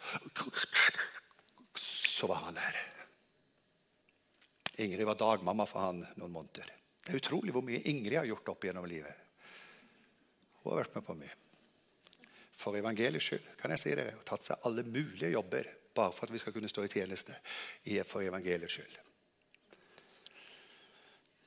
så 1.87 2.27
var 2.27 2.43
han 2.49 2.59
der. 2.59 2.79
Ingrid 4.83 5.07
var 5.07 5.19
dagmamma 5.19 5.65
for 5.69 5.87
han 5.87 6.03
noen 6.17 6.35
måneder. 6.35 6.67
Det 7.01 7.13
er 7.13 7.21
utrolig 7.21 7.55
hvor 7.55 7.63
mye 7.63 7.83
Ingrid 7.87 8.17
har 8.19 8.27
gjort 8.27 8.51
opp 8.51 8.67
gjennom 8.67 8.87
livet. 8.89 9.15
Hun 10.61 10.73
har 10.73 10.83
vært 10.83 10.99
med 10.99 11.07
på 11.07 11.15
mye. 11.15 11.37
For 12.59 12.75
evangeliets 12.77 13.25
skyld 13.25 13.53
kan 13.57 13.71
jeg 13.71 13.81
si 13.81 13.95
dere, 13.95 14.17
har 14.19 14.27
tatt 14.27 14.43
seg 14.43 14.67
alle 14.67 14.83
mulige 14.83 15.31
jobber 15.31 15.69
bare 15.95 16.13
for 16.15 16.27
at 16.27 16.33
vi 16.33 16.41
skal 16.41 16.53
kunne 16.55 16.69
stå 16.71 16.85
i 16.85 16.91
tjeneste 16.91 17.35
for 18.09 18.23
evangeliets 18.23 18.77
skyld. 18.77 18.99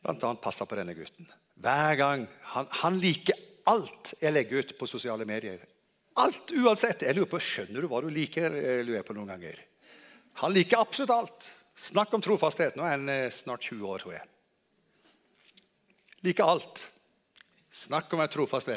Blant 0.05 0.25
annet 0.27 0.43
passa 0.45 0.67
på 0.69 0.77
denne 0.77 0.95
gutten. 0.97 1.29
Hver 1.65 1.95
gang. 1.97 2.27
Han, 2.53 2.69
han, 2.83 2.99
liker 3.01 3.39
alt 3.71 4.13
jeg 4.21 4.35
legger 4.35 4.61
ut 4.61 4.75
på 4.77 4.89
sosiale 4.91 5.25
medier. 5.29 5.63
Alt, 6.21 6.53
uansett. 6.53 7.07
Jeg 7.07 7.17
lurer 7.17 7.31
på, 7.31 7.41
Skjønner 7.41 7.81
du 7.81 7.89
hva 7.89 8.03
du 8.05 8.11
liker? 8.13 8.53
lurer 8.85 8.99
jeg 8.99 9.09
på 9.09 9.17
noen 9.17 9.33
ganger. 9.33 9.63
Han 10.43 10.53
liker 10.53 10.83
absolutt 10.83 11.15
alt. 11.15 11.49
Snakk 11.79 12.13
om 12.15 12.23
trofasthet. 12.23 12.77
Nå 12.77 12.85
er 12.85 12.97
han 12.99 13.09
eh, 13.11 13.31
snart 13.33 13.65
20 13.65 13.87
år, 13.89 14.03
tror 14.05 14.17
jeg. 14.19 14.29
Liker 16.27 16.53
alt. 16.53 16.85
Snakk 17.75 18.13
om 18.15 18.23
en 18.23 18.31
trofast. 18.31 18.71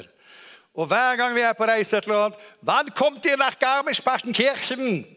Og 0.78 0.88
hver 0.90 1.20
gang 1.20 1.36
vi 1.36 1.44
er 1.46 1.58
på 1.58 1.68
reise 1.68 1.98
et 1.98 2.08
eller 2.08 2.28
annet 2.28 2.42
Wann 2.66 2.90
kommt 2.96 3.26
ihr 3.26 3.38
nach 3.40 3.58
Garmisch-Partenkirchen? 3.60 5.17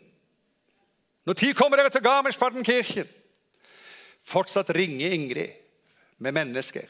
Når 1.28 1.36
tid 1.36 1.56
kommer 1.56 1.80
dere 1.80 1.92
til 1.92 2.04
Garmisch-Partenkirchen? 2.04 3.08
Fortsatt 4.24 4.72
ringer 4.76 5.12
Ingrid 5.16 5.52
med 6.20 6.36
mennesker 6.36 6.88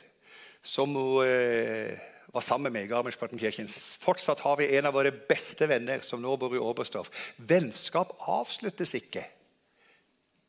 som 0.63 0.95
hun 0.95 1.25
eh, 1.25 1.99
var 2.31 2.45
sammen 2.45 2.73
med 2.73 2.85
i 2.85 2.91
Garmisch-Partenkirchen. 2.91 3.69
Fortsatt 4.03 4.41
har 4.41 4.59
vi 4.61 4.71
en 4.77 4.87
av 4.87 4.95
våre 4.95 5.11
beste 5.11 5.67
venner 5.67 6.05
som 6.07 6.23
nå 6.23 6.37
bor 6.39 6.55
i 6.55 6.63
Oberstdorf. 6.63 7.11
Vennskap 7.37 8.13
avsluttes 8.31 8.95
ikke. 8.99 9.25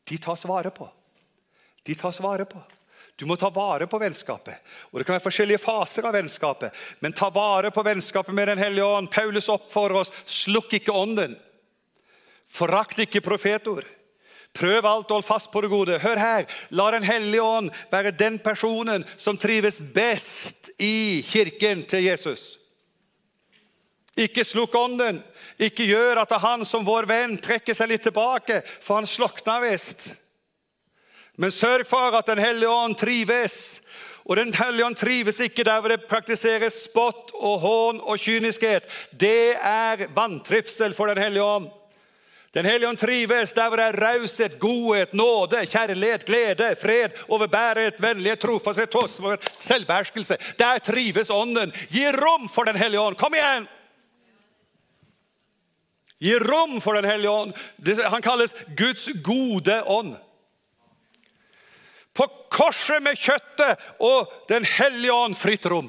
De 0.08 0.18
tas 0.18 0.44
vare 0.46 0.70
på. 0.74 0.86
De 1.82 1.94
tas 1.98 2.20
vare 2.22 2.46
på. 2.46 2.62
Du 3.18 3.26
må 3.26 3.36
ta 3.36 3.50
vare 3.50 3.86
på 3.86 3.98
vennskapet. 3.98 4.54
Og 4.90 4.98
Det 4.98 5.06
kan 5.06 5.16
være 5.16 5.26
forskjellige 5.26 5.62
faser 5.62 6.06
av 6.06 6.14
vennskapet, 6.16 6.72
men 7.00 7.12
ta 7.12 7.28
vare 7.30 7.70
på 7.70 7.82
vennskapet 7.82 8.34
med 8.34 8.48
Den 8.48 8.58
hellige 8.58 8.84
ånd. 8.84 9.10
Paulus 9.10 9.48
oppfordrer 9.48 10.00
oss 10.00 10.12
slukk 10.26 10.78
ikke 10.78 10.94
ånden. 10.94 11.36
Forakt 12.52 13.00
ikke 13.00 13.24
profetord. 13.24 13.86
Prøv 14.52 14.84
alt 14.84 15.10
hold 15.10 15.24
fast 15.24 15.48
på 15.52 15.62
det 15.64 15.70
gode. 15.72 15.98
Hør 15.98 16.18
her. 16.20 16.48
La 16.70 16.90
Den 16.92 17.06
hellige 17.08 17.42
ånd 17.42 17.70
være 17.90 18.12
den 18.12 18.38
personen 18.38 19.04
som 19.16 19.38
trives 19.40 19.80
best 19.94 20.68
i 20.78 21.24
kirken 21.28 21.86
til 21.88 22.04
Jesus. 22.04 22.58
Ikke 24.16 24.44
slukk 24.44 24.74
ånden. 24.76 25.22
Ikke 25.56 25.86
gjør 25.88 26.20
at 26.26 26.34
han 26.42 26.66
som 26.68 26.84
vår 26.84 27.08
venn 27.08 27.38
trekker 27.40 27.76
seg 27.76 27.94
litt 27.94 28.04
tilbake, 28.04 28.60
for 28.84 29.00
han 29.00 29.08
slokna 29.08 29.56
visst. 29.64 30.10
Men 31.40 31.54
sørg 31.54 31.86
for 31.88 32.12
at 32.12 32.26
Den 32.28 32.38
hellige 32.38 32.68
ånd 32.68 32.98
trives. 33.00 33.80
Og 34.28 34.36
Den 34.36 34.52
hellige 34.52 34.86
ånd 34.86 34.96
trives 34.96 35.40
ikke 35.40 35.64
der 35.64 35.80
hvor 35.80 35.88
det 35.88 36.04
praktiseres 36.10 36.84
spott 36.84 37.32
og 37.34 37.60
hån 37.64 38.00
og 38.04 38.20
kyniskhet. 38.20 38.84
Det 39.16 39.56
er 39.56 40.10
vantrivsel 40.12 40.92
for 40.94 41.08
Den 41.08 41.24
hellige 41.24 41.42
ånd. 41.42 41.70
Den 42.52 42.66
hellige 42.68 42.88
ånd 42.88 42.98
trives 43.00 43.52
der 43.56 43.68
hvor 43.68 43.80
det 43.80 43.84
er 43.86 43.96
raushet, 43.96 44.58
godhet, 44.60 45.14
nåde, 45.16 45.62
kjærlighet, 45.66 46.24
glede, 46.28 46.74
fred, 46.76 47.14
overbæret, 47.28 47.96
vennlighet, 47.98 48.40
trofasthet, 48.40 48.90
tålmodighet, 48.92 49.52
selvbeherskelse. 49.58 50.36
Der 50.58 50.78
trives 50.78 51.30
Ånden. 51.30 51.72
Gi 51.88 52.04
rom 52.12 52.48
for 52.48 52.68
Den 52.68 52.76
hellige 52.76 53.00
ånd. 53.00 53.16
Kom 53.16 53.34
igjen! 53.34 53.68
Gi 56.20 56.36
rom 56.38 56.80
for 56.80 56.92
Den 56.92 57.08
hellige 57.08 57.30
ånd. 57.30 57.52
Han 58.04 58.22
kalles 58.22 58.54
Guds 58.76 59.08
gode 59.24 59.82
ånd. 59.86 60.16
På 62.14 62.28
korset 62.52 63.02
med 63.02 63.16
kjøttet 63.16 63.80
og 63.98 64.28
Den 64.48 64.64
hellige 64.64 65.12
ånd 65.12 65.36
fritt 65.40 65.66
rom. 65.66 65.88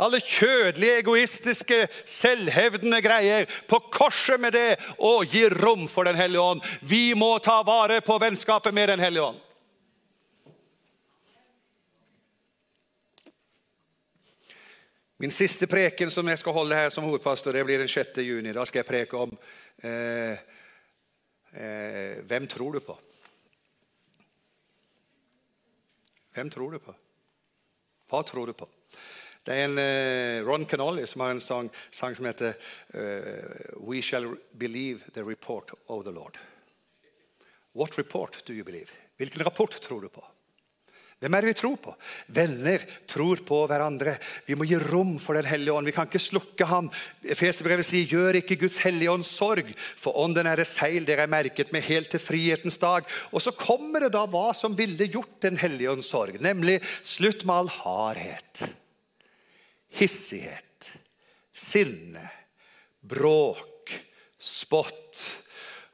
Alle 0.00 0.22
kjødelige, 0.24 0.98
egoistiske, 1.02 1.76
selvhevdende 2.08 3.02
greier. 3.04 3.44
På 3.68 3.80
korset 3.92 4.40
med 4.40 4.54
det 4.56 4.78
og 4.98 5.26
gi 5.28 5.44
rom 5.52 5.84
for 5.88 6.08
Den 6.08 6.16
hellige 6.16 6.40
ånd. 6.40 6.62
Vi 6.80 7.12
må 7.14 7.36
ta 7.38 7.60
vare 7.62 8.00
på 8.00 8.16
vennskapet 8.18 8.74
med 8.74 8.88
Den 8.88 9.00
hellige 9.00 9.22
ånd. 9.22 9.40
Min 15.22 15.30
siste 15.30 15.68
preken 15.70 16.10
som 16.10 16.26
jeg 16.26 16.40
skal 16.40 16.52
holde 16.56 16.74
her 16.74 16.88
som 16.90 17.04
hovedpastor, 17.04 17.52
det 17.52 17.62
blir 17.64 17.78
den 17.78 17.88
6. 17.88 18.16
juni. 18.26 18.50
Da 18.50 18.64
skal 18.66 18.80
jeg 18.80 18.88
preke 18.88 19.20
om 19.20 19.36
eh, 19.84 20.40
eh, 21.52 22.16
hvem 22.26 22.48
tror 22.50 22.72
du 22.72 22.80
på? 22.80 22.96
Hvem 26.34 26.50
tror 26.50 26.74
du 26.74 26.80
på? 26.82 26.94
Hva 28.10 28.22
tror 28.26 28.50
du 28.50 28.56
på? 28.56 28.66
Det 29.42 29.54
er 29.54 29.64
en 29.66 29.78
uh, 29.78 30.46
Ron 30.46 30.66
Canolly 30.70 31.06
som 31.10 31.24
har 31.24 31.32
en 31.34 31.42
sang, 31.42 31.70
sang 31.90 32.14
som 32.14 32.28
heter 32.28 32.54
uh, 32.94 33.80
We 33.82 34.02
shall 34.02 34.36
believe 34.54 35.10
the 35.14 35.24
report 35.26 35.74
of 35.88 36.04
the 36.04 36.14
Lord. 36.14 36.38
What 37.74 37.98
report 37.98 38.44
do 38.46 38.52
you 38.52 38.64
believe? 38.64 38.92
Hvilken 39.16 39.42
rapport 39.44 39.80
tror 39.80 40.00
du 40.00 40.08
på? 40.08 40.22
Hvem 41.22 41.36
er 41.38 41.44
det 41.44 41.52
vi 41.52 41.58
tror 41.60 41.76
på? 41.78 41.92
Venner 42.34 42.82
tror 43.06 43.38
på 43.46 43.60
hverandre. 43.70 44.16
Vi 44.42 44.56
må 44.58 44.66
gi 44.66 44.74
rom 44.82 45.12
for 45.22 45.38
Den 45.38 45.46
hellige 45.46 45.76
ånd. 45.76 45.86
Vi 45.86 45.94
kan 45.94 46.08
ikke 46.08 46.18
slukke 46.18 46.66
ham. 46.66 46.88
Efeserbrevet 47.22 47.86
sier, 47.86 48.08
'Gjør 48.10 48.40
ikke 48.40 48.58
Guds 48.64 48.80
hellige 48.82 49.12
ånd 49.12 49.22
sorg', 49.22 49.70
for 49.78 50.18
ånden 50.18 50.50
er 50.50 50.58
det 50.58 50.66
seil 50.66 51.06
dere 51.06 51.22
er 51.22 51.30
merket 51.30 51.70
med 51.72 51.86
helt 51.86 52.10
til 52.10 52.18
frihetens 52.18 52.78
dag. 52.82 53.06
Og 53.30 53.38
så 53.42 53.54
kommer 53.54 54.02
det 54.02 54.10
da 54.18 54.26
hva 54.26 54.50
som 54.50 54.74
ville 54.74 55.06
gjort 55.06 55.38
Den 55.42 55.56
hellige 55.62 55.94
ånd 55.94 56.02
sorg, 56.02 56.42
nemlig 56.42 56.80
slutt 57.06 57.46
med 57.46 57.54
all 57.54 57.70
hardhet, 57.70 58.66
hissighet, 59.98 60.92
sinne, 61.52 62.24
bråk, 63.00 63.92
spott. 64.38 65.18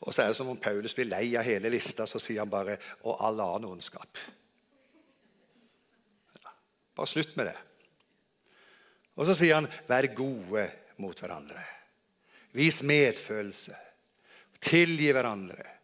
Og 0.00 0.14
så 0.14 0.22
er 0.22 0.30
det 0.30 0.38
som 0.38 0.50
om 0.52 0.60
Paulus 0.60 0.94
blir 0.96 1.08
lei 1.10 1.32
av 1.36 1.46
hele 1.46 1.70
lista, 1.72 2.06
så 2.06 2.20
sier 2.22 2.40
han 2.44 2.50
bare 2.50 2.78
'og 3.02 3.16
all 3.20 3.40
annen 3.40 3.70
ondskap'. 3.70 4.18
Bare 6.94 7.06
slutt 7.06 7.36
med 7.36 7.46
det. 7.46 7.56
Og 9.16 9.26
så 9.26 9.34
sier 9.34 9.54
han, 9.54 9.66
'Vær 9.66 10.14
gode 10.14 10.70
mot 10.96 11.20
hverandre'. 11.20 11.64
Vis 12.52 12.82
medfølelse. 12.82 13.76
Tilgi 14.60 15.12
hverandre. 15.12 15.77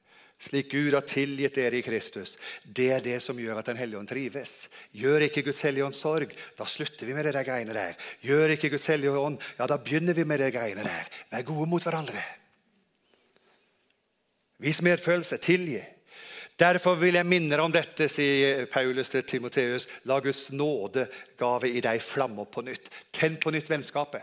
Slik 0.45 0.69
Gud 0.75 0.93
har 0.93 1.07
tilgitt 1.09 1.57
dere 1.57 1.79
i 1.79 1.85
Kristus. 1.85 2.35
Det 2.65 2.91
er 2.93 3.05
det 3.05 3.17
som 3.25 3.39
gjør 3.41 3.63
at 3.63 3.71
Den 3.71 3.79
hellige 3.81 4.01
ånd 4.03 4.11
trives. 4.11 4.69
Gjør 4.93 5.25
ikke 5.25 5.47
Guds 5.47 5.63
hellige 5.65 5.87
ånd 5.87 5.97
sorg, 5.97 6.35
da 6.59 6.67
slutter 6.69 7.09
vi 7.09 7.15
med 7.17 7.25
det 7.25 7.33
der 7.37 7.47
greiene 7.47 7.77
der. 7.77 7.97
Gjør 8.21 8.53
ikke 8.53 8.75
Guds 8.75 8.87
hellige 8.93 9.17
ånd, 9.17 9.39
ja, 9.59 9.69
da 9.71 9.79
begynner 9.81 10.17
vi 10.17 10.27
med 10.29 10.43
det 10.45 10.53
greiene 10.53 10.85
der. 10.85 11.09
Vær 11.33 11.47
gode 11.49 11.69
mot 11.71 11.87
hverandre. 11.87 12.21
Vis 14.61 14.83
medfølelse. 14.85 15.39
Tilgi. 15.41 15.81
Derfor 16.61 16.95
vil 17.01 17.17
jeg 17.19 17.27
minne 17.27 17.57
deg 17.57 17.65
om 17.65 17.73
dette, 17.75 18.07
sier 18.09 18.67
Paulus 18.71 19.11
til 19.11 19.25
Timoteus. 19.27 19.89
La 20.07 20.21
Guds 20.23 20.51
nådegave 20.55 21.73
i 21.73 21.81
deg 21.83 22.05
flamme 22.05 22.45
opp 22.45 22.53
på 22.55 22.63
nytt. 22.63 22.93
Tenn 23.13 23.41
på 23.43 23.51
nytt 23.51 23.73
vennskapet. 23.73 24.23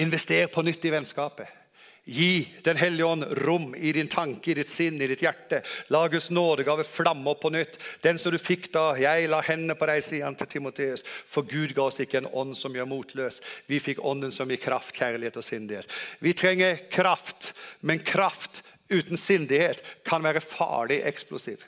Invester 0.00 0.46
på 0.48 0.62
nytt 0.64 0.86
i 0.88 0.94
vennskapet. 0.94 1.61
Gi 2.04 2.48
Den 2.62 2.76
hellige 2.76 3.06
ånd 3.06 3.24
rom 3.24 3.74
i 3.74 3.92
din 3.92 4.08
tanke, 4.10 4.50
i 4.50 4.54
ditt 4.54 4.68
sinn, 4.68 4.98
i 5.02 5.06
ditt 5.06 5.22
hjerte. 5.22 5.60
La 5.94 6.08
Guds 6.10 6.30
nådegave 6.34 6.82
flamme 6.84 7.30
opp 7.30 7.44
på 7.44 7.52
nytt. 7.54 7.78
Den 8.02 8.18
som 8.18 8.34
du 8.34 8.38
fikk 8.42 8.72
da 8.74 8.88
jeg 8.98 9.28
la 9.30 9.38
hendene 9.46 9.76
på 9.78 9.86
deg, 9.86 10.02
sier 10.02 10.26
han 10.26 10.34
til 10.38 10.50
Timoteus. 10.50 11.04
For 11.06 11.46
Gud 11.46 11.76
ga 11.76 11.86
oss 11.86 12.00
ikke 12.02 12.18
en 12.24 12.30
ånd 12.32 12.56
som 12.58 12.74
gjør 12.74 12.90
motløs. 12.90 13.38
Vi 13.70 13.78
fikk 13.82 14.02
ånden 14.02 14.34
som 14.34 14.50
gir 14.50 14.58
kraft, 14.62 14.96
kjærlighet 14.98 15.38
og 15.38 15.46
sindighet. 15.46 15.94
Vi 16.18 16.34
trenger 16.34 16.82
kraft, 16.90 17.52
men 17.86 18.02
kraft 18.02 18.64
uten 18.90 19.16
sindighet 19.16 19.84
kan 20.04 20.26
være 20.26 20.42
farlig 20.42 21.04
eksplosiv. 21.06 21.62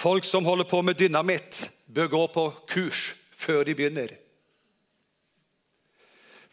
Folk 0.00 0.24
som 0.24 0.48
holder 0.48 0.64
på 0.64 0.80
med 0.80 0.96
dynamitt, 0.96 1.66
bør 1.92 2.08
gå 2.08 2.26
på 2.32 2.48
kurs 2.72 3.10
før 3.36 3.66
de 3.68 3.76
begynner. 3.76 4.16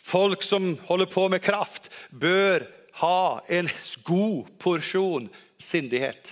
Folk 0.07 0.43
som 0.43 0.77
holder 0.87 1.09
på 1.11 1.27
med 1.29 1.43
kraft, 1.43 1.91
bør 2.09 2.63
ha 3.01 3.41
en 3.51 3.69
god 4.07 4.47
porsjon 4.61 5.27
sindighet. 5.59 6.31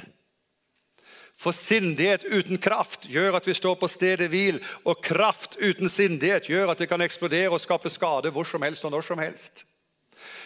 For 1.36 1.52
sindighet 1.52 2.24
uten 2.24 2.58
kraft 2.62 3.04
gjør 3.12 3.36
at 3.38 3.48
vi 3.48 3.54
står 3.58 3.76
på 3.78 3.90
stedet 3.92 4.30
hvil, 4.32 4.62
og 4.88 5.04
kraft 5.04 5.58
uten 5.60 5.92
sindighet 5.92 6.48
gjør 6.50 6.72
at 6.72 6.82
det 6.82 6.88
kan 6.90 7.04
eksplodere 7.04 7.52
og 7.52 7.62
skape 7.62 7.92
skade 7.92 8.32
hvor 8.32 8.48
som 8.48 8.64
helst 8.64 8.88
og 8.88 8.96
når 8.96 9.06
som 9.10 9.20
helst. 9.20 9.66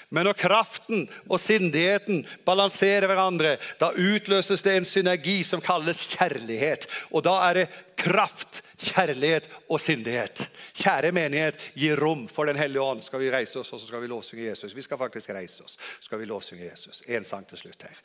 Men 0.09 0.25
når 0.25 0.39
kraften 0.41 1.05
og 1.29 1.37
sindigheten 1.37 2.23
balanserer 2.45 3.05
hverandre, 3.05 3.57
da 3.77 3.91
utløses 3.93 4.65
det 4.65 4.73
en 4.75 4.87
synergi 4.89 5.43
som 5.45 5.61
kalles 5.61 6.01
kjærlighet. 6.15 6.87
Og 7.13 7.21
da 7.27 7.35
er 7.45 7.61
det 7.61 7.67
kraft, 7.99 8.63
kjærlighet 8.79 9.49
og 9.69 9.81
sindighet. 9.81 10.45
Kjære 10.79 11.11
menighet, 11.15 11.59
gi 11.75 11.91
rom 11.95 12.27
for 12.31 12.45
Den 12.45 12.57
hellige 12.59 12.81
ånd. 12.81 13.03
Skal 13.03 13.19
vi 13.19 13.31
reise 13.31 13.59
oss, 13.59 13.73
og 13.73 13.79
så 13.79 13.87
skal 13.87 14.01
vi 14.01 14.07
lovsynge 14.07 14.47
Jesus. 14.47 14.75
Vi 14.75 14.81
skal 14.81 14.97
faktisk 14.97 15.29
reise 15.35 15.63
oss. 15.63 15.77
Skal 16.01 16.19
vi 16.19 16.25
lovsynge 16.25 16.65
Jesus. 16.65 17.03
En 17.07 17.25
sang 17.25 17.47
til 17.47 17.57
slutt 17.57 17.83
her. 17.83 18.01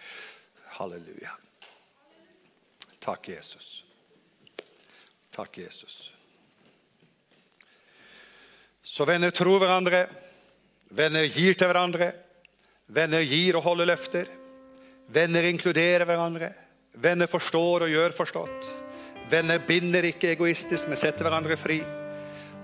Halleluja. 0.78 1.36
Takk, 3.00 3.28
Jesus. 3.28 3.84
Takk, 5.30 5.58
Jesus. 5.58 6.10
Så 8.82 9.04
venner 9.04 9.30
tror 9.30 9.58
hverandre. 9.58 10.06
Venner 10.94 11.26
gir 11.26 11.54
til 11.54 11.66
hverandre. 11.70 12.12
Venner 12.86 13.24
gir 13.26 13.56
og 13.58 13.62
holder 13.62 13.90
løfter. 13.90 14.30
Venner 15.06 15.46
inkluderer 15.50 16.06
hverandre. 16.08 16.52
Venner 16.94 17.26
forstår 17.26 17.86
og 17.86 17.92
gjør 17.92 18.14
forstått. 18.14 18.83
Venner 19.30 19.60
binder 19.66 20.04
ikke 20.04 20.34
egoistisk, 20.34 20.88
men 20.88 21.00
setter 21.00 21.26
hverandre 21.26 21.56
fri. 21.56 21.80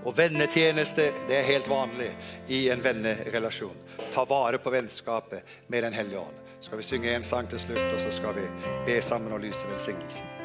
Og 0.01 0.17
vennetjeneste 0.17 1.11
det 1.29 1.37
er 1.37 1.49
helt 1.49 1.69
vanlig 1.69 2.09
i 2.49 2.63
en 2.73 2.83
vennerelasjon. 2.83 3.77
Ta 4.13 4.25
vare 4.25 4.61
på 4.61 4.73
vennskapet 4.73 5.45
med 5.67 5.83
Den 5.83 5.93
hellige 5.93 6.19
ånd. 6.19 6.37
Skal 6.61 6.77
vi 6.77 6.85
synge 6.85 7.15
en 7.15 7.25
sang 7.25 7.49
til 7.49 7.59
slutt, 7.59 7.93
og 7.93 7.99
så 8.01 8.13
skal 8.17 8.37
vi 8.37 8.45
be 8.85 9.01
sammen 9.01 9.33
og 9.33 9.41
lyse 9.45 9.65
velsignelsen. 9.69 10.40